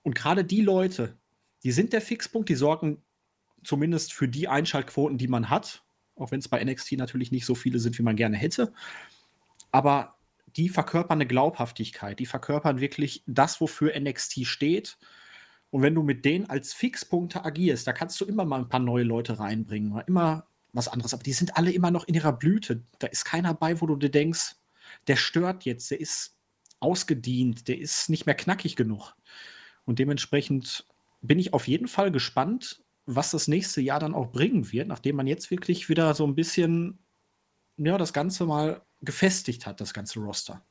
[0.02, 1.18] Und gerade die Leute,
[1.62, 3.02] die sind der Fixpunkt, die sorgen
[3.64, 5.82] zumindest für die Einschaltquoten, die man hat,
[6.16, 8.72] auch wenn es bei NXT natürlich nicht so viele sind, wie man gerne hätte.
[9.72, 10.16] Aber
[10.56, 14.98] die verkörpern eine Glaubhaftigkeit, die verkörpern wirklich das, wofür NXT steht.
[15.70, 18.80] Und wenn du mit denen als Fixpunkte agierst, da kannst du immer mal ein paar
[18.80, 21.14] neue Leute reinbringen oder immer was anderes.
[21.14, 22.84] Aber die sind alle immer noch in ihrer Blüte.
[23.00, 24.54] Da ist keiner bei, wo du dir denkst,
[25.08, 26.36] der stört jetzt, der ist
[26.78, 29.14] ausgedient, der ist nicht mehr knackig genug.
[29.84, 30.86] Und dementsprechend
[31.22, 35.16] bin ich auf jeden Fall gespannt, was das nächste Jahr dann auch bringen wird, nachdem
[35.16, 36.98] man jetzt wirklich wieder so ein bisschen,
[37.76, 40.64] ja, das Ganze mal gefestigt hat, das ganze Roster.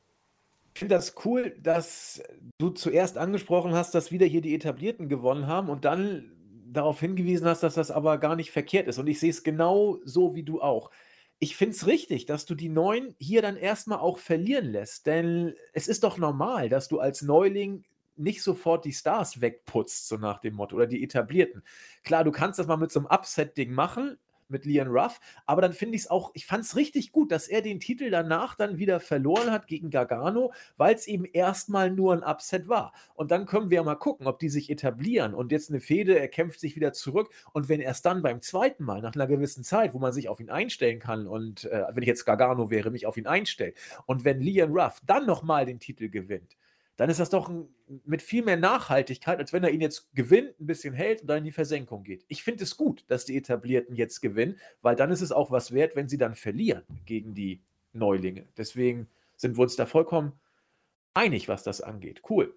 [0.74, 2.24] Ich finde das cool, dass
[2.58, 6.32] du zuerst angesprochen hast, dass wieder hier die Etablierten gewonnen haben und dann
[6.66, 8.98] darauf hingewiesen hast, dass das aber gar nicht verkehrt ist.
[8.98, 10.90] Und ich sehe es genau so wie du auch.
[11.38, 15.06] Ich finde es richtig, dass du die Neuen hier dann erstmal auch verlieren lässt.
[15.06, 17.84] Denn es ist doch normal, dass du als Neuling
[18.16, 21.64] nicht sofort die Stars wegputzt, so nach dem Motto, oder die etablierten.
[22.04, 24.18] Klar, du kannst das mal mit so einem Upset-Ding machen,
[24.54, 27.48] mit Leon Ruff, aber dann finde ich es auch, ich fand es richtig gut, dass
[27.48, 32.14] er den Titel danach dann wieder verloren hat gegen Gargano, weil es eben erstmal nur
[32.14, 32.94] ein Upset war.
[33.16, 36.28] Und dann können wir mal gucken, ob die sich etablieren und jetzt eine Fehde, er
[36.28, 39.94] kämpft sich wieder zurück und wenn erst dann beim zweiten Mal, nach einer gewissen Zeit,
[39.94, 43.06] wo man sich auf ihn einstellen kann und äh, wenn ich jetzt Gargano wäre, mich
[43.06, 43.76] auf ihn einstellt
[44.06, 46.56] und wenn Leon Ruff dann nochmal den Titel gewinnt,
[46.96, 47.68] dann ist das doch ein,
[48.06, 51.40] mit viel mehr Nachhaltigkeit, als wenn er ihn jetzt gewinnt, ein bisschen hält und dann
[51.40, 52.24] in die Versenkung geht.
[52.28, 55.72] Ich finde es gut, dass die Etablierten jetzt gewinnen, weil dann ist es auch was
[55.72, 57.62] wert, wenn sie dann verlieren gegen die
[57.94, 58.48] Neulinge.
[58.58, 60.34] Deswegen sind wir uns da vollkommen
[61.14, 62.22] einig, was das angeht.
[62.30, 62.54] Cool.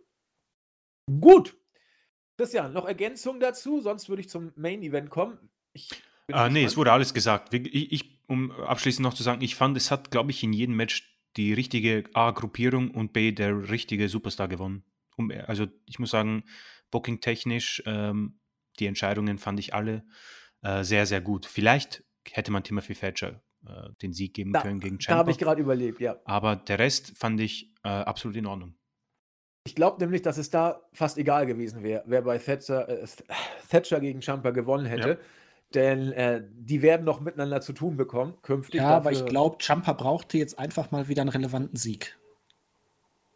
[1.20, 1.56] Gut.
[2.36, 3.80] Christian, noch Ergänzungen dazu?
[3.80, 5.38] Sonst würde ich zum Main Event kommen.
[6.32, 7.54] ah, nee, es wurde alles gesagt.
[7.54, 10.76] Ich, ich, um abschließend noch zu sagen, ich fand, es hat, glaube ich, in jedem
[10.76, 14.84] Match die richtige A-Gruppierung und B der richtige Superstar gewonnen.
[15.16, 16.44] Um, also ich muss sagen,
[16.90, 18.38] booking-technisch, ähm,
[18.78, 20.04] die Entscheidungen fand ich alle
[20.62, 21.46] äh, sehr, sehr gut.
[21.46, 25.14] Vielleicht hätte man Timothy Thatcher äh, den Sieg geben da, können gegen Champa.
[25.14, 26.16] Da habe ich gerade überlebt, ja.
[26.24, 28.74] Aber der Rest fand ich äh, absolut in Ordnung.
[29.66, 33.06] Ich glaube nämlich, dass es da fast egal gewesen wäre, wer bei Thatcher, äh,
[33.68, 35.08] Thatcher gegen Champa gewonnen hätte.
[35.08, 35.16] Ja.
[35.74, 38.80] Denn äh, die werden noch miteinander zu tun bekommen künftig.
[38.80, 42.16] Ja, aber ich glaube, Champa brauchte jetzt einfach mal wieder einen relevanten Sieg.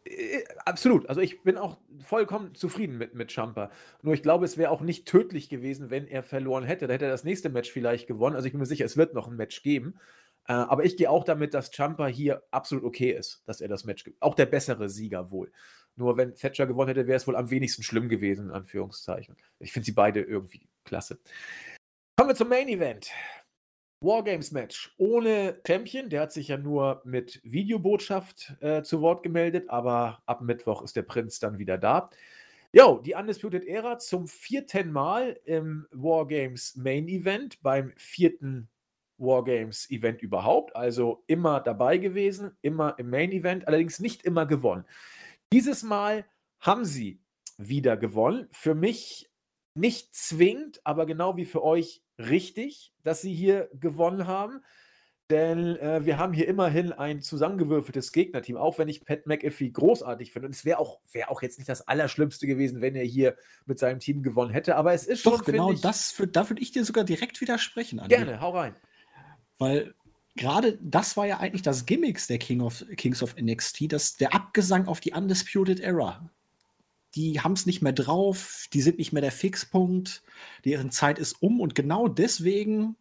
[0.05, 1.09] Äh, absolut.
[1.09, 3.70] Also ich bin auch vollkommen zufrieden mit, mit Champa.
[4.02, 6.86] Nur ich glaube, es wäre auch nicht tödlich gewesen, wenn er verloren hätte.
[6.86, 8.36] Da hätte er das nächste Match vielleicht gewonnen.
[8.36, 9.98] Also ich bin mir sicher, es wird noch ein Match geben.
[10.47, 13.85] Äh, aber ich gehe auch damit, dass Champa hier absolut okay ist, dass er das
[13.85, 14.23] Match gibt.
[14.23, 15.52] Auch der bessere Sieger wohl.
[15.97, 19.36] Nur wenn Thatcher gewonnen hätte, wäre es wohl am wenigsten schlimm gewesen, in Anführungszeichen.
[19.59, 21.19] Ich finde sie beide irgendwie klasse.
[22.21, 23.11] Kommen wir zum Main Event.
[24.05, 26.11] Wargames Match ohne Champion.
[26.11, 30.97] Der hat sich ja nur mit Videobotschaft äh, zu Wort gemeldet, aber ab Mittwoch ist
[30.97, 32.11] der Prinz dann wieder da.
[32.75, 38.69] Jo, die Undisputed Era zum vierten Mal im Wargames Main Event, beim vierten
[39.17, 40.77] Wargames Event überhaupt.
[40.77, 44.85] Also immer dabei gewesen, immer im Main Event, allerdings nicht immer gewonnen.
[45.55, 46.27] Dieses Mal
[46.61, 47.23] haben sie
[47.57, 48.47] wieder gewonnen.
[48.53, 49.31] Für mich
[49.75, 54.61] nicht zwingend, aber genau wie für euch richtig, dass sie hier gewonnen haben.
[55.31, 60.33] Denn äh, wir haben hier immerhin ein zusammengewürfeltes Gegnerteam, auch wenn ich Pat McAfee großartig
[60.33, 60.47] finde.
[60.47, 63.79] Und es wäre auch, wär auch jetzt nicht das Allerschlimmste gewesen, wenn er hier mit
[63.79, 64.75] seinem Team gewonnen hätte.
[64.75, 65.35] Aber es ist schon.
[65.35, 68.01] Doch, genau ich, das, für, da würde ich dir sogar direkt widersprechen.
[68.01, 68.17] Andi.
[68.17, 68.75] Gerne, hau rein.
[69.59, 69.95] Weil
[70.35, 74.35] gerade das war ja eigentlich das Gimmicks der King of, Kings of NXT, das, der
[74.35, 76.29] Abgesang auf die Undisputed Era
[77.15, 80.23] die haben es nicht mehr drauf, die sind nicht mehr der Fixpunkt,
[80.65, 82.97] deren Zeit ist um und genau deswegen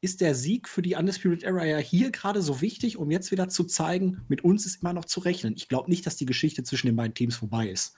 [0.00, 3.48] ist der Sieg für die Undisputed Era ja hier gerade so wichtig, um jetzt wieder
[3.48, 5.54] zu zeigen, mit uns ist immer noch zu rechnen.
[5.56, 7.94] Ich glaube nicht, dass die Geschichte zwischen den beiden Teams vorbei ist.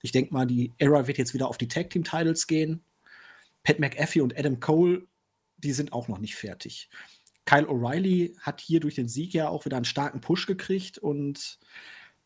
[0.00, 2.84] Ich denke mal, die Era wird jetzt wieder auf die Tag Team Titles gehen.
[3.64, 5.06] Pat McAfee und Adam Cole,
[5.58, 6.88] die sind auch noch nicht fertig.
[7.46, 11.58] Kyle O'Reilly hat hier durch den Sieg ja auch wieder einen starken Push gekriegt und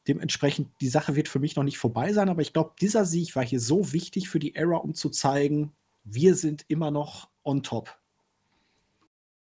[0.07, 3.35] Dementsprechend, die Sache wird für mich noch nicht vorbei sein, aber ich glaube, dieser Sieg
[3.37, 5.73] war hier so wichtig für die Era, um zu zeigen,
[6.05, 7.99] wir sind immer noch on top.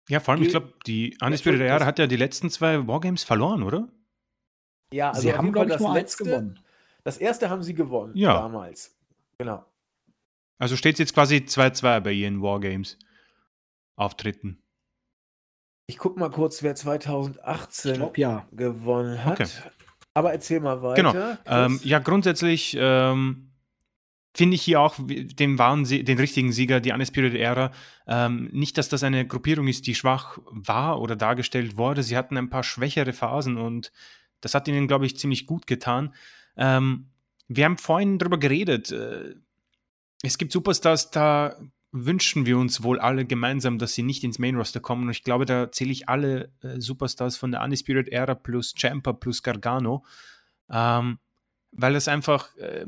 [0.09, 3.63] Ja, vor allem, ich glaube, die Undisputed Era hat ja die letzten zwei Wargames verloren,
[3.63, 3.89] oder?
[4.93, 6.59] Ja, also sie haben, glaube ich, nur eins gewonnen.
[7.05, 8.35] Das erste haben sie gewonnen ja.
[8.35, 8.99] damals.
[9.39, 9.65] Genau.
[10.59, 14.61] Also steht es jetzt quasi 2-2 bei ihren Wargames-Auftritten.
[15.87, 18.47] Ich gucke mal kurz, wer 2018 glaub, ja.
[18.53, 19.41] gewonnen hat.
[19.41, 19.49] Okay.
[20.15, 21.13] Aber erzähl mal weiter.
[21.13, 21.37] Genau.
[21.47, 23.51] Ähm, ja, grundsätzlich ähm,
[24.35, 27.73] finde ich hier auch den, wahren, den richtigen Sieger, die Undisputed Era.
[28.07, 32.03] Ähm, nicht, dass das eine Gruppierung ist, die schwach war oder dargestellt wurde.
[32.03, 33.93] Sie hatten ein paar schwächere Phasen und
[34.41, 36.15] das hat ihnen, glaube ich, ziemlich gut getan.
[36.57, 37.07] Ähm,
[37.49, 38.91] wir haben vorhin darüber geredet.
[38.93, 39.35] Äh,
[40.23, 41.57] es gibt Superstars, da
[41.93, 45.05] wünschen wir uns wohl alle gemeinsam, dass sie nicht ins Main Roster kommen.
[45.05, 49.13] Und ich glaube, da zähle ich alle äh, Superstars von der Undisputed Era plus Champa
[49.13, 50.05] plus Gargano,
[50.71, 51.19] ähm,
[51.73, 52.87] weil das einfach äh,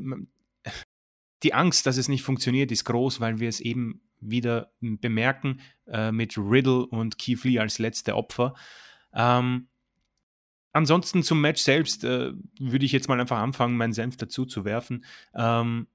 [1.43, 6.11] die Angst, dass es nicht funktioniert, ist groß, weil wir es eben wieder bemerken äh,
[6.11, 8.53] mit Riddle und Keith Lee als letzte Opfer.
[9.13, 9.67] Ähm,
[10.71, 14.63] ansonsten zum Match selbst äh, würde ich jetzt mal einfach anfangen, meinen Senf dazu zu
[14.63, 15.03] werfen.
[15.35, 15.87] Ähm,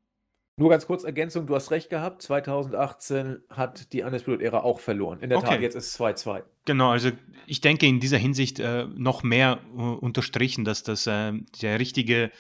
[0.59, 2.21] nur ganz kurz Ergänzung, du hast recht gehabt.
[2.23, 5.21] 2018 hat die Undisputed-Ära auch verloren.
[5.21, 5.51] In der okay.
[5.51, 6.43] Tat, jetzt ist es 2-2.
[6.65, 7.11] Genau, also
[7.47, 11.33] ich denke in dieser Hinsicht äh, noch mehr äh, unterstrichen, dass das äh,
[11.63, 12.33] der richtige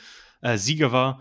[0.42, 1.20] äh, Sieger war.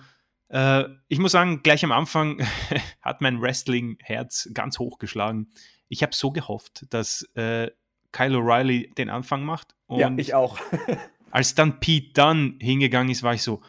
[0.49, 2.41] Äh, ich muss sagen, gleich am Anfang
[3.01, 5.51] hat mein Wrestling-Herz ganz hoch geschlagen.
[5.89, 7.69] Ich habe so gehofft, dass äh,
[8.11, 9.75] Kyle O'Reilly den Anfang macht.
[9.89, 10.57] ja, ich auch.
[11.31, 13.61] als dann Pete Dunn hingegangen ist, war ich so,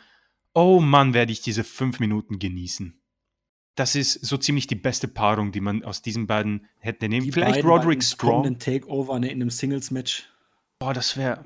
[0.55, 2.98] oh Mann, werde ich diese fünf Minuten genießen
[3.79, 7.25] das ist so ziemlich die beste Paarung, die man aus diesen beiden hätte nehmen.
[7.25, 8.47] Die Vielleicht Roderick Strong.
[8.47, 10.29] Einen Takeover ne, in einem Singles-Match.
[10.81, 11.45] Boah, das wäre.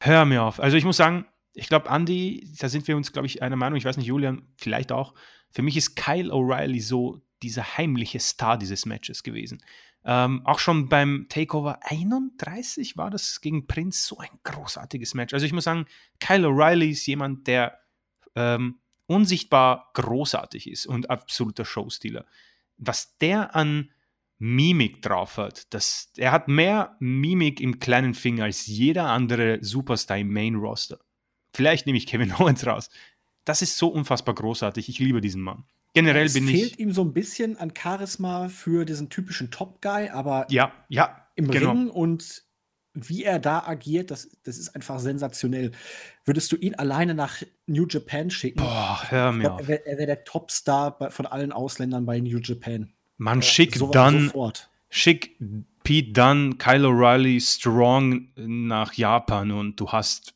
[0.00, 0.60] Hör mir auf.
[0.60, 3.76] Also ich muss sagen, ich glaube, Andy, da sind wir uns, glaube ich, einer Meinung.
[3.76, 5.14] Ich weiß nicht, Julian, vielleicht auch.
[5.50, 9.62] Für mich ist Kyle O'Reilly so dieser heimliche Star dieses Matches gewesen.
[10.04, 15.34] Ähm, auch schon beim Takeover 31 war das gegen Prince so ein großartiges Match.
[15.34, 15.86] Also ich muss sagen,
[16.20, 17.80] Kyle O'Reilly ist jemand, der
[18.34, 18.78] ähm,
[19.08, 22.26] unsichtbar großartig ist und absoluter Showstealer.
[22.76, 23.90] Was der an
[24.38, 30.18] Mimik drauf hat, das, er hat mehr Mimik im kleinen Finger als jeder andere Superstar
[30.18, 31.00] im Main Roster.
[31.52, 32.90] Vielleicht nehme ich Kevin Owens raus.
[33.44, 34.88] Das ist so unfassbar großartig.
[34.88, 35.64] Ich liebe diesen Mann.
[35.94, 36.54] Generell es bin ich.
[36.54, 41.26] Es fehlt ihm so ein bisschen an Charisma für diesen typischen Top-Guy, aber ja, ja,
[41.34, 41.70] im genau.
[41.70, 42.44] Ring und
[43.06, 45.72] wie er da agiert, das, das ist einfach sensationell.
[46.24, 48.60] Würdest du ihn alleine nach New Japan schicken?
[48.60, 52.92] Boah, hör mir glaub, Er wäre wär der Topstar von allen Ausländern bei New Japan.
[53.16, 54.70] Man, schick so, dann, sofort.
[54.90, 55.36] schick
[55.82, 60.34] Pete Dunn, Kyle O'Reilly, Strong nach Japan und du hast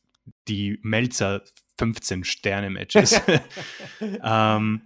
[0.49, 1.43] die Melzer
[1.79, 3.21] 15 Sterne-Matches.
[4.01, 4.83] ähm,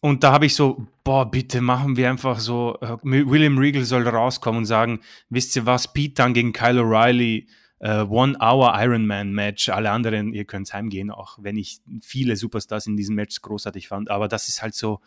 [0.00, 4.06] und da habe ich so, boah, bitte machen wir einfach so, äh, William Regal soll
[4.06, 5.00] rauskommen und sagen,
[5.30, 7.46] wisst ihr was, Pete dann gegen Kyle O'Reilly,
[7.78, 9.68] äh, One-Hour Ironman-Match.
[9.68, 14.10] Alle anderen, ihr könnt heimgehen, auch wenn ich viele Superstars in diesem Match großartig fand.
[14.10, 15.00] Aber das ist halt so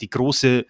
[0.00, 0.66] die große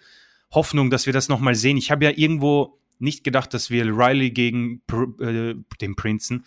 [0.51, 1.77] Hoffnung, dass wir das nochmal sehen.
[1.77, 4.81] Ich habe ja irgendwo nicht gedacht, dass wir Riley gegen
[5.19, 6.45] äh, den Princeton,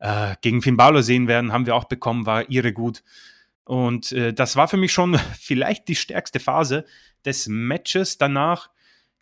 [0.00, 1.52] äh, gegen Finn Balor sehen werden.
[1.52, 3.02] Haben wir auch bekommen, war irre gut.
[3.64, 6.84] Und äh, das war für mich schon vielleicht die stärkste Phase
[7.24, 8.18] des Matches.
[8.18, 8.70] Danach,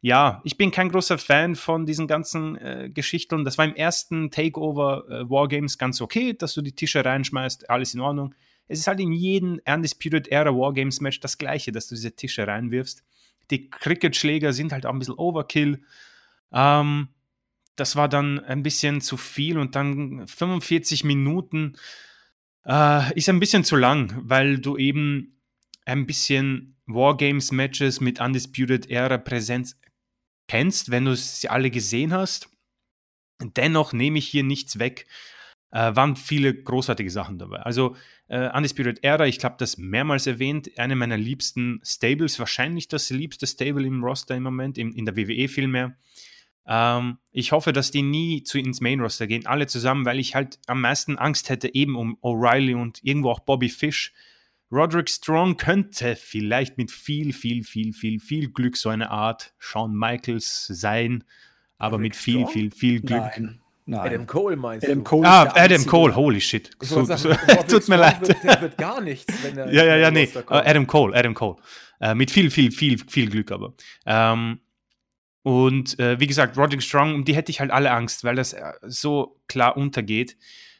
[0.01, 3.45] ja, ich bin kein großer Fan von diesen ganzen äh, Geschichten.
[3.45, 7.95] Das war im ersten Takeover äh, Wargames ganz okay, dass du die Tische reinschmeißt, alles
[7.95, 8.35] in Ordnung.
[8.67, 12.47] Es ist halt in jedem Undisputed Era Wargames Match das gleiche, dass du diese Tische
[12.47, 13.03] reinwirfst.
[13.51, 15.83] Die Cricket-Schläger sind halt auch ein bisschen Overkill.
[16.53, 17.09] Ähm,
[17.77, 21.75] das war dann ein bisschen zu viel und dann 45 Minuten
[22.67, 25.41] äh, ist ein bisschen zu lang, weil du eben
[25.85, 29.79] ein bisschen Wargames-Matches mit Undisputed Era Präsenz
[30.49, 32.49] kennst, wenn du sie alle gesehen hast.
[33.41, 35.07] Dennoch nehme ich hier nichts weg.
[35.73, 37.59] Äh, waren viele großartige Sachen dabei.
[37.59, 37.97] Also
[38.27, 43.47] äh, Undisputed Era, ich habe das mehrmals erwähnt, eine meiner liebsten Stables, wahrscheinlich das liebste
[43.47, 45.97] Stable im Roster im Moment, in, in der WWE vielmehr.
[46.67, 50.35] Ähm, ich hoffe, dass die nie zu ins Main Roster gehen, alle zusammen, weil ich
[50.35, 54.13] halt am meisten Angst hätte, eben um O'Reilly und irgendwo auch Bobby Fish.
[54.73, 59.97] Roderick Strong könnte vielleicht mit viel, viel, viel, viel, viel Glück so eine Art Shawn
[59.97, 61.25] Michaels sein,
[61.79, 62.53] aber Roderick mit viel, Strong?
[62.53, 63.21] viel, viel Glück.
[63.21, 63.61] Nein.
[63.87, 64.01] Nein.
[64.07, 66.71] Adam Cole meinst Adam Cole ah, Adam Cole, holy shit.
[66.81, 68.21] So, sagen, so, tut mir leid.
[68.21, 69.73] Wird, der wird gar nichts, wenn er.
[69.73, 70.29] ja, ja, ja, nee.
[70.47, 71.57] Adam Cole, Adam Cole.
[72.01, 73.75] Äh, mit viel, viel, viel, viel Glück aber.
[74.07, 74.61] Ähm,
[75.43, 78.53] und äh, wie gesagt, Roderick Strong, um die hätte ich halt alle Angst, weil das
[78.53, 80.37] äh, so klar untergeht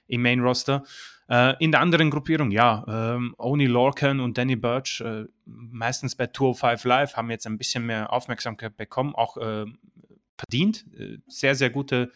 [0.07, 0.85] im Main Roster.
[1.31, 6.27] Äh, in der anderen Gruppierung, ja, ähm, Oni Lorcan und Danny Birch, äh, meistens bei
[6.27, 9.65] 205 Live, haben jetzt ein bisschen mehr Aufmerksamkeit bekommen, auch äh,
[10.37, 10.85] verdient.
[10.99, 12.11] Äh, sehr, sehr gute,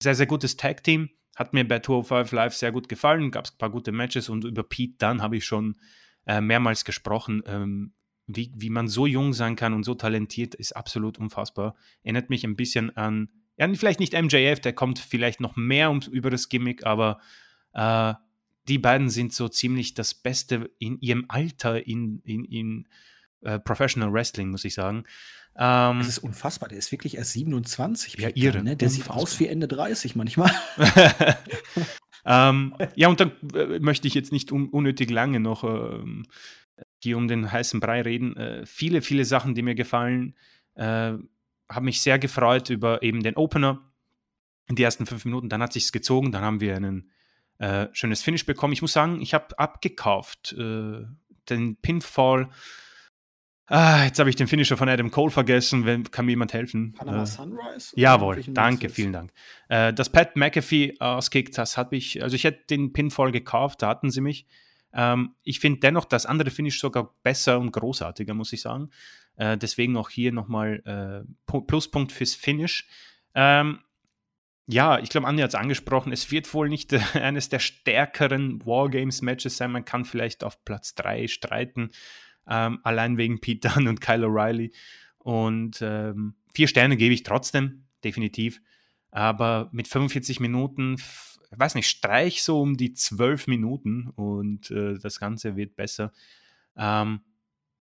[0.00, 1.08] sehr, sehr gutes Tag-Team.
[1.36, 4.44] Hat mir bei 205 Live sehr gut gefallen, gab es ein paar gute Matches und
[4.44, 5.76] über Pete dann habe ich schon
[6.26, 7.42] mehrmals gesprochen.
[7.46, 7.94] Ähm,
[8.28, 11.74] wie, wie man so jung sein kann und so talentiert, ist absolut unfassbar.
[12.02, 16.00] Erinnert mich ein bisschen an, ja, vielleicht nicht MJF, der kommt vielleicht noch mehr um,
[16.12, 17.18] über das Gimmick, aber
[17.72, 18.14] äh,
[18.68, 22.88] die beiden sind so ziemlich das Beste in ihrem Alter in, in, in
[23.40, 25.04] äh, Professional Wrestling, muss ich sagen.
[25.56, 28.18] Ähm, das ist unfassbar, der ist wirklich erst 27.
[28.18, 28.62] Ja, irre.
[28.62, 28.76] Ne?
[28.76, 29.16] Der unfassbar.
[29.16, 30.52] sieht aus wie Ende 30 manchmal.
[32.26, 36.26] ähm, ja, und dann äh, möchte ich jetzt nicht un unnötig lange noch ähm,
[37.02, 38.36] hier um den heißen Brei reden.
[38.36, 40.34] Äh, viele, viele Sachen, die mir gefallen.
[40.74, 41.14] Äh,
[41.68, 43.80] habe mich sehr gefreut über eben den Opener
[44.68, 45.48] in die ersten fünf Minuten.
[45.48, 46.32] Dann hat sich's gezogen.
[46.32, 47.10] Dann haben wir ein
[47.58, 48.72] äh, schönes Finish bekommen.
[48.72, 51.04] Ich muss sagen, ich habe abgekauft äh,
[51.48, 52.50] den Pinfall.
[53.66, 55.84] Ah, jetzt habe ich den Finisher von Adam Cole vergessen.
[55.84, 56.94] Wenn, kann mir jemand helfen?
[56.94, 57.92] Panama äh, Sunrise?
[57.96, 59.30] Jawohl, danke, vielen Dank.
[59.68, 63.88] Äh, dass Pat McAfee auskickt, das habe ich, also ich hätte den Pinfall gekauft, da
[63.88, 64.46] hatten sie mich.
[64.92, 68.90] Ähm, ich finde dennoch das andere Finish sogar besser und großartiger, muss ich sagen.
[69.36, 72.88] Äh, deswegen auch hier nochmal äh, Pluspunkt fürs Finish.
[73.34, 73.80] Ähm,
[74.70, 78.64] ja, ich glaube, Andi hat es angesprochen, es wird wohl nicht äh, eines der stärkeren
[78.66, 79.72] Wargames-Matches sein.
[79.72, 81.90] Man kann vielleicht auf Platz 3 streiten,
[82.46, 84.72] ähm, allein wegen Pete Dunne und Kyle O'Reilly.
[85.18, 88.60] Und ähm, vier Sterne gebe ich trotzdem, definitiv.
[89.10, 90.96] Aber mit 45 Minuten
[91.50, 96.12] ich weiß nicht, streich so um die zwölf Minuten und äh, das Ganze wird besser.
[96.76, 97.20] Ähm,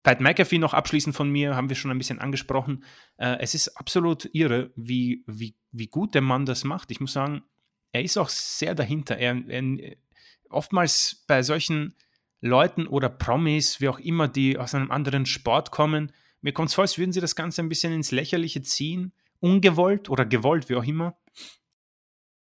[0.02, 2.84] Pat McAfee noch abschließend von mir, haben wir schon ein bisschen angesprochen.
[3.18, 6.90] Äh, es ist absolut irre, wie, wie, wie gut der Mann das macht.
[6.90, 7.42] Ich muss sagen,
[7.92, 9.16] er ist auch sehr dahinter.
[9.16, 9.96] Er, er,
[10.50, 11.94] oftmals bei solchen
[12.40, 16.74] Leuten oder Promis, wie auch immer, die aus einem anderen Sport kommen, mir kommt es
[16.74, 20.74] vor, als würden sie das Ganze ein bisschen ins Lächerliche ziehen, ungewollt oder gewollt, wie
[20.74, 21.16] auch immer.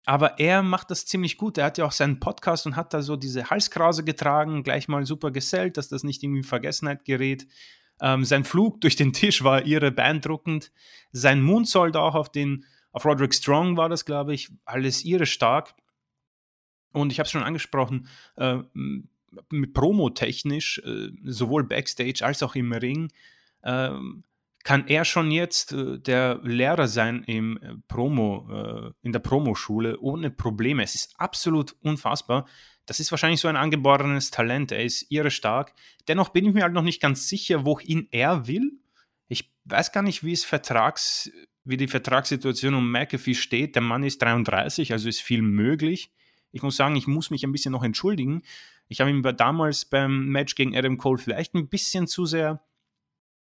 [0.05, 1.57] Aber er macht das ziemlich gut.
[1.57, 5.05] Er hat ja auch seinen Podcast und hat da so diese Halskrause getragen, gleich mal
[5.05, 7.47] super gesellt, dass das nicht irgendwie in Vergessenheit gerät.
[8.01, 10.71] Ähm, sein Flug durch den Tisch war irre beeindruckend.
[11.11, 15.75] Sein Moonsault auch auf den, auf Roderick Strong war das, glaube ich, alles irre stark.
[16.93, 18.07] Und ich habe es schon angesprochen,
[18.37, 18.57] äh,
[19.73, 23.11] promotechnisch, äh, sowohl backstage als auch im Ring,
[23.61, 23.91] äh,
[24.63, 29.99] kann er schon jetzt äh, der Lehrer sein im äh, Promo, äh, in der Promoschule
[29.99, 30.83] ohne Probleme.
[30.83, 32.47] Es ist absolut unfassbar.
[32.85, 34.71] Das ist wahrscheinlich so ein angeborenes Talent.
[34.71, 35.73] Er ist irre stark.
[36.07, 38.79] Dennoch bin ich mir halt noch nicht ganz sicher, wohin er will.
[39.27, 41.31] Ich weiß gar nicht, wie es Vertrags,
[41.63, 43.75] wie die Vertragssituation um McAfee steht.
[43.75, 46.11] Der Mann ist 33, also ist viel möglich.
[46.51, 48.41] Ich muss sagen, ich muss mich ein bisschen noch entschuldigen.
[48.87, 52.61] Ich habe ihn damals beim Match gegen Adam Cole vielleicht ein bisschen zu sehr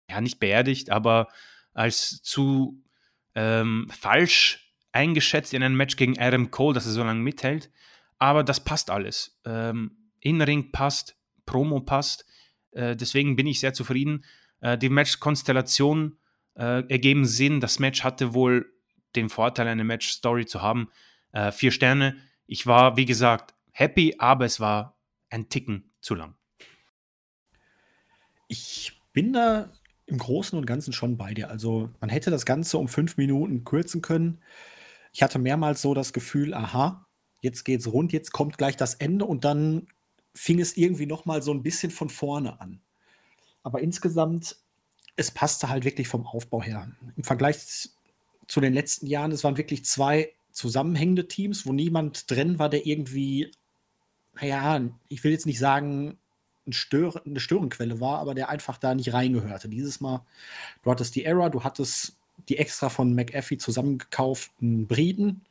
[0.09, 1.29] ja, nicht beerdigt, aber
[1.75, 2.83] als zu
[3.35, 7.71] ähm, falsch eingeschätzt in einem Match gegen Adam Cole, dass er so lange mithält.
[8.19, 9.39] Aber das passt alles.
[9.45, 11.17] Ähm, Inring passt,
[11.47, 12.27] Promo passt.
[12.73, 14.25] Äh, deswegen bin ich sehr zufrieden.
[14.61, 16.19] Äh, die Match-Konstellationen
[16.55, 17.61] äh, ergeben Sinn.
[17.61, 18.73] Das Match hatte wohl
[19.15, 20.91] den Vorteil, eine Match-Story zu haben.
[21.33, 22.17] Äh, vier Sterne.
[22.47, 24.99] Ich war, wie gesagt, happy, aber es war
[25.31, 26.35] ein Ticken zu lang.
[28.49, 29.71] Ich bin da
[30.09, 31.51] im Großen und Ganzen schon bei dir.
[31.51, 34.39] Also man hätte das Ganze um fünf Minuten kürzen können.
[35.13, 37.07] Ich hatte mehrmals so das Gefühl, aha,
[37.43, 39.87] jetzt geht's rund, jetzt kommt gleich das Ende und dann
[40.35, 42.81] fing es irgendwie noch mal so ein bisschen von vorne an.
[43.63, 44.57] Aber insgesamt,
[45.17, 46.91] es passte halt wirklich vom Aufbau her.
[47.17, 47.91] Im Vergleich
[48.47, 52.87] zu den letzten Jahren, es waren wirklich zwei zusammenhängende Teams, wo niemand drin war, der
[52.87, 53.51] irgendwie,
[54.41, 56.19] naja, ich will jetzt nicht sagen,
[56.69, 59.69] ein Stör eine Störenquelle war, aber der einfach da nicht reingehörte.
[59.69, 60.25] Dieses Mal,
[60.83, 62.17] du hattest die Era, du hattest
[62.49, 65.43] die extra von McAfee zusammengekauften Briten.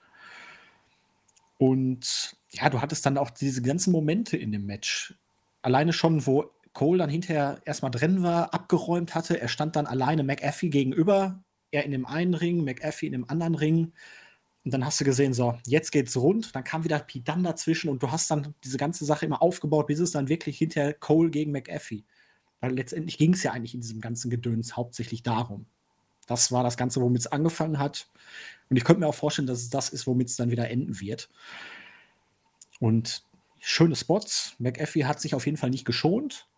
[1.58, 5.16] Und ja, du hattest dann auch diese ganzen Momente in dem Match.
[5.62, 9.42] Alleine schon, wo Cole dann hinterher erstmal drin war, abgeräumt hatte.
[9.42, 11.44] Er stand dann alleine McAfee gegenüber.
[11.72, 13.94] Er in dem einen Ring, McAfee in dem anderen Ring.
[14.68, 16.54] Und dann hast du gesehen, so, jetzt geht's rund.
[16.54, 20.00] Dann kam wieder Pidan dazwischen und du hast dann diese ganze Sache immer aufgebaut, bis
[20.00, 22.04] es dann wirklich hinter Cole gegen McAfee.
[22.60, 25.68] Weil letztendlich ging es ja eigentlich in diesem ganzen Gedöns hauptsächlich darum.
[26.26, 28.10] Das war das Ganze, womit es angefangen hat.
[28.70, 31.00] Und ich könnte mir auch vorstellen, dass es das ist, womit es dann wieder enden
[31.00, 31.30] wird.
[32.82, 33.24] Und
[33.60, 34.54] schöne Spots.
[34.60, 36.50] McAfee hat sich auf jeden Fall nicht geschont.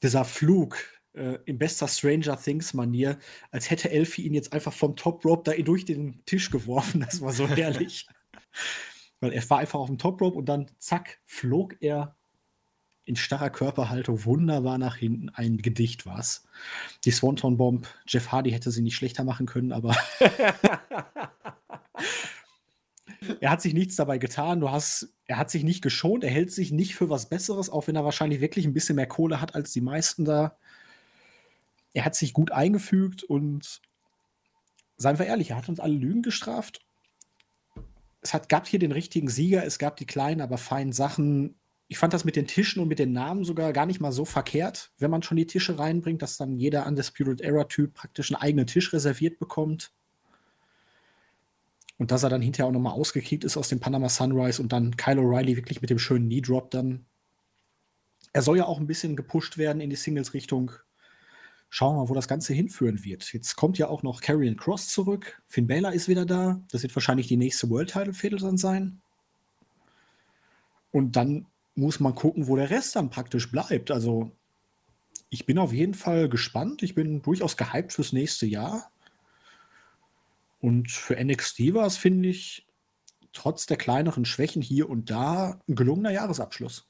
[0.00, 0.76] Dieser Flug
[1.18, 3.18] äh, in bester Stranger Things-Manier,
[3.50, 7.00] als hätte Elfie ihn jetzt einfach vom Top Rope da durch den Tisch geworfen.
[7.00, 8.06] Das war so herrlich.
[9.20, 12.14] Weil er war einfach auf dem Top Rope und dann zack, flog er
[13.04, 15.30] in starrer Körperhaltung wunderbar nach hinten.
[15.30, 16.46] Ein Gedicht war es.
[17.04, 19.96] Die Swanton Bomb, Jeff Hardy hätte sie nicht schlechter machen können, aber
[23.40, 24.60] er hat sich nichts dabei getan.
[24.60, 27.86] Du hast, er hat sich nicht geschont, er hält sich nicht für was Besseres, auch
[27.86, 30.58] wenn er wahrscheinlich wirklich ein bisschen mehr Kohle hat als die meisten da
[31.94, 33.80] er hat sich gut eingefügt und
[34.96, 36.80] seien wir ehrlich, er hat uns alle Lügen gestraft.
[38.20, 41.56] Es hat, gab hier den richtigen Sieger, es gab die kleinen, aber feinen Sachen.
[41.86, 44.24] Ich fand das mit den Tischen und mit den Namen sogar gar nicht mal so
[44.24, 48.66] verkehrt, wenn man schon die Tische reinbringt, dass dann jeder Undisputed Era-Typ praktisch einen eigenen
[48.66, 49.92] Tisch reserviert bekommt.
[51.96, 54.96] Und dass er dann hinterher auch nochmal ausgekickt ist aus dem Panama Sunrise und dann
[54.96, 57.06] Kyle O'Reilly wirklich mit dem schönen Knee-Drop dann.
[58.32, 60.72] Er soll ja auch ein bisschen gepusht werden in die Singles-Richtung.
[61.70, 63.32] Schauen wir mal, wo das Ganze hinführen wird.
[63.32, 65.42] Jetzt kommt ja auch noch Karrion Cross zurück.
[65.46, 66.62] Finn Balor ist wieder da.
[66.70, 69.02] Das wird wahrscheinlich die nächste World Title Fehde dann sein.
[70.90, 73.90] Und dann muss man gucken, wo der Rest dann praktisch bleibt.
[73.90, 74.32] Also,
[75.28, 76.82] ich bin auf jeden Fall gespannt.
[76.82, 78.90] Ich bin durchaus gehypt fürs nächste Jahr.
[80.60, 82.66] Und für NXT war es, finde ich,
[83.32, 86.88] trotz der kleineren Schwächen hier und da ein gelungener Jahresabschluss.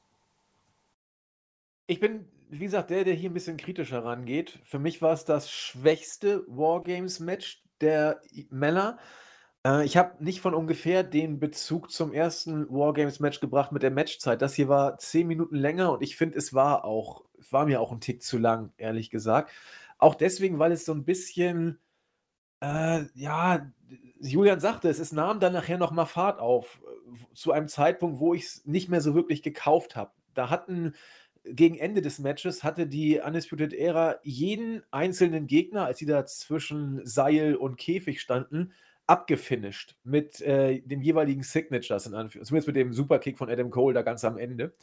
[1.87, 4.59] Ich bin wie gesagt, der, der hier ein bisschen kritischer rangeht.
[4.65, 8.21] Für mich war es das schwächste Wargames-Match der
[8.51, 8.99] Männer.
[9.65, 14.43] Äh, ich habe nicht von ungefähr den Bezug zum ersten Wargames-Match gebracht mit der Matchzeit.
[14.43, 17.81] Das hier war zehn Minuten länger und ich finde, es war auch, es war mir
[17.81, 19.53] auch ein Tick zu lang, ehrlich gesagt.
[19.99, 21.79] Auch deswegen, weil es so ein bisschen,
[22.61, 23.71] äh, ja,
[24.21, 28.35] Julian sagte es, es nahm dann nachher nochmal Fahrt auf, äh, zu einem Zeitpunkt, wo
[28.35, 30.13] ich es nicht mehr so wirklich gekauft habe.
[30.35, 30.95] Da hatten
[31.53, 37.05] gegen Ende des Matches hatte die Undisputed Era jeden einzelnen Gegner, als sie da zwischen
[37.07, 38.73] Seil und Käfig standen,
[39.07, 44.03] abgefinisht mit äh, den jeweiligen Signatures, in zumindest mit dem Superkick von Adam Cole da
[44.03, 44.75] ganz am Ende.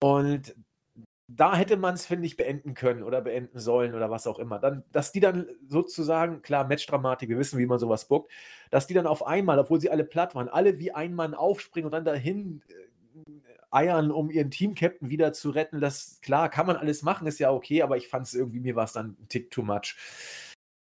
[0.00, 0.54] Und
[1.28, 4.58] da hätte man es, finde ich, beenden können oder beenden sollen oder was auch immer.
[4.60, 8.30] Dann, dass die dann sozusagen, klar, Matchdramatik, wir wissen, wie man sowas bookt,
[8.70, 11.86] dass die dann auf einmal, obwohl sie alle platt waren, alle wie ein Mann aufspringen
[11.86, 12.74] und dann dahin äh,
[13.76, 15.80] eiern, um ihren Team-Captain wieder zu retten.
[15.80, 18.74] Das, klar, kann man alles machen, ist ja okay, aber ich fand es irgendwie, mir
[18.74, 19.96] war es dann ein Tick too much.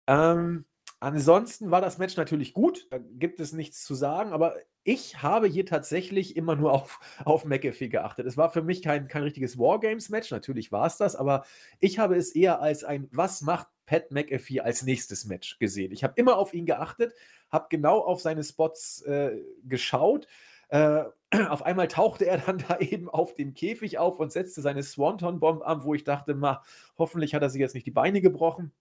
[0.06, 0.66] Ähm,
[1.00, 5.46] ansonsten war das Match natürlich gut, da gibt es nichts zu sagen, aber ich habe
[5.46, 8.26] hier tatsächlich immer nur auf, auf McAfee geachtet.
[8.26, 11.44] Es war für mich kein, kein richtiges Wargames-Match, natürlich war es das, aber
[11.80, 15.92] ich habe es eher als ein Was macht Pat McAfee als nächstes Match gesehen.
[15.92, 17.14] Ich habe immer auf ihn geachtet,
[17.50, 20.26] habe genau auf seine Spots äh, geschaut
[20.72, 21.04] äh,
[21.48, 25.62] auf einmal tauchte er dann da eben auf dem Käfig auf und setzte seine Swanton-Bomb
[25.62, 26.62] an, wo ich dachte, ma,
[26.98, 28.72] hoffentlich hat er sich jetzt nicht die Beine gebrochen.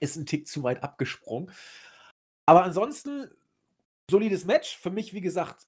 [0.00, 1.50] Ist ein Tick zu weit abgesprungen.
[2.46, 3.28] Aber ansonsten,
[4.10, 4.78] solides Match.
[4.78, 5.66] Für mich, wie gesagt,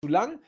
[0.00, 0.40] zu lang.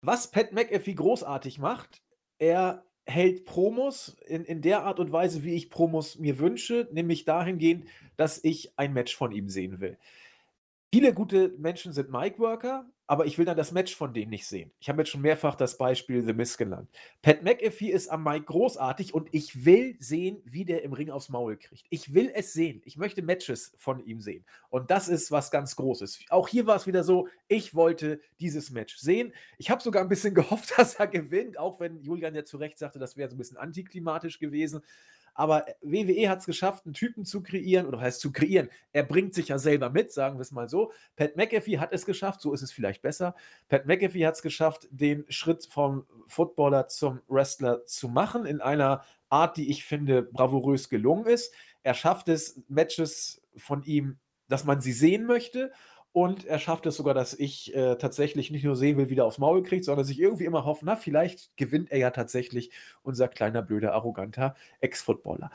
[0.00, 2.02] Was Pat McAfee großartig macht,
[2.38, 7.24] er hält Promos in, in der Art und Weise, wie ich Promos mir wünsche, nämlich
[7.24, 7.86] dahingehend,
[8.16, 9.96] dass ich ein Match von ihm sehen will.
[10.92, 14.72] Viele gute Menschen sind Mic-Worker, aber ich will dann das Match von denen nicht sehen.
[14.80, 16.88] Ich habe jetzt schon mehrfach das Beispiel The Miz genannt.
[17.22, 21.28] Pat McAfee ist am Mic großartig und ich will sehen, wie der im Ring aufs
[21.28, 21.84] Maul kriegt.
[21.90, 22.82] Ich will es sehen.
[22.84, 24.44] Ich möchte Matches von ihm sehen.
[24.70, 26.20] Und das ist was ganz Großes.
[26.30, 29.32] Auch hier war es wieder so, ich wollte dieses Match sehen.
[29.58, 32.78] Ich habe sogar ein bisschen gehofft, dass er gewinnt, auch wenn Julian ja zu Recht
[32.78, 34.82] sagte, das wäre so ein bisschen antiklimatisch gewesen.
[35.36, 38.70] Aber WWE hat es geschafft, einen Typen zu kreieren, oder heißt zu kreieren.
[38.92, 40.92] Er bringt sich ja selber mit, sagen wir es mal so.
[41.14, 43.34] Pat McAfee hat es geschafft, so ist es vielleicht besser.
[43.68, 49.04] Pat McAfee hat es geschafft, den Schritt vom Footballer zum Wrestler zu machen, in einer
[49.28, 51.52] Art, die ich finde bravourös gelungen ist.
[51.82, 54.18] Er schafft es, Matches von ihm,
[54.48, 55.70] dass man sie sehen möchte
[56.16, 59.26] und er schafft es sogar, dass ich äh, tatsächlich nicht nur sehen will, wie der
[59.26, 62.70] aufs Maul kriegt, sondern dass ich irgendwie immer hoffe, na, vielleicht gewinnt er ja tatsächlich
[63.02, 65.50] unser kleiner, blöder, arroganter Ex-Footballer.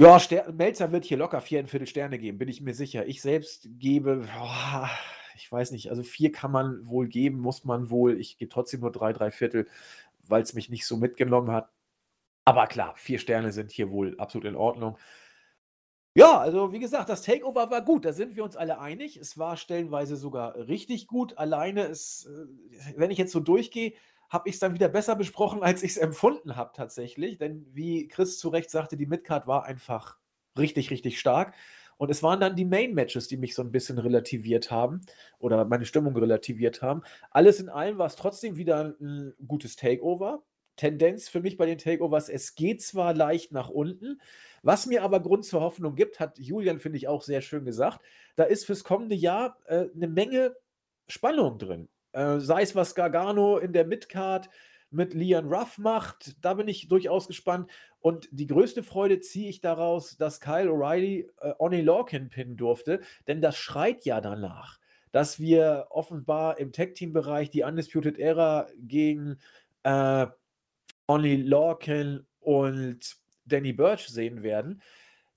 [0.00, 3.04] Ja, Ster Melzer wird hier locker viereinviertel Sterne geben, bin ich mir sicher.
[3.06, 4.86] Ich selbst gebe, oh,
[5.36, 8.18] ich weiß nicht, also vier kann man wohl geben, muss man wohl.
[8.18, 9.68] Ich gebe trotzdem nur drei, drei Viertel,
[10.26, 11.68] weil es mich nicht so mitgenommen hat.
[12.46, 14.96] Aber klar, vier Sterne sind hier wohl absolut in Ordnung.
[16.14, 19.16] Ja, also wie gesagt, das Takeover war gut, da sind wir uns alle einig.
[19.16, 21.38] Es war stellenweise sogar richtig gut.
[21.38, 23.94] Alleine ist, äh, wenn ich jetzt so durchgehe,
[24.28, 27.38] habe ich es dann wieder besser besprochen, als ich es empfunden habe tatsächlich.
[27.38, 30.18] Denn wie Chris zu Recht sagte, die Midcard war einfach
[30.58, 31.54] richtig, richtig stark.
[31.96, 35.02] Und es waren dann die Main-Matches, die mich so ein bisschen relativiert haben
[35.38, 37.02] oder meine Stimmung relativiert haben.
[37.30, 40.42] Alles in allem war es trotzdem wieder ein gutes Takeover.
[40.76, 44.20] Tendenz für mich bei den Takeovers, es geht zwar leicht nach unten,
[44.62, 48.00] was mir aber Grund zur Hoffnung gibt, hat Julian, finde ich, auch sehr schön gesagt,
[48.36, 50.56] da ist fürs kommende Jahr äh, eine Menge
[51.08, 51.88] Spannung drin.
[52.12, 54.48] Äh, sei es, was Gargano in der Midcard
[54.90, 57.70] mit Lian Ruff macht, da bin ich durchaus gespannt.
[58.00, 63.00] Und die größte Freude ziehe ich daraus, dass Kyle O'Reilly äh, Oni Lorcan pinnen durfte,
[63.26, 64.78] denn das schreit ja danach,
[65.10, 69.38] dass wir offenbar im Tag-Team-Bereich die Undisputed Era gegen
[69.82, 70.26] äh,
[71.06, 74.82] Oni Lorcan und Danny Birch sehen werden.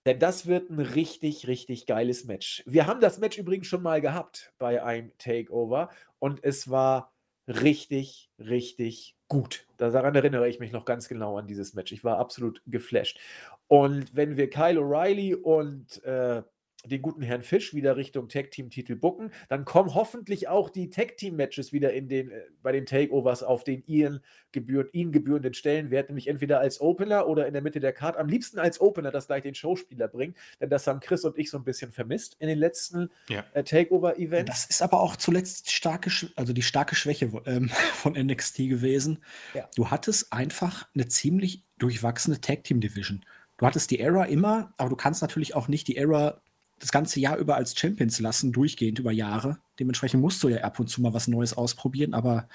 [0.05, 2.63] Denn das wird ein richtig, richtig geiles Match.
[2.67, 7.11] Wir haben das Match übrigens schon mal gehabt bei einem Takeover und es war
[7.47, 9.65] richtig, richtig gut.
[9.77, 11.91] Daran erinnere ich mich noch ganz genau an dieses Match.
[11.91, 13.19] Ich war absolut geflasht.
[13.67, 16.43] Und wenn wir Kyle O'Reilly und äh,
[16.85, 19.31] den guten Herrn Fisch wieder Richtung Tag-Team-Titel bucken.
[19.49, 23.83] Dann kommen hoffentlich auch die Tag-Team-Matches wieder in den, äh, bei den Takeovers auf den
[23.85, 24.21] ihren
[24.51, 28.17] gebührend, ihnen gebührenden Stellenwert, nämlich entweder als Opener oder in der Mitte der Card.
[28.17, 31.49] Am liebsten als Opener, das gleich den Showspieler bringt, denn das haben Chris und ich
[31.49, 33.43] so ein bisschen vermisst in den letzten ja.
[33.53, 34.49] äh, Takeover-Events.
[34.49, 39.23] Das ist aber auch zuletzt starke, also die starke Schwäche ähm, von NXT gewesen.
[39.53, 39.69] Ja.
[39.75, 43.25] Du hattest einfach eine ziemlich durchwachsene Tag-Team-Division.
[43.57, 46.41] Du hattest die Era immer, aber du kannst natürlich auch nicht die Era
[46.79, 49.59] das ganze Jahr über als Champions lassen, durchgehend über Jahre.
[49.79, 52.47] Dementsprechend musst du ja ab und zu mal was Neues ausprobieren, aber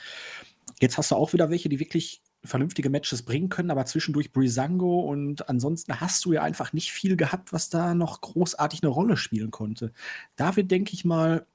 [0.80, 5.00] jetzt hast du auch wieder welche, die wirklich vernünftige Matches bringen können, aber zwischendurch Brisango
[5.00, 9.16] und ansonsten hast du ja einfach nicht viel gehabt, was da noch großartig eine Rolle
[9.16, 9.92] spielen konnte.
[10.36, 11.46] Da wird, denke ich mal,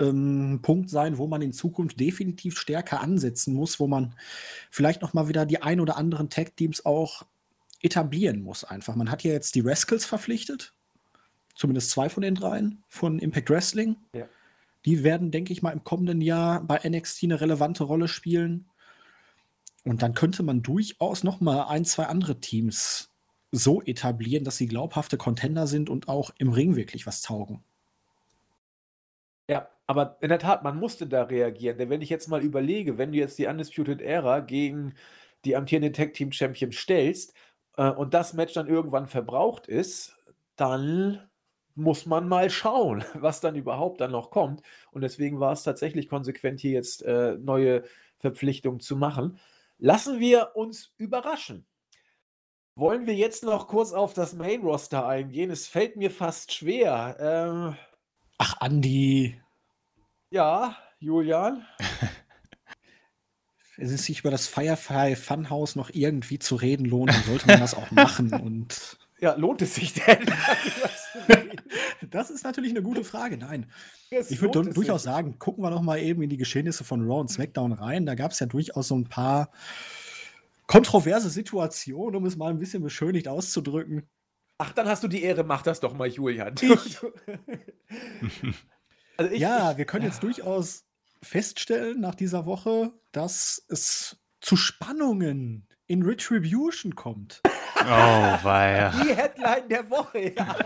[0.00, 4.14] ähm, Punkt sein, wo man in Zukunft definitiv stärker ansetzen muss, wo man
[4.70, 7.24] vielleicht noch mal wieder die ein oder anderen Tag-Teams auch
[7.80, 8.96] etablieren muss einfach.
[8.96, 10.74] Man hat ja jetzt die Rascals verpflichtet,
[11.58, 13.96] zumindest zwei von den dreien von Impact Wrestling.
[14.14, 14.28] Ja.
[14.84, 18.70] Die werden, denke ich mal, im kommenden Jahr bei NXT eine relevante Rolle spielen.
[19.84, 23.12] Und dann könnte man durchaus noch mal ein, zwei andere Teams
[23.50, 27.64] so etablieren, dass sie glaubhafte Contender sind und auch im Ring wirklich was taugen.
[29.50, 31.76] Ja, aber in der Tat, man musste da reagieren.
[31.76, 34.94] Denn wenn ich jetzt mal überlege, wenn du jetzt die Undisputed Era gegen
[35.44, 37.34] die amtierende Tag Team Champion stellst
[37.76, 40.16] äh, und das Match dann irgendwann verbraucht ist,
[40.54, 41.27] dann
[41.78, 44.62] muss man mal schauen, was dann überhaupt dann noch kommt.
[44.90, 47.84] Und deswegen war es tatsächlich konsequent, hier jetzt äh, neue
[48.18, 49.38] Verpflichtungen zu machen.
[49.78, 51.64] Lassen wir uns überraschen.
[52.74, 55.50] Wollen wir jetzt noch kurz auf das Main Roster eingehen?
[55.50, 57.16] Es fällt mir fast schwer.
[57.18, 57.76] Ähm,
[58.38, 59.40] Ach, Andi.
[60.30, 61.66] Ja, Julian.
[63.76, 67.60] es ist sich über das Firefly Funhouse noch irgendwie zu reden lohnt, dann sollte man
[67.60, 68.32] das auch machen.
[68.40, 70.26] Und ja, lohnt es sich denn?
[72.10, 73.36] das ist natürlich eine gute Frage.
[73.36, 73.66] Nein.
[74.10, 75.10] Es ich würde durchaus sich.
[75.10, 78.06] sagen, gucken wir noch mal eben in die Geschehnisse von Raw und SmackDown rein.
[78.06, 79.50] Da gab es ja durchaus so ein paar
[80.66, 84.08] kontroverse Situationen, um es mal ein bisschen beschönigt auszudrücken.
[84.58, 86.54] Ach, dann hast du die Ehre, mach das doch mal, Julian.
[86.60, 86.98] Ich.
[89.16, 90.84] also ich, ja, ich, wir können jetzt durchaus
[91.22, 97.40] feststellen nach dieser Woche, dass es zu Spannungen in Retribution kommt.
[97.44, 98.90] Oh, weia.
[99.02, 100.56] Die Headline der Woche, ja.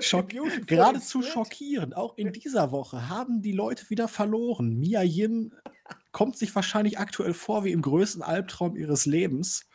[0.00, 0.30] Schock,
[0.66, 1.96] geradezu schockierend.
[1.96, 4.78] Auch in dieser Woche haben die Leute wieder verloren.
[4.78, 5.52] Mia Yim
[6.12, 9.68] kommt sich wahrscheinlich aktuell vor wie im größten Albtraum ihres Lebens.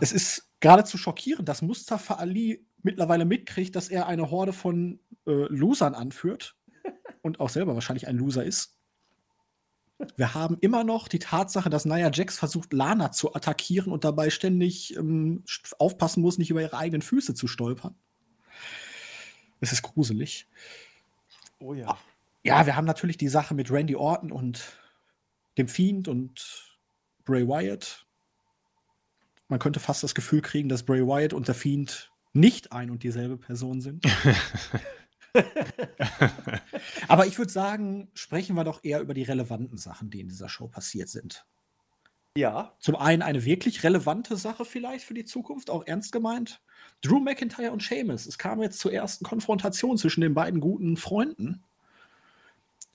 [0.00, 5.46] Es ist geradezu schockierend, dass Mustafa Ali mittlerweile mitkriegt, dass er eine Horde von äh,
[5.48, 6.56] Losern anführt
[7.22, 8.79] und auch selber wahrscheinlich ein Loser ist.
[10.16, 14.30] Wir haben immer noch die Tatsache, dass Nia Jax versucht, Lana zu attackieren und dabei
[14.30, 15.44] ständig ähm,
[15.78, 17.94] aufpassen muss, nicht über ihre eigenen Füße zu stolpern.
[19.60, 20.48] Es ist gruselig.
[21.58, 21.98] Oh ja.
[22.42, 24.78] Ja, wir haben natürlich die Sache mit Randy Orton und
[25.58, 26.78] dem Fiend und
[27.24, 28.06] Bray Wyatt.
[29.48, 33.02] Man könnte fast das Gefühl kriegen, dass Bray Wyatt und der Fiend nicht ein und
[33.02, 34.06] dieselbe Person sind.
[37.08, 40.48] Aber ich würde sagen, sprechen wir doch eher über die relevanten Sachen, die in dieser
[40.48, 41.44] Show passiert sind.
[42.36, 42.74] Ja.
[42.78, 46.60] Zum einen eine wirklich relevante Sache vielleicht für die Zukunft, auch ernst gemeint.
[47.02, 48.26] Drew McIntyre und Sheamus.
[48.26, 51.62] Es kam jetzt zur ersten Konfrontation zwischen den beiden guten Freunden.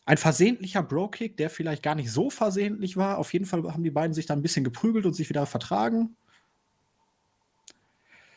[0.05, 3.17] Ein versehentlicher Bro-Kick, der vielleicht gar nicht so versehentlich war.
[3.17, 6.15] Auf jeden Fall haben die beiden sich dann ein bisschen geprügelt und sich wieder vertragen.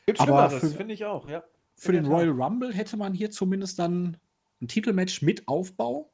[0.06, 1.44] Gibt Aber Schlimmeres, für- finde ich auch, ja.
[1.76, 2.06] Für den.
[2.06, 4.16] Royal Rumble hätte man hier zumindest dann
[4.60, 6.12] ein Titelmatch mit Aufbau.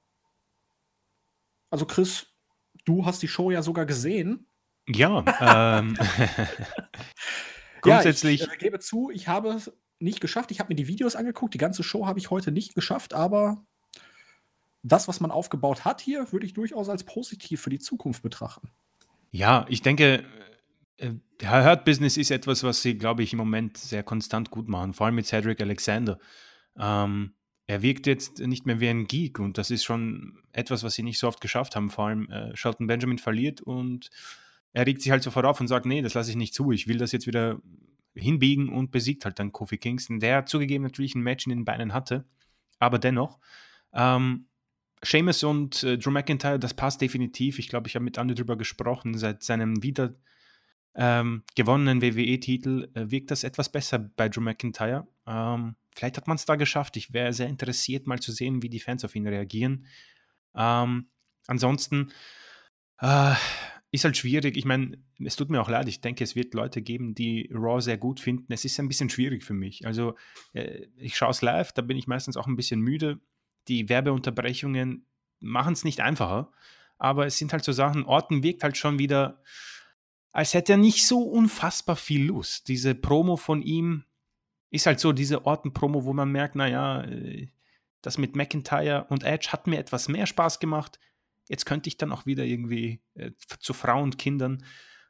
[1.70, 2.26] Also Chris,
[2.84, 4.46] du hast die Show ja sogar gesehen.
[4.86, 5.96] Ja, ähm,
[7.80, 8.40] grundsätzlich.
[8.46, 10.50] Ja, ich äh, gebe zu, ich habe es nicht geschafft.
[10.50, 11.54] Ich habe mir die Videos angeguckt.
[11.54, 13.64] Die ganze Show habe ich heute nicht geschafft, aber
[14.82, 18.68] das, was man aufgebaut hat hier, würde ich durchaus als positiv für die Zukunft betrachten.
[19.30, 20.24] Ja, ich denke,
[20.98, 24.68] äh, der Hurt Business ist etwas, was sie, glaube ich, im Moment sehr konstant gut
[24.68, 26.18] machen, vor allem mit Cedric Alexander.
[26.78, 27.34] Ähm,
[27.66, 31.03] er wirkt jetzt nicht mehr wie ein Geek und das ist schon etwas, was sie
[31.03, 31.91] nicht so oft geschafft haben.
[31.91, 34.11] Vor allem äh, Shelton Benjamin verliert und
[34.73, 36.89] er regt sich halt sofort auf und sagt, nee, das lasse ich nicht zu, ich
[36.89, 37.61] will das jetzt wieder
[38.15, 41.93] hinbiegen und besiegt halt dann Kofi Kingston, der zugegeben natürlich ein Match in den Beinen
[41.93, 42.24] hatte,
[42.78, 43.39] aber dennoch.
[43.93, 44.47] Ähm,
[45.03, 47.59] Sheamus und äh, Drew McIntyre, das passt definitiv.
[47.59, 49.16] Ich glaube, ich habe mit Andi drüber gesprochen.
[49.19, 50.15] Seit seinem wieder
[50.95, 55.07] ähm, gewonnenen WWE-Titel äh, wirkt das etwas besser bei Drew McIntyre.
[55.27, 56.96] Ähm, vielleicht hat man es da geschafft.
[56.96, 59.86] Ich wäre sehr interessiert, mal zu sehen, wie die Fans auf ihn reagieren.
[60.54, 61.08] Ähm,
[61.46, 62.12] ansonsten
[63.00, 63.34] äh,
[63.90, 64.56] ist halt schwierig.
[64.56, 65.88] Ich meine, es tut mir auch leid.
[65.88, 68.52] Ich denke, es wird Leute geben, die Raw sehr gut finden.
[68.52, 69.86] Es ist ein bisschen schwierig für mich.
[69.86, 70.16] Also,
[70.52, 73.20] äh, ich schaue es live, da bin ich meistens auch ein bisschen müde.
[73.68, 75.06] Die Werbeunterbrechungen
[75.40, 76.50] machen es nicht einfacher.
[76.98, 79.42] Aber es sind halt so Sachen, Orten wirkt halt schon wieder,
[80.32, 82.68] als hätte er nicht so unfassbar viel Lust.
[82.68, 84.04] Diese Promo von ihm
[84.74, 87.48] ist halt so diese Orten-Promo, wo man merkt, naja, äh,
[88.02, 90.98] das mit McIntyre und Edge hat mir etwas mehr Spaß gemacht.
[91.48, 93.30] Jetzt könnte ich dann auch wieder irgendwie äh,
[93.60, 94.64] zu Frauen und Kindern.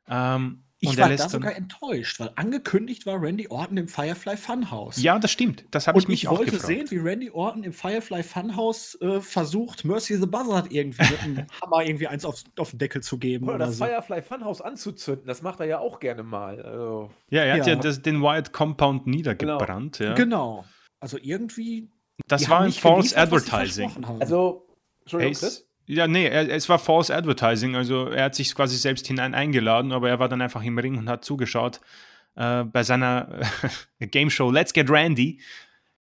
[0.07, 5.01] Ähm, Ich und war da sogar enttäuscht, weil angekündigt war Randy Orton im Firefly Funhouse.
[5.03, 5.65] Ja, das stimmt.
[5.71, 6.67] Das habe ich Und mich ich auch wollte gefragt.
[6.67, 11.47] sehen, wie Randy Orton im Firefly Funhouse äh, versucht, Mercy the Buzzard irgendwie mit einem
[11.63, 13.47] Hammer irgendwie eins auf, auf den Deckel zu geben.
[13.47, 13.85] Oder Oder, das so.
[13.87, 16.61] Firefly Funhouse anzuzünden, das macht er ja auch gerne mal.
[16.61, 17.81] Also, Ja, er hat ja, Ja.
[17.81, 20.01] das, den Wyatt Compound niedergebrannt.
[20.01, 20.15] Ja.
[20.15, 20.65] Genau.
[21.01, 21.91] Also irgendwie.
[22.29, 24.05] Das war ein False geliefert, Advertising.
[24.21, 24.67] also
[25.01, 25.69] Entschuldigung, es, Chris?
[25.87, 27.77] Ja, nee, er, es war False Advertising.
[27.77, 30.97] Also er hat sich quasi selbst hinein eingeladen, aber er war dann einfach im Ring
[30.97, 31.81] und hat zugeschaut
[32.37, 33.41] äh, bei seiner
[34.01, 35.41] Game Show Let's Get Randy.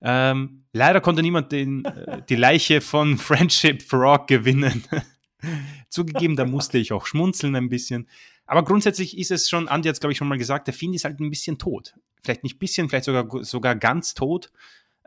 [0.01, 4.83] Ähm, leider konnte niemand den, äh, die Leiche von Friendship Frog gewinnen.
[5.89, 8.07] Zugegeben, da musste ich auch schmunzeln ein bisschen.
[8.45, 10.95] Aber grundsätzlich ist es schon, Andi hat es glaube ich schon mal gesagt, der Fiend
[10.95, 11.95] ist halt ein bisschen tot.
[12.23, 14.51] Vielleicht nicht ein bisschen, vielleicht sogar, sogar ganz tot.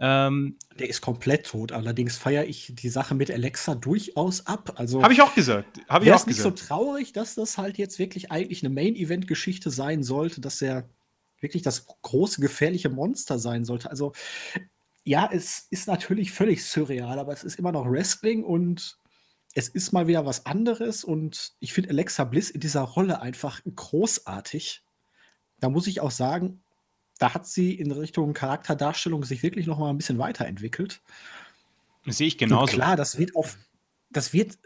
[0.03, 1.73] Ähm, Der ist komplett tot.
[1.73, 4.73] Allerdings feiere ich die Sache mit Alexa durchaus ab.
[4.77, 5.79] Also Habe ich auch gesagt.
[5.89, 6.59] Habe ich wäre auch es nicht gesagt.
[6.59, 10.89] so traurig, dass das halt jetzt wirklich eigentlich eine Main-Event-Geschichte sein sollte, dass er
[11.39, 13.91] wirklich das große, gefährliche Monster sein sollte.
[13.91, 14.13] Also
[15.05, 18.99] ja, es ist natürlich völlig surreal, aber es ist immer noch Wrestling und
[19.55, 23.61] es ist mal wieder was anderes und ich finde Alexa Bliss in dieser Rolle einfach
[23.75, 24.83] großartig.
[25.59, 26.63] Da muss ich auch sagen,
[27.21, 31.03] da hat sie in Richtung Charakterdarstellung sich wirklich noch mal ein bisschen weiterentwickelt.
[32.07, 32.73] Sehe ich Und genauso.
[32.73, 33.59] klar, das wird auf,
[34.09, 34.59] das wird,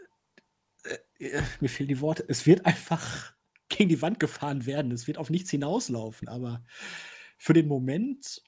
[1.19, 3.33] äh, äh, mir fehlen die Worte, es wird einfach
[3.69, 4.91] gegen die Wand gefahren werden.
[4.93, 6.29] Es wird auf nichts hinauslaufen.
[6.29, 6.63] Aber
[7.37, 8.41] für den Moment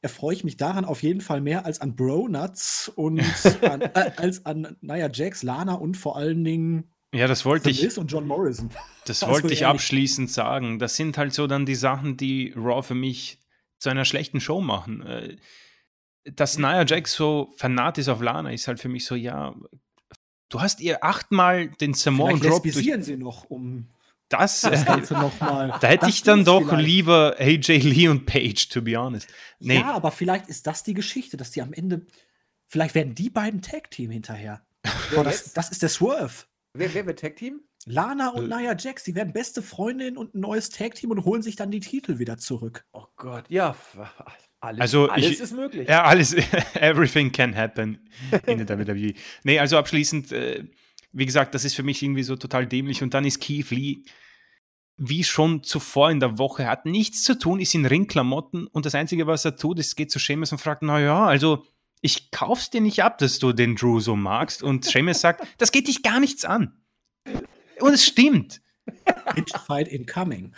[0.00, 3.20] erfreue ich mich daran auf jeden Fall mehr als an Bro-Nuts und
[3.62, 7.96] an, äh, als an Nia Jax, Lana und vor allen Dingen Ja, das wollte ich,
[7.98, 8.70] und John Morrison.
[9.06, 9.74] das also wollte ich ehrlich.
[9.76, 10.78] abschließend sagen.
[10.78, 13.38] Das sind halt so dann die Sachen, die Raw für mich
[13.78, 15.02] zu einer schlechten Show machen.
[15.06, 15.36] Äh,
[16.24, 19.54] Dass Nia Jax so fanat ist auf Lana, ist halt für mich so, ja,
[20.48, 22.74] du hast ihr achtmal den Samoan Drop durch
[23.04, 23.88] sie noch, um
[24.28, 25.68] das, Das äh, Ganze noch mal.
[25.80, 29.28] da hätte Das ich dann doch vielleicht- lieber AJ Lee und Page, to be honest.
[29.58, 32.04] Nee, Ja, aber vielleicht ist das die Geschichte, dass die am Ende.
[32.66, 34.60] Vielleicht werden die beiden Tag-Team hinterher.
[35.14, 36.44] Boah, das, das ist der Swerve.
[36.74, 37.60] Wer, wer wird Tag-Team?
[37.86, 38.56] Lana und Äh.
[38.56, 41.80] Nia Jax, die werden beste Freundinnen und ein neues Tag-Team und holen sich dann die
[41.80, 42.84] Titel wieder zurück.
[42.92, 43.74] Oh Gott, ja.
[44.60, 45.88] Alles, Also alles ich- ist möglich.
[45.88, 46.34] Ja, alles,
[46.74, 48.08] everything can happen
[48.46, 49.14] in der WWE.
[49.44, 50.64] Nee, also abschließend, äh,
[51.12, 53.02] wie gesagt, das ist für mich irgendwie so total dämlich.
[53.02, 53.98] Und dann ist Keith Lee,
[54.96, 58.96] wie schon zuvor in der Woche, hat nichts zu tun, ist in Ringklamotten und das
[58.96, 61.64] Einzige, was er tut, ist, geht zu Seamus und fragt, na ja, also
[62.02, 64.62] ich kauf's dir nicht ab, dass du den Drew so magst.
[64.62, 66.80] Und Seamus sagt, das geht dich gar nichts an.
[67.80, 68.60] Und es stimmt.
[69.66, 70.54] Fight incoming.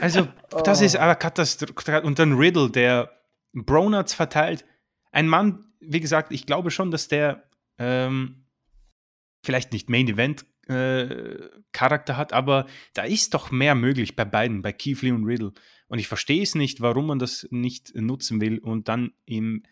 [0.00, 0.28] Also,
[0.64, 0.84] das Oh.
[0.84, 2.02] ist aber Katastrophe.
[2.02, 3.10] Und dann Riddle, der
[3.52, 4.64] Bronats verteilt.
[5.10, 7.48] Ein Mann, wie gesagt, ich glaube schon, dass der
[7.78, 8.46] ähm,
[9.44, 11.38] vielleicht nicht Main Event äh,
[11.72, 15.52] Charakter hat, aber da ist doch mehr möglich bei beiden, bei Keith Lee und Riddle.
[15.88, 19.64] Und ich verstehe es nicht, warum man das nicht nutzen will und dann im,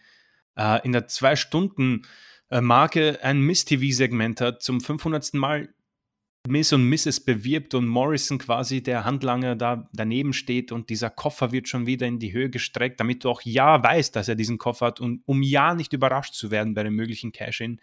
[0.61, 2.03] äh, in der zwei Stunden
[2.51, 5.35] äh, Marke ein Miss-TV-Segment hat, zum 500.
[5.35, 5.73] Mal
[6.49, 7.21] Miss und Mrs.
[7.21, 12.07] bewirbt und Morrison quasi der Handlanger da daneben steht und dieser Koffer wird schon wieder
[12.07, 15.23] in die Höhe gestreckt, damit du auch ja weißt, dass er diesen Koffer hat und
[15.27, 17.81] um ja nicht überrascht zu werden bei dem möglichen Cash-In.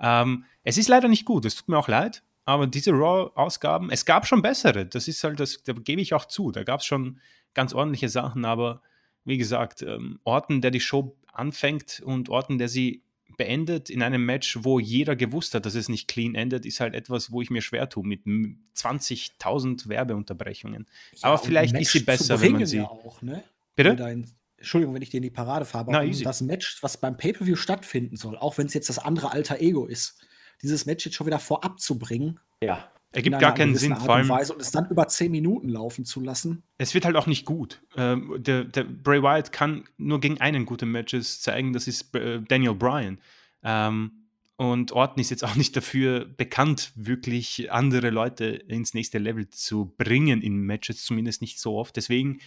[0.00, 4.06] Ähm, es ist leider nicht gut, es tut mir auch leid, aber diese Raw-Ausgaben, es
[4.06, 6.86] gab schon bessere, das ist halt, das, da gebe ich auch zu, da gab es
[6.86, 7.20] schon
[7.52, 8.80] ganz ordentliche Sachen, aber
[9.28, 13.02] wie gesagt, ähm, Orten, der die Show anfängt und Orten, der sie
[13.36, 16.94] beendet in einem Match, wo jeder gewusst hat, dass es nicht clean endet, ist halt
[16.94, 20.86] etwas, wo ich mir schwer tue mit m- 20.000 Werbeunterbrechungen.
[21.22, 23.44] Aber und ein vielleicht ist sie besser, zu wenn man sie- Ja auch, ne?
[23.76, 23.92] Bitte?
[23.92, 24.26] Wieder in-
[24.56, 26.24] Entschuldigung, wenn ich dir in die Parade fahre, Na, aber um easy.
[26.24, 29.86] das Match, was beim Pay-Per-View stattfinden soll, auch wenn es jetzt das andere alter Ego
[29.86, 30.18] ist,
[30.62, 32.40] dieses Match jetzt schon wieder vorab zu bringen.
[32.60, 32.90] Ja.
[33.10, 35.30] Ergibt in gar einer keinen Sinn, Art vor allem, Weise und es dann über 10
[35.30, 36.62] Minuten laufen zu lassen.
[36.76, 37.82] es wird halt auch nicht gut.
[37.96, 42.42] Ähm, der, der Bray Wyatt kann nur gegen einen gute Matches zeigen, das ist äh,
[42.42, 43.18] Daniel Bryan.
[43.62, 49.48] Ähm, und Orton ist jetzt auch nicht dafür bekannt, wirklich andere Leute ins nächste Level
[49.48, 51.96] zu bringen in Matches, zumindest nicht so oft.
[51.96, 52.40] Deswegen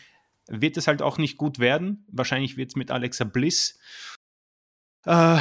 [0.48, 2.06] wird es halt auch nicht gut werden.
[2.12, 3.80] Wahrscheinlich wird es mit Alexa Bliss
[5.06, 5.38] äh,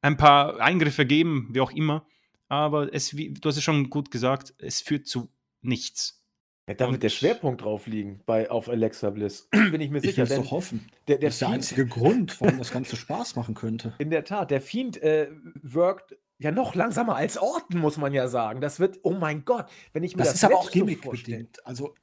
[0.00, 2.06] ein paar Eingriffe geben, wie auch immer.
[2.52, 5.30] Aber es, wie, du hast es schon gut gesagt, es führt zu
[5.62, 6.22] nichts.
[6.68, 9.48] Ja, da Und- wird der Schwerpunkt drauf liegen bei, auf Alexa Bliss.
[9.50, 10.26] Bin ich mir Ich sicher.
[10.26, 10.86] Denn doch hoffen.
[11.08, 13.94] der, der Das ist der Fiend, einzige Grund, warum das Ganze Spaß machen könnte.
[13.98, 15.30] in der Tat, der Fiend äh,
[15.62, 18.60] wirkt ja noch langsamer als Orton, muss man ja sagen.
[18.60, 20.98] Das wird, oh mein Gott, wenn ich mir Das das, ist aber auch so vorstelle.
[20.98, 21.66] gimmickbedingt.
[21.66, 21.94] Also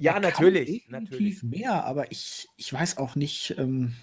[0.00, 1.10] Ja, natürlich, natürlich.
[1.10, 3.54] definitiv mehr, aber ich, ich weiß auch nicht.
[3.58, 3.94] Ähm,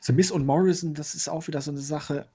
[0.00, 2.28] The Miss und Morrison, das ist auch wieder so eine Sache.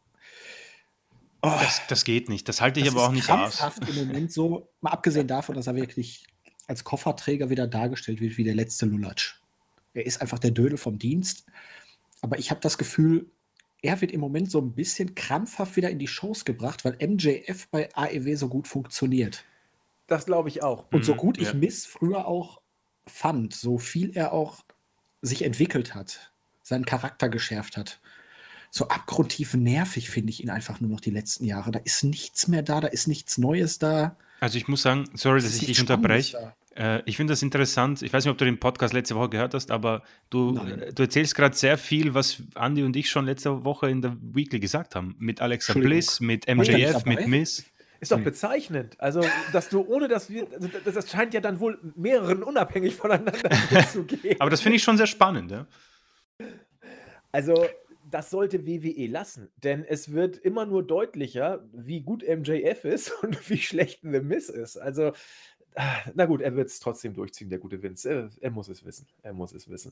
[1.43, 2.47] Oh, Das, das geht nicht.
[2.47, 3.57] Das halte ich das aber auch nicht aus.
[3.57, 4.69] krampfhaft im Moment so.
[4.81, 6.25] Mal abgesehen davon, dass er wirklich
[6.67, 9.35] als Kofferträger wieder dargestellt wird wie der letzte Lulatsch.
[9.93, 11.45] Er ist einfach der Dödel vom Dienst.
[12.21, 13.29] Aber ich habe das Gefühl,
[13.81, 17.67] er wird im Moment so ein bisschen krampfhaft wieder in die Shows gebracht, weil MJF
[17.69, 19.43] bei AEW so gut funktioniert.
[20.07, 20.85] Das glaube ich auch.
[20.93, 21.53] Und so Mhm, gut ich ja.
[21.53, 22.61] Miss früher auch
[23.05, 24.63] fand, so viel er auch
[25.21, 27.99] sich entwickelt hat, seinen Charakter geschärft hat,
[28.75, 31.69] so abgrundtief nervig finde ich ihn einfach nur noch die letzten Jahre.
[31.69, 34.17] Da ist nichts mehr da, da ist nichts Neues da.
[34.39, 36.53] Also ich muss sagen, sorry, Es dass ich dich unterbreche.
[36.75, 36.95] da.
[36.97, 38.01] Äh, ich finde das interessant.
[38.01, 40.01] Ich weiß nicht, ob du den Podcast letzte Woche gehört hast, aber
[40.31, 44.01] du, äh, du erzählst gerade sehr viel, was Andy und ich schon letzte Woche in
[44.01, 45.15] der Weekly gesagt haben.
[45.19, 45.73] Mit Alexa.
[45.73, 47.27] Bliss, mit MJF, mit?
[47.27, 47.63] Miss.
[47.99, 48.23] Ist doch Nee.
[48.23, 48.99] bezeichnend.
[48.99, 49.23] Also,
[49.53, 50.47] dass du ohne dass wir.
[50.51, 53.33] Also das, das scheint ja dann wohl mehreren unabhängig voneinander
[53.93, 54.35] zu gehen.
[54.39, 55.51] Aber das finde ich schon sehr spannend.
[55.51, 55.67] Ja?
[57.31, 57.65] Also,
[58.13, 63.49] das sollte WWE lassen, denn es wird immer nur deutlicher, wie gut MJF ist und
[63.49, 64.77] wie schlecht The Miss ist.
[64.77, 65.13] Also,
[65.75, 68.09] ah, na gut, er wird es trotzdem durchziehen, der gute Vince.
[68.09, 69.07] Er, er muss es wissen.
[69.23, 69.91] Er muss es wissen.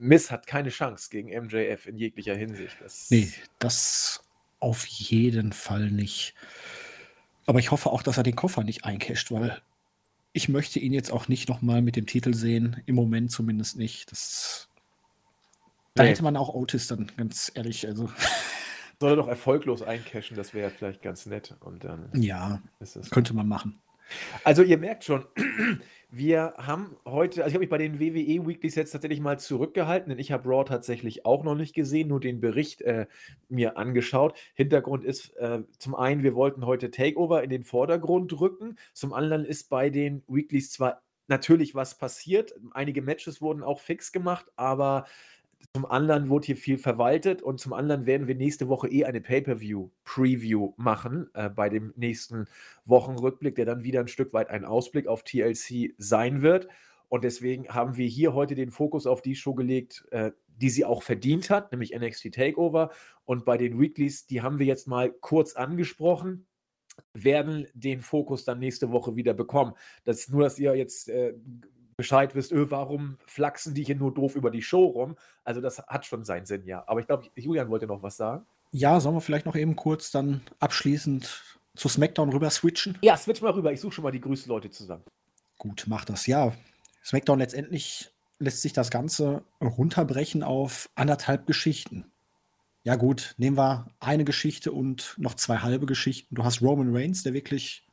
[0.00, 2.76] Miss hat keine Chance gegen MJF in jeglicher Hinsicht.
[2.80, 4.24] Das, Nee, das
[4.58, 6.34] auf jeden Fall nicht.
[7.46, 9.62] Aber ich hoffe auch, dass er den Koffer nicht eincasht, weil
[10.32, 12.82] ich möchte ihn jetzt auch nicht nochmal mit dem Titel sehen.
[12.86, 14.10] Im Moment zumindest nicht.
[14.10, 14.68] Das,
[15.94, 16.10] da Nee.
[16.10, 17.86] hätte man auch Otis dann, ganz ehrlich.
[17.86, 18.10] Also,
[19.00, 21.54] Soll er doch erfolglos eincashen, das wäre vielleicht ganz nett.
[21.60, 22.60] Und dann ja,
[23.10, 23.80] könnte man machen.
[24.44, 25.24] Also ihr merkt schon,
[26.10, 30.10] wir haben heute, also ich habe mich bei den WWE Weeklies jetzt tatsächlich mal zurückgehalten,
[30.10, 33.06] denn ich habe Raw tatsächlich auch noch nicht gesehen, nur den Bericht äh,
[33.48, 34.36] mir angeschaut.
[34.54, 39.44] Hintergrund ist äh, zum einen, wir wollten heute Takeover in den Vordergrund rücken, zum anderen
[39.44, 45.06] ist bei den Weeklies zwar natürlich was passiert, einige Matches wurden auch fix gemacht, aber
[45.72, 49.20] zum anderen wurde hier viel verwaltet und zum anderen werden wir nächste Woche eh eine
[49.20, 52.46] Pay-Per-View-Preview machen äh, bei dem nächsten
[52.84, 56.68] Wochenrückblick, der dann wieder ein Stück weit ein Ausblick auf TLC sein wird.
[57.08, 60.84] Und deswegen haben wir hier heute den Fokus auf die Show gelegt, äh, die sie
[60.84, 62.90] auch verdient hat, nämlich NXT Takeover.
[63.24, 66.46] Und bei den Weeklies, die haben wir jetzt mal kurz angesprochen,
[67.12, 69.72] werden den Fokus dann nächste Woche wieder bekommen.
[70.04, 71.34] Das ist nur, dass ihr jetzt äh,
[71.96, 75.16] Bescheid wisst, öh, warum flachsen die hier nur doof über die Show rum.
[75.44, 76.84] Also das hat schon seinen Sinn, ja.
[76.86, 78.44] Aber ich glaube, Julian wollte noch was sagen.
[78.72, 82.98] Ja, sollen wir vielleicht noch eben kurz dann abschließend zu SmackDown rüber switchen?
[83.02, 83.72] Ja, switch mal rüber.
[83.72, 85.04] Ich suche schon mal die größten Leute zusammen.
[85.58, 86.26] Gut, mach das.
[86.26, 86.52] Ja,
[87.04, 92.10] SmackDown letztendlich lässt sich das Ganze runterbrechen auf anderthalb Geschichten.
[92.82, 96.34] Ja gut, nehmen wir eine Geschichte und noch zwei halbe Geschichten.
[96.34, 97.86] Du hast Roman Reigns, der wirklich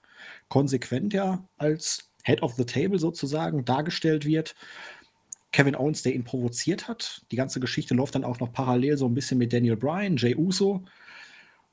[0.50, 4.56] konsequent ja als Head of the Table sozusagen dargestellt wird.
[5.52, 7.26] Kevin Owens, der ihn provoziert hat.
[7.32, 10.36] Die ganze Geschichte läuft dann auch noch parallel so ein bisschen mit Daniel Bryan, Jay
[10.36, 10.84] Uso.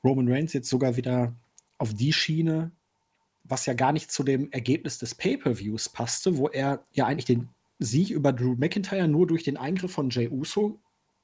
[0.03, 1.33] Roman Reigns jetzt sogar wieder
[1.77, 2.71] auf die Schiene,
[3.43, 7.49] was ja gar nicht zu dem Ergebnis des Pay-per-Views passte, wo er ja eigentlich den
[7.79, 10.79] Sieg über Drew McIntyre nur durch den Eingriff von Jay Uso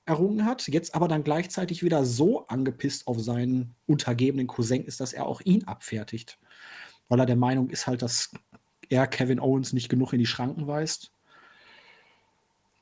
[0.05, 5.13] errungen hat, jetzt aber dann gleichzeitig wieder so angepisst auf seinen untergebenen Cousin ist, dass
[5.13, 6.39] er auch ihn abfertigt.
[7.09, 8.31] Weil er der Meinung ist halt, dass
[8.89, 11.11] er Kevin Owens nicht genug in die Schranken weist.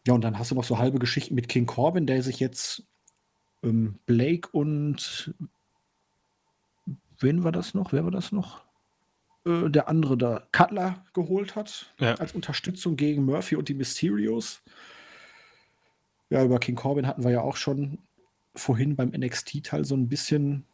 [0.05, 2.83] Ja, und dann hast du noch so halbe Geschichten mit King Corbin, der sich jetzt
[3.63, 5.33] ähm, Blake und
[7.19, 7.93] wen war das noch?
[7.93, 8.63] Wer war das noch?
[9.45, 12.15] Äh, der andere da, Cutler, geholt hat, ja.
[12.15, 14.61] als Unterstützung gegen Murphy und die Mysterios.
[16.29, 17.99] Ja, über King Corbin hatten wir ja auch schon
[18.55, 20.65] vorhin beim NXT-Teil so ein bisschen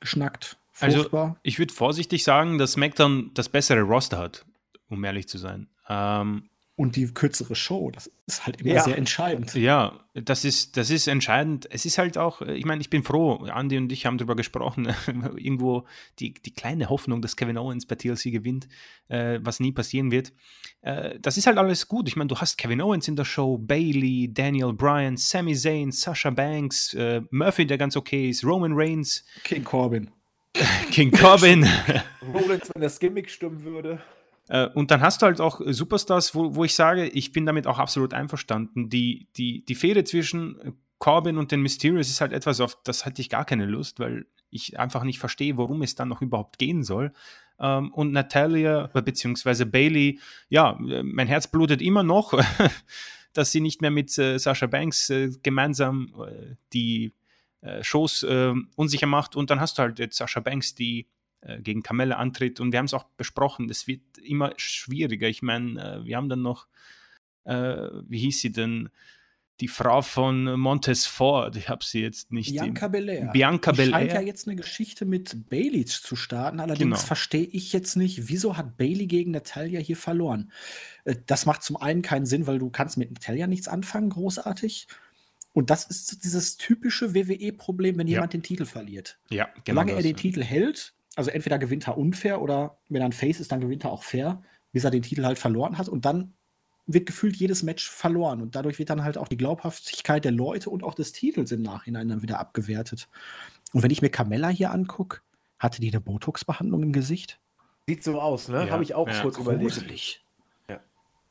[0.00, 0.58] geschnackt.
[0.78, 1.24] Also, Furchtbar.
[1.24, 4.44] Also, ich würde vorsichtig sagen, dass SmackDown das bessere Roster hat,
[4.88, 5.68] um ehrlich zu sein.
[5.88, 7.90] Ähm, und die kürzere Show.
[7.90, 8.82] Das ist halt immer ja.
[8.82, 9.52] sehr entscheidend.
[9.52, 11.68] Ja, das ist, das ist entscheidend.
[11.70, 14.88] Es ist halt auch, ich meine, ich bin froh, Andy und ich haben darüber gesprochen,
[15.36, 15.86] irgendwo
[16.20, 18.66] die, die kleine Hoffnung, dass Kevin Owens bei TLC gewinnt,
[19.08, 20.32] äh, was nie passieren wird.
[20.80, 22.08] Äh, das ist halt alles gut.
[22.08, 26.30] Ich meine, du hast Kevin Owens in der Show, Bailey, Daniel Bryan, Sami Zayn, Sasha
[26.30, 29.22] Banks, äh, Murphy, der ganz okay ist, Roman Reigns.
[29.44, 30.10] King Corbin.
[30.90, 31.66] King Corbin.
[32.32, 34.00] Rollins, wenn das Gimmick stimmen würde.
[34.48, 37.66] Äh, und dann hast du halt auch Superstars, wo, wo ich sage, ich bin damit
[37.66, 38.90] auch absolut einverstanden.
[38.90, 43.22] Die, die, die Fehde zwischen Corbin und den Mysterious ist halt etwas, auf das hatte
[43.22, 46.82] ich gar keine Lust, weil ich einfach nicht verstehe, worum es dann noch überhaupt gehen
[46.82, 47.12] soll.
[47.60, 49.64] Ähm, und Natalia äh, bzw.
[49.64, 50.18] Bailey,
[50.48, 52.34] ja, äh, mein Herz blutet immer noch,
[53.32, 55.12] dass sie nicht mehr mit Sasha Banks
[55.44, 56.12] gemeinsam
[56.72, 57.14] die
[57.82, 58.24] Shows
[58.74, 59.36] unsicher macht.
[59.36, 61.06] Und dann hast du halt jetzt Sasha Banks, die
[61.42, 62.60] äh, gegen Kamelle antritt.
[62.60, 65.26] Und wir haben es auch besprochen, das wird immer schwieriger.
[65.26, 66.66] Ich meine, äh, wir haben dann noch,
[67.44, 68.90] äh, wie hieß sie denn?
[69.60, 72.50] Die Frau von Montes Ford, ich habe sie jetzt nicht.
[72.50, 73.30] Bianca Belair.
[73.30, 73.90] Bianca Belair.
[73.90, 76.60] scheint ja jetzt eine Geschichte mit Bailey zu starten.
[76.60, 77.06] Allerdings genau.
[77.06, 80.50] verstehe ich jetzt nicht, wieso hat Bailey gegen Natalia hier verloren.
[81.26, 84.86] Das macht zum einen keinen Sinn, weil du kannst mit Natalia nichts anfangen, großartig.
[85.52, 88.38] Und das ist dieses typische WWE-Problem, wenn jemand ja.
[88.38, 89.18] den Titel verliert.
[89.30, 89.80] Ja, genau.
[89.80, 93.40] Solange er den Titel hält, also entweder gewinnt er unfair oder wenn er ein Face
[93.40, 95.88] ist, dann gewinnt er auch fair, bis er den Titel halt verloren hat.
[95.88, 96.34] Und dann
[96.86, 98.40] wird gefühlt jedes Match verloren.
[98.40, 101.62] Und dadurch wird dann halt auch die Glaubhaftigkeit der Leute und auch des Titels im
[101.62, 103.08] Nachhinein dann wieder abgewertet.
[103.72, 105.20] Und wenn ich mir Carmella hier angucke,
[105.58, 107.40] hatte die eine Botox-Behandlung im Gesicht?
[107.86, 108.66] Sieht so aus, ne?
[108.66, 109.20] Ja, Habe ich auch ja.
[109.20, 110.22] kurz überlegt.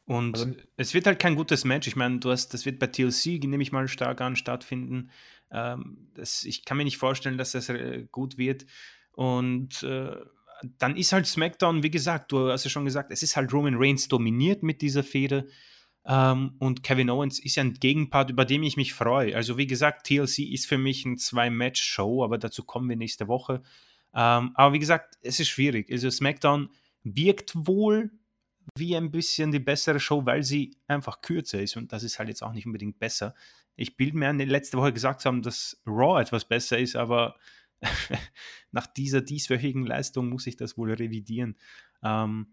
[0.09, 1.87] Und also, es wird halt kein gutes Match.
[1.87, 5.11] Ich meine, du hast, das wird bei TLC, nehme ich mal stark an, stattfinden.
[5.51, 8.65] Ähm, das, ich kann mir nicht vorstellen, dass das äh, gut wird.
[9.11, 10.15] Und äh,
[10.79, 13.75] dann ist halt SmackDown, wie gesagt, du hast ja schon gesagt, es ist halt Roman
[13.77, 15.47] Reigns dominiert mit dieser Fehde.
[16.07, 19.35] Ähm, und Kevin Owens ist ja ein Gegenpart, über den ich mich freue.
[19.35, 23.61] Also, wie gesagt, TLC ist für mich ein Zwei-Match-Show, aber dazu kommen wir nächste Woche.
[24.15, 25.91] Ähm, aber wie gesagt, es ist schwierig.
[25.91, 26.69] Also, SmackDown
[27.03, 28.09] wirkt wohl
[28.77, 32.29] wie ein bisschen die bessere Show, weil sie einfach kürzer ist und das ist halt
[32.29, 33.33] jetzt auch nicht unbedingt besser.
[33.75, 37.35] Ich bilde mir an, letzte Woche gesagt haben, dass Raw etwas besser ist, aber
[38.71, 41.57] nach dieser dieswöchigen Leistung muss ich das wohl revidieren.
[42.03, 42.47] Ähm,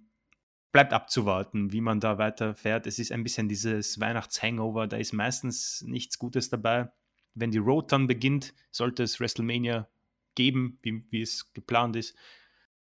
[0.72, 2.86] bleibt abzuwarten, wie man da weiterfährt.
[2.86, 6.90] Es ist ein bisschen dieses Weihnachts-Hangover, da ist meistens nichts Gutes dabei.
[7.34, 9.88] Wenn die Road dann beginnt, sollte es WrestleMania
[10.34, 12.14] geben, wie, wie es geplant ist,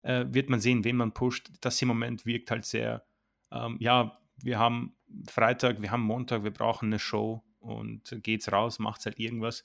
[0.02, 1.50] äh, wird man sehen, wen man pusht.
[1.60, 3.04] Das im Moment wirkt halt sehr,
[3.50, 4.94] ähm, ja, wir haben
[5.28, 9.64] Freitag, wir haben Montag, wir brauchen eine Show und geht's raus, macht's halt irgendwas.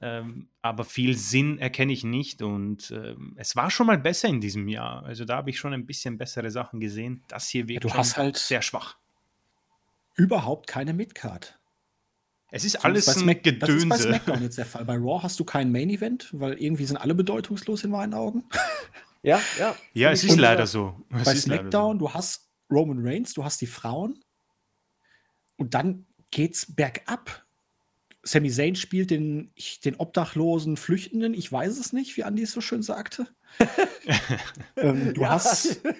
[0.00, 4.40] Ähm, aber viel Sinn erkenne ich nicht und ähm, es war schon mal besser in
[4.40, 5.04] diesem Jahr.
[5.04, 7.22] Also da habe ich schon ein bisschen bessere Sachen gesehen.
[7.28, 8.96] Das hier wirkt du hast halt sehr schwach.
[10.14, 11.58] Überhaupt keine Midcard.
[12.50, 13.88] Es ist alles ein Smack Gedönse.
[13.88, 14.84] Das ist bei SmackDown jetzt der Fall.
[14.84, 18.44] Bei Raw hast du kein Main Event, weil irgendwie sind alle bedeutungslos in meinen Augen.
[19.24, 19.74] Ja, ja.
[19.94, 20.94] Ja, es ist leider so.
[21.10, 22.06] Es bei SmackDown, so.
[22.06, 24.22] du hast Roman Reigns, du hast die Frauen
[25.56, 27.42] und dann geht's bergab.
[28.22, 29.50] Sami Zayn spielt den,
[29.84, 33.26] den obdachlosen Flüchtenden, ich weiß es nicht, wie Andi es so schön sagte.
[34.76, 35.80] ähm, du ja, hast.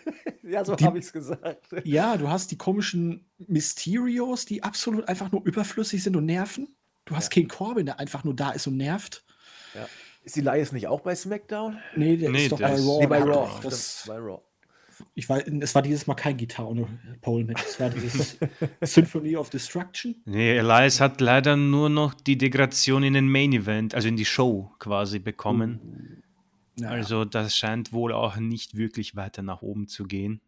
[0.47, 1.65] Ja, so habe ich es gesagt.
[1.85, 6.77] Ja, du hast die komischen Mysterios, die absolut einfach nur überflüssig sind und nerven.
[7.07, 7.31] Du hast ja.
[7.31, 9.25] King Corbin, der einfach nur da ist und nervt.
[9.75, 9.89] Ja.
[10.25, 11.79] Ist die Elias nicht auch bei SmackDown?
[11.95, 12.99] Nee, der nee, ist doch bei Raw.
[13.01, 13.49] Nee, bei Raw.
[13.63, 14.41] Das, bei Raw
[15.15, 16.89] ich weiß, es war dieses Mal kein Gitarre ohne
[17.21, 17.59] Pole mit.
[17.59, 18.39] Es war dieses
[18.81, 20.17] Symphony of Destruction.
[20.25, 24.25] Nee, Elias hat leider nur noch die Degradation in den Main Event, also in die
[24.25, 26.23] Show quasi bekommen.
[26.79, 26.89] Uh, ja.
[26.89, 30.41] Also das scheint wohl auch nicht wirklich weiter nach oben zu gehen.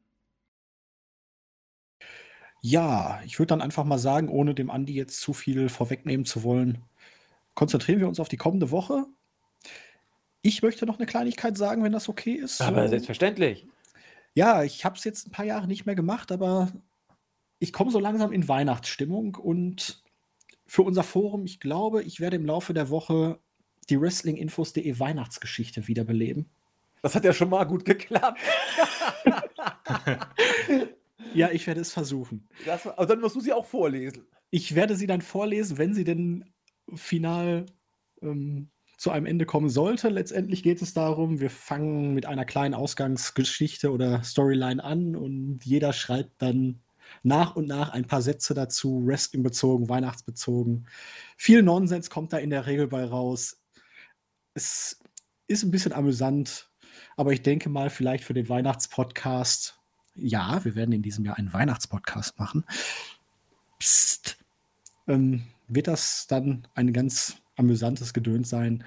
[2.61, 6.43] Ja, ich würde dann einfach mal sagen, ohne dem Andi jetzt zu viel vorwegnehmen zu
[6.43, 6.79] wollen,
[7.55, 9.07] konzentrieren wir uns auf die kommende Woche.
[10.47, 12.61] Ich möchte noch eine Kleinigkeit sagen, wenn das okay ist.
[12.61, 12.91] Aber so.
[12.91, 13.67] selbstverständlich.
[14.33, 16.71] Ja, ich habe es jetzt ein paar Jahre nicht mehr gemacht, aber
[17.59, 20.05] ich komme so langsam in Weihnachtsstimmung und
[20.65, 23.41] für unser Forum, ich glaube, ich werde im Laufe der Woche
[23.91, 26.49] die Wrestlinginfos.de Weihnachtsgeschichte wiederbeleben.
[27.03, 28.41] Das hat ja schon mal gut geklappt.
[31.35, 32.49] ja, ich werde es versuchen.
[32.65, 34.25] Das, aber dann musst du sie auch vorlesen.
[34.51, 36.45] Ich werde sie dann vorlesen, wenn sie denn
[36.95, 37.67] final
[38.23, 40.09] ähm, zu einem Ende kommen sollte.
[40.09, 45.93] Letztendlich geht es darum, wir fangen mit einer kleinen Ausgangsgeschichte oder Storyline an und jeder
[45.93, 46.81] schreibt dann
[47.23, 50.87] nach und nach ein paar Sätze dazu, Wrestling bezogen, Weihnachtsbezogen.
[51.37, 53.61] Viel Nonsens kommt da in der Regel bei raus.
[54.55, 54.99] Es
[55.47, 56.71] ist ein bisschen amüsant,
[57.17, 59.79] aber ich denke mal, vielleicht für den Weihnachtspodcast,
[60.15, 62.65] ja, wir werden in diesem Jahr einen Weihnachtspodcast machen.
[63.79, 64.39] Psst,
[65.07, 68.85] ähm, wird das dann ein ganz amüsantes Gedöns sein.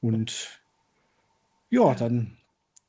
[0.00, 0.60] Und
[1.70, 2.36] ja, dann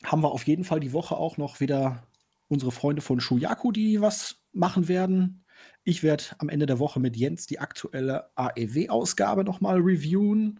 [0.03, 2.03] haben wir auf jeden Fall die Woche auch noch wieder
[2.47, 5.43] unsere Freunde von Shuyaku, die was machen werden.
[5.83, 10.59] Ich werde am Ende der Woche mit Jens die aktuelle AEW-Ausgabe nochmal reviewen,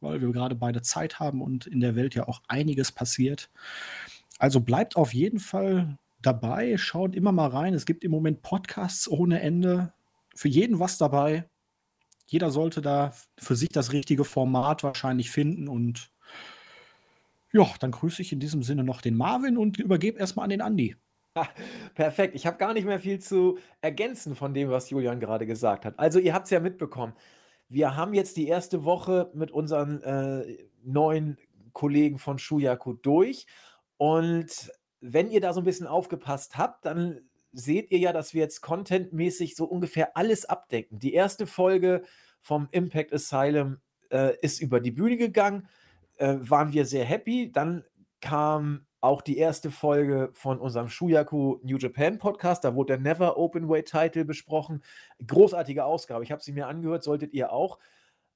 [0.00, 3.50] weil wir gerade beide Zeit haben und in der Welt ja auch einiges passiert.
[4.38, 7.74] Also bleibt auf jeden Fall dabei, schaut immer mal rein.
[7.74, 9.92] Es gibt im Moment Podcasts ohne Ende.
[10.34, 11.48] Für jeden was dabei
[12.32, 16.10] jeder sollte da für sich das richtige Format wahrscheinlich finden und
[17.52, 20.62] ja, dann grüße ich in diesem Sinne noch den Marvin und übergebe erstmal an den
[20.62, 20.96] Andi.
[21.94, 22.34] perfekt.
[22.34, 25.98] Ich habe gar nicht mehr viel zu ergänzen von dem, was Julian gerade gesagt hat.
[25.98, 27.12] Also, ihr habt es ja mitbekommen.
[27.68, 31.36] Wir haben jetzt die erste Woche mit unseren äh, neuen
[31.74, 33.46] Kollegen von Shuyaku durch.
[33.98, 37.20] Und wenn ihr da so ein bisschen aufgepasst habt, dann
[37.52, 40.98] seht ihr ja, dass wir jetzt contentmäßig so ungefähr alles abdecken.
[40.98, 42.02] Die erste Folge
[42.42, 43.78] vom Impact Asylum
[44.10, 45.68] äh, ist über die Bühne gegangen,
[46.18, 47.50] äh, waren wir sehr happy.
[47.50, 47.84] Dann
[48.20, 52.64] kam auch die erste Folge von unserem Shuyaku New Japan Podcast.
[52.64, 54.82] Da wurde der Never Open Way Title besprochen.
[55.26, 56.22] Großartige Ausgabe.
[56.22, 57.78] Ich habe sie mir angehört, solltet ihr auch.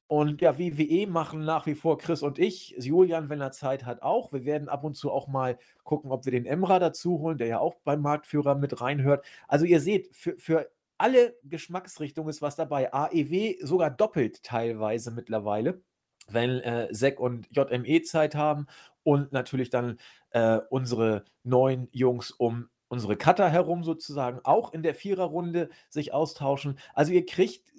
[0.09, 2.77] Und ja, WWE machen nach wie vor Chris und ich.
[2.78, 4.33] Julian, wenn er Zeit hat, auch.
[4.33, 7.49] Wir werden ab und zu auch mal gucken, ob wir den Emra dazu holen, der
[7.49, 9.24] ja auch beim Marktführer mit reinhört.
[9.49, 12.93] Also ihr seht, für, für alle Geschmacksrichtungen ist was dabei.
[12.93, 15.82] AEW sogar doppelt teilweise mittlerweile,
[16.28, 18.66] wenn äh, Sek und JME Zeit haben
[19.02, 19.98] und natürlich dann
[20.31, 26.78] äh, unsere neuen Jungs um unsere Cutter herum sozusagen auch in der Viererrunde sich austauschen.
[26.94, 27.73] Also ihr kriegt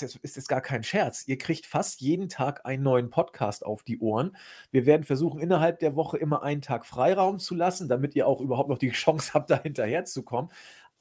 [0.00, 1.24] das ist jetzt gar kein Scherz.
[1.26, 4.36] Ihr kriegt fast jeden Tag einen neuen Podcast auf die Ohren.
[4.70, 8.40] Wir werden versuchen, innerhalb der Woche immer einen Tag Freiraum zu lassen, damit ihr auch
[8.40, 10.50] überhaupt noch die Chance habt, da hinterherzukommen.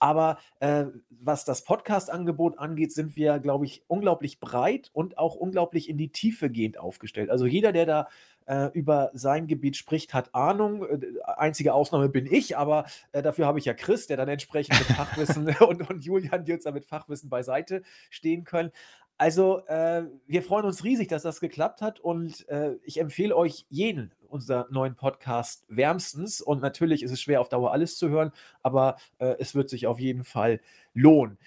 [0.04, 5.88] Aber äh, was das Podcast-Angebot angeht, sind wir, glaube ich, unglaublich breit und auch unglaublich
[5.88, 7.30] in die Tiefe gehend aufgestellt.
[7.30, 8.08] Also jeder, der da
[8.46, 10.86] äh, über sein Gebiet spricht, hat Ahnung.
[10.86, 11.00] Äh,
[11.38, 14.90] einzige Ausnahme bin ich, aber äh, dafür habe ich ja Chris, der dann entsprechend mit
[14.90, 18.72] Fachwissen und, und Julian, die uns da mit Fachwissen beiseite stehen können.
[19.18, 23.66] Also, äh, wir freuen uns riesig, dass das geklappt hat und äh, ich empfehle euch
[23.70, 26.42] jeden unser neuen Podcast wärmstens.
[26.42, 28.32] Und natürlich ist es schwer, auf Dauer alles zu hören,
[28.64, 30.60] aber äh, es wird sich auf jeden Fall
[30.94, 31.38] lohnen.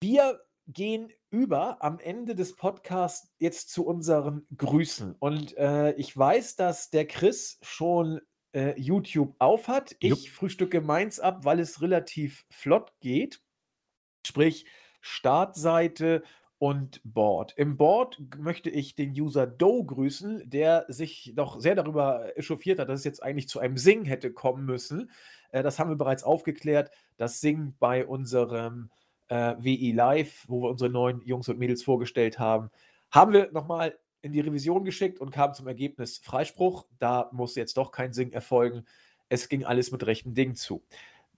[0.00, 5.14] Wir gehen über am Ende des Podcasts jetzt zu unseren Grüßen.
[5.18, 8.20] Und äh, ich weiß, dass der Chris schon
[8.52, 9.96] äh, YouTube aufhat.
[10.00, 10.28] Ich Jupp.
[10.28, 13.42] frühstücke meins ab, weil es relativ flott geht.
[14.26, 14.66] Sprich,
[15.02, 16.22] Startseite
[16.58, 17.52] und Board.
[17.56, 22.88] Im Board möchte ich den User Doe grüßen, der sich doch sehr darüber echauffiert hat,
[22.88, 25.10] dass es jetzt eigentlich zu einem Sing hätte kommen müssen.
[25.50, 26.90] Äh, das haben wir bereits aufgeklärt.
[27.18, 28.90] Das Sing bei unserem
[29.28, 32.70] äh, WI Live, wo wir unsere neuen Jungs und Mädels vorgestellt haben,
[33.10, 36.86] haben wir nochmal in die Revision geschickt und kamen zum Ergebnis Freispruch.
[36.98, 38.84] Da musste jetzt doch kein Sing erfolgen.
[39.28, 40.82] Es ging alles mit rechten Dingen zu.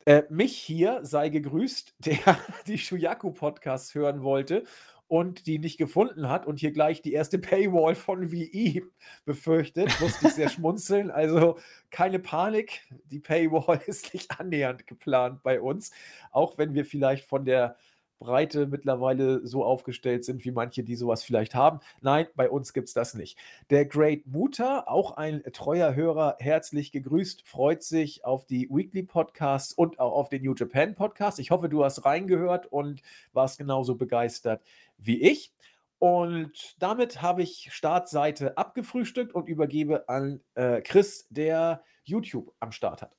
[0.04, 2.38] Äh, mich hier sei gegrüßt, der
[2.68, 4.64] die Shuyaku-Podcasts hören wollte
[5.08, 8.84] und die nicht gefunden hat und hier gleich die erste Paywall von VI
[9.24, 11.10] befürchtet, musste ich sehr schmunzeln.
[11.10, 11.58] Also
[11.90, 15.90] keine Panik, die Paywall ist nicht annähernd geplant bei uns,
[16.30, 17.76] auch wenn wir vielleicht von der
[18.18, 21.80] Breite mittlerweile so aufgestellt sind, wie manche, die sowas vielleicht haben.
[22.00, 23.38] Nein, bei uns gibt es das nicht.
[23.70, 29.72] Der Great Mutter, auch ein treuer Hörer, herzlich gegrüßt, freut sich auf die Weekly Podcasts
[29.72, 31.38] und auch auf den New Japan Podcast.
[31.38, 33.02] Ich hoffe, du hast reingehört und
[33.32, 34.62] warst genauso begeistert
[34.98, 35.52] wie ich.
[35.98, 43.02] Und damit habe ich Startseite abgefrühstückt und übergebe an äh, Chris, der YouTube am Start
[43.02, 43.14] hat.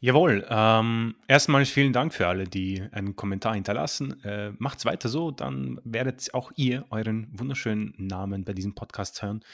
[0.00, 0.44] Jawohl.
[0.48, 4.20] Ähm, erstmal vielen Dank für alle, die einen Kommentar hinterlassen.
[4.24, 9.44] Äh, macht's weiter so, dann werdet auch ihr euren wunderschönen Namen bei diesem Podcast hören.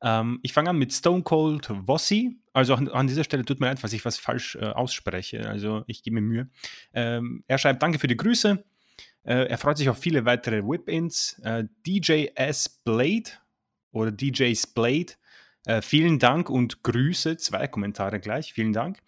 [0.00, 2.40] Ähm, ich fange an mit Stone Cold Wossi.
[2.54, 5.46] Also an, an, dieser Stelle tut mir leid, was ich was falsch äh, ausspreche.
[5.48, 6.48] Also ich gebe mir Mühe.
[6.94, 8.64] Ähm, er schreibt Danke für die Grüße.
[9.24, 11.38] Äh, er freut sich auf viele weitere Whip-Ins.
[11.44, 12.68] Äh, DJ S.
[12.68, 13.30] Blade
[13.92, 15.14] oder DJ Splade.
[15.66, 17.36] Äh, vielen Dank und Grüße.
[17.36, 18.52] Zwei Kommentare gleich.
[18.52, 18.98] Vielen Dank.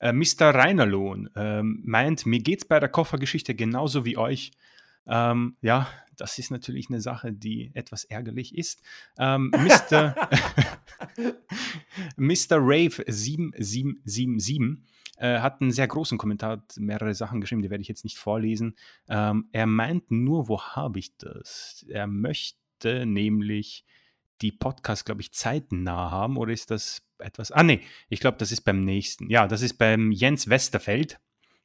[0.00, 0.54] Äh, Mr.
[0.54, 4.52] Reinerlohn ähm, meint, mir geht es bei der Koffergeschichte genauso wie euch.
[5.08, 8.82] Ähm, ja, das ist natürlich eine Sache, die etwas ärgerlich ist.
[9.18, 10.14] Ähm, Mr.
[12.16, 12.58] Mr.
[12.58, 14.84] Rave 7777
[15.18, 18.18] äh, hat einen sehr großen Kommentar, hat mehrere Sachen geschrieben, die werde ich jetzt nicht
[18.18, 18.76] vorlesen.
[19.08, 21.84] Ähm, er meint nur, wo habe ich das?
[21.88, 23.84] Er möchte nämlich
[24.40, 27.50] die Podcasts, glaube ich, zeitnah haben oder ist das etwas?
[27.50, 29.28] Ah, nee, ich glaube, das ist beim nächsten.
[29.30, 31.18] Ja, das ist beim Jens Westerfeld.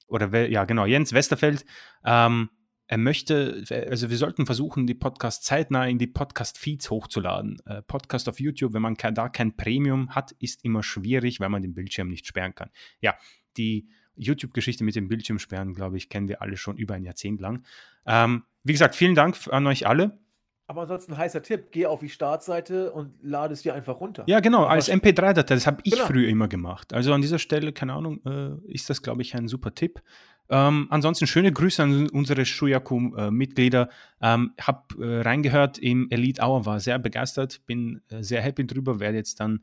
[0.08, 1.66] Oder ja, genau, Jens Westerfeld.
[2.04, 2.50] Ähm,
[2.88, 7.58] er möchte, also wir sollten versuchen, die Podcasts zeitnah in die Podcast-Feeds hochzuladen.
[7.66, 11.62] Äh, Podcast auf YouTube, wenn man da kein Premium hat, ist immer schwierig, weil man
[11.62, 12.70] den Bildschirm nicht sperren kann.
[13.00, 13.16] Ja,
[13.58, 17.64] die YouTube-Geschichte mit dem Bildschirmsperren, glaube ich, kennen wir alle schon über ein Jahrzehnt lang.
[18.06, 20.20] Ähm, wie gesagt, vielen Dank an euch alle.
[20.66, 24.24] Aber ansonsten heißer Tipp, geh auf die Startseite und lade es dir einfach runter.
[24.28, 25.56] Ja, genau, als MP3-Datei.
[25.56, 26.06] Das habe ich genau.
[26.06, 26.94] früher immer gemacht.
[26.94, 30.02] Also an dieser Stelle, keine Ahnung, äh, ist das, glaube ich, ein super Tipp.
[30.50, 33.90] Ähm, ansonsten schöne Grüße an unsere Shuyaku-Mitglieder.
[34.22, 39.00] Ähm, hab äh, reingehört im Elite Hour, war sehr begeistert, bin äh, sehr happy drüber,
[39.00, 39.62] werde jetzt dann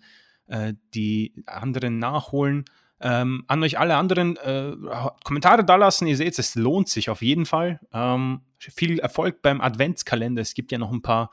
[0.48, 2.64] äh, die anderen nachholen.
[3.02, 4.76] Ähm, an euch alle anderen äh,
[5.24, 6.06] Kommentare da lassen.
[6.06, 7.80] Ihr seht, es lohnt sich auf jeden Fall.
[7.92, 10.42] Ähm, viel Erfolg beim Adventskalender.
[10.42, 11.30] Es gibt ja noch ein paar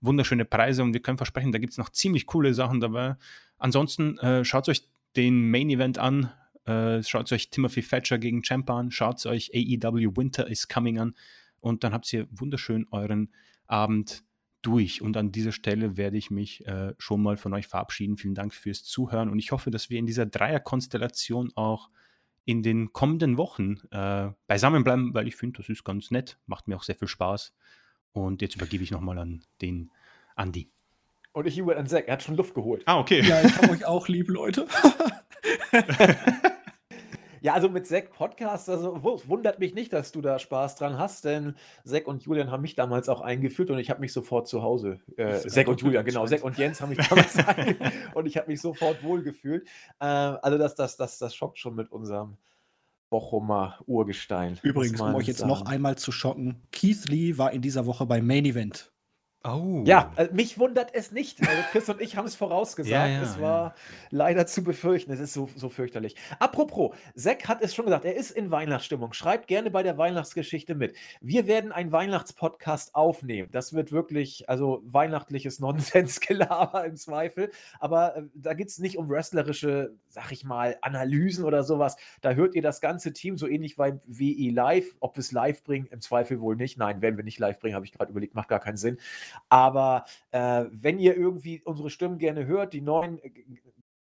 [0.00, 3.16] wunderschöne Preise und wir können versprechen, da gibt es noch ziemlich coole Sachen dabei.
[3.58, 4.82] Ansonsten äh, schaut euch
[5.16, 6.32] den Main Event an.
[6.64, 8.90] Äh, schaut euch Timothy Thatcher gegen Champ an.
[8.90, 11.14] Schaut euch AEW Winter is Coming an.
[11.60, 13.32] Und dann habt ihr wunderschön euren
[13.66, 14.22] Abend
[14.62, 15.02] durch.
[15.02, 18.16] Und an dieser Stelle werde ich mich äh, schon mal von euch verabschieden.
[18.16, 21.90] Vielen Dank fürs Zuhören und ich hoffe, dass wir in dieser Dreierkonstellation auch
[22.44, 26.66] in den kommenden Wochen äh, beisammen bleiben, weil ich finde, das ist ganz nett, macht
[26.66, 27.54] mir auch sehr viel Spaß.
[28.12, 29.90] Und jetzt übergebe ich nochmal an den
[30.34, 30.70] Andi.
[31.32, 32.82] Und ich über an Zack, er hat schon Luft geholt.
[32.86, 33.20] Ah, okay.
[33.20, 34.66] Ja, ich habe euch auch lieb, Leute.
[37.40, 41.24] Ja, also mit Zack Podcast, also wundert mich nicht, dass du da Spaß dran hast,
[41.24, 41.54] denn
[41.84, 45.00] Zack und Julian haben mich damals auch eingeführt und ich habe mich sofort zu Hause.
[45.16, 46.26] Äh, Zack und Julian, genau.
[46.26, 49.66] Zack und Jens haben mich damals eingeführt und ich habe mich sofort wohlgefühlt.
[50.00, 52.36] Äh, also das, das, das, das schockt schon mit unserem
[53.10, 54.58] Bochumer Urgestein.
[54.62, 55.50] Übrigens, um euch jetzt sagen.
[55.50, 58.92] noch einmal zu schocken, Keith Lee war in dieser Woche beim Main Event.
[59.44, 59.84] Oh.
[59.86, 61.40] Ja, also mich wundert es nicht.
[61.46, 62.88] Also Chris und ich haben es vorausgesagt.
[62.88, 63.74] Ja, ja, es war ja.
[64.10, 65.12] leider zu befürchten.
[65.12, 66.16] Es ist so, so fürchterlich.
[66.38, 69.12] Apropos, Zack hat es schon gesagt, er ist in Weihnachtsstimmung.
[69.12, 70.96] Schreibt gerne bei der Weihnachtsgeschichte mit.
[71.20, 73.48] Wir werden einen Weihnachtspodcast aufnehmen.
[73.52, 77.50] Das wird wirklich, also weihnachtliches Nonsensgelaber im Zweifel.
[77.78, 81.96] Aber äh, da geht es nicht um wrestlerische, sag ich mal, Analysen oder sowas.
[82.22, 84.96] Da hört ihr das ganze Team so ähnlich bei WE Live.
[85.00, 86.78] Ob wir es live bringen, im Zweifel wohl nicht.
[86.78, 88.98] Nein, werden wir nicht live bringen, habe ich gerade überlegt, macht gar keinen Sinn.
[89.48, 93.30] Aber äh, wenn ihr irgendwie unsere Stimmen gerne hört, die neuen äh,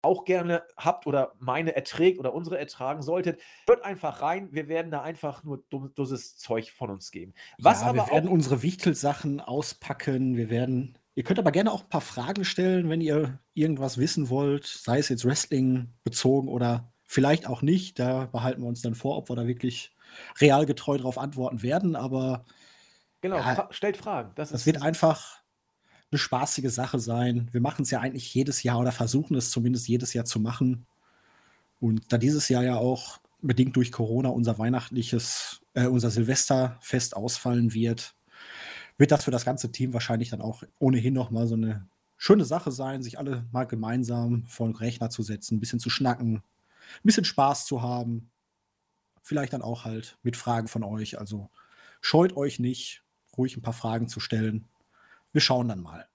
[0.02, 4.48] auch gerne habt oder meine erträgt oder unsere ertragen solltet, hört einfach rein.
[4.52, 7.34] Wir werden da einfach nur dummes Zeug von uns geben.
[7.58, 10.36] Was ja, aber wir werden unsere Wichtelsachen auspacken.
[10.36, 10.98] Wir werden.
[11.14, 14.98] Ihr könnt aber gerne auch ein paar Fragen stellen, wenn ihr irgendwas wissen wollt, sei
[14.98, 17.98] es jetzt Wrestling bezogen oder vielleicht auch nicht.
[17.98, 19.96] Da behalten wir uns dann vor, ob wir da wirklich
[20.40, 21.96] realgetreu darauf antworten werden.
[21.96, 22.44] Aber
[23.20, 24.32] Genau, ja, stellt Fragen.
[24.34, 25.42] Das, das wird einfach
[26.10, 27.48] eine spaßige Sache sein.
[27.52, 30.86] Wir machen es ja eigentlich jedes Jahr oder versuchen es zumindest jedes Jahr zu machen.
[31.80, 37.72] Und da dieses Jahr ja auch bedingt durch Corona unser weihnachtliches, äh, unser Silvesterfest ausfallen
[37.72, 38.14] wird,
[38.96, 41.86] wird das für das ganze Team wahrscheinlich dann auch ohnehin nochmal so eine
[42.16, 45.90] schöne Sache sein, sich alle mal gemeinsam vor den Rechner zu setzen, ein bisschen zu
[45.90, 46.42] schnacken, ein
[47.04, 48.30] bisschen Spaß zu haben.
[49.22, 51.18] Vielleicht dann auch halt mit Fragen von euch.
[51.18, 51.48] Also
[52.00, 53.04] scheut euch nicht,
[53.38, 54.66] ruhig ein paar Fragen zu stellen.
[55.32, 56.08] Wir schauen dann mal.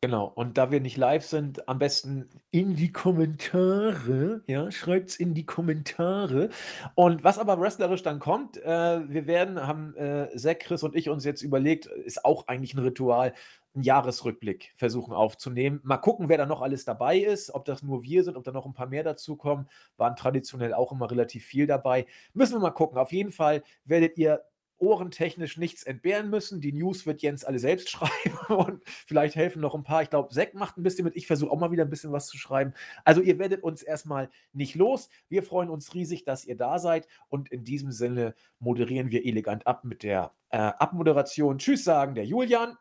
[0.00, 5.34] Genau, und da wir nicht live sind, am besten in die Kommentare, ja, schreibt's in
[5.34, 6.50] die Kommentare.
[6.94, 11.08] Und was aber wrestlerisch dann kommt, äh, wir werden, haben äh, Zack, Chris und ich
[11.08, 13.34] uns jetzt überlegt, ist auch eigentlich ein Ritual,
[13.74, 15.80] einen Jahresrückblick versuchen aufzunehmen.
[15.82, 18.52] Mal gucken, wer da noch alles dabei ist, ob das nur wir sind, ob da
[18.52, 19.68] noch ein paar mehr dazukommen.
[19.96, 22.06] Waren traditionell auch immer relativ viel dabei.
[22.34, 22.98] Müssen wir mal gucken.
[22.98, 24.44] Auf jeden Fall werdet ihr
[24.78, 26.60] ohrentechnisch nichts entbehren müssen.
[26.60, 30.02] Die News wird Jens alle selbst schreiben und vielleicht helfen noch ein paar.
[30.02, 31.16] Ich glaube, Zack macht ein bisschen mit.
[31.16, 32.74] Ich versuche auch mal wieder ein bisschen was zu schreiben.
[33.04, 35.08] Also ihr werdet uns erstmal nicht los.
[35.28, 39.66] Wir freuen uns riesig, dass ihr da seid und in diesem Sinne moderieren wir elegant
[39.66, 41.58] ab mit der äh, Abmoderation.
[41.58, 42.76] Tschüss sagen der Julian.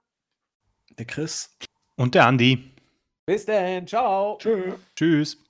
[0.98, 1.58] Der Chris.
[1.96, 2.72] Und der Andi.
[3.26, 3.86] Bis dann.
[3.88, 4.38] Ciao.
[4.40, 4.76] Tschö.
[4.96, 5.47] Tschüss.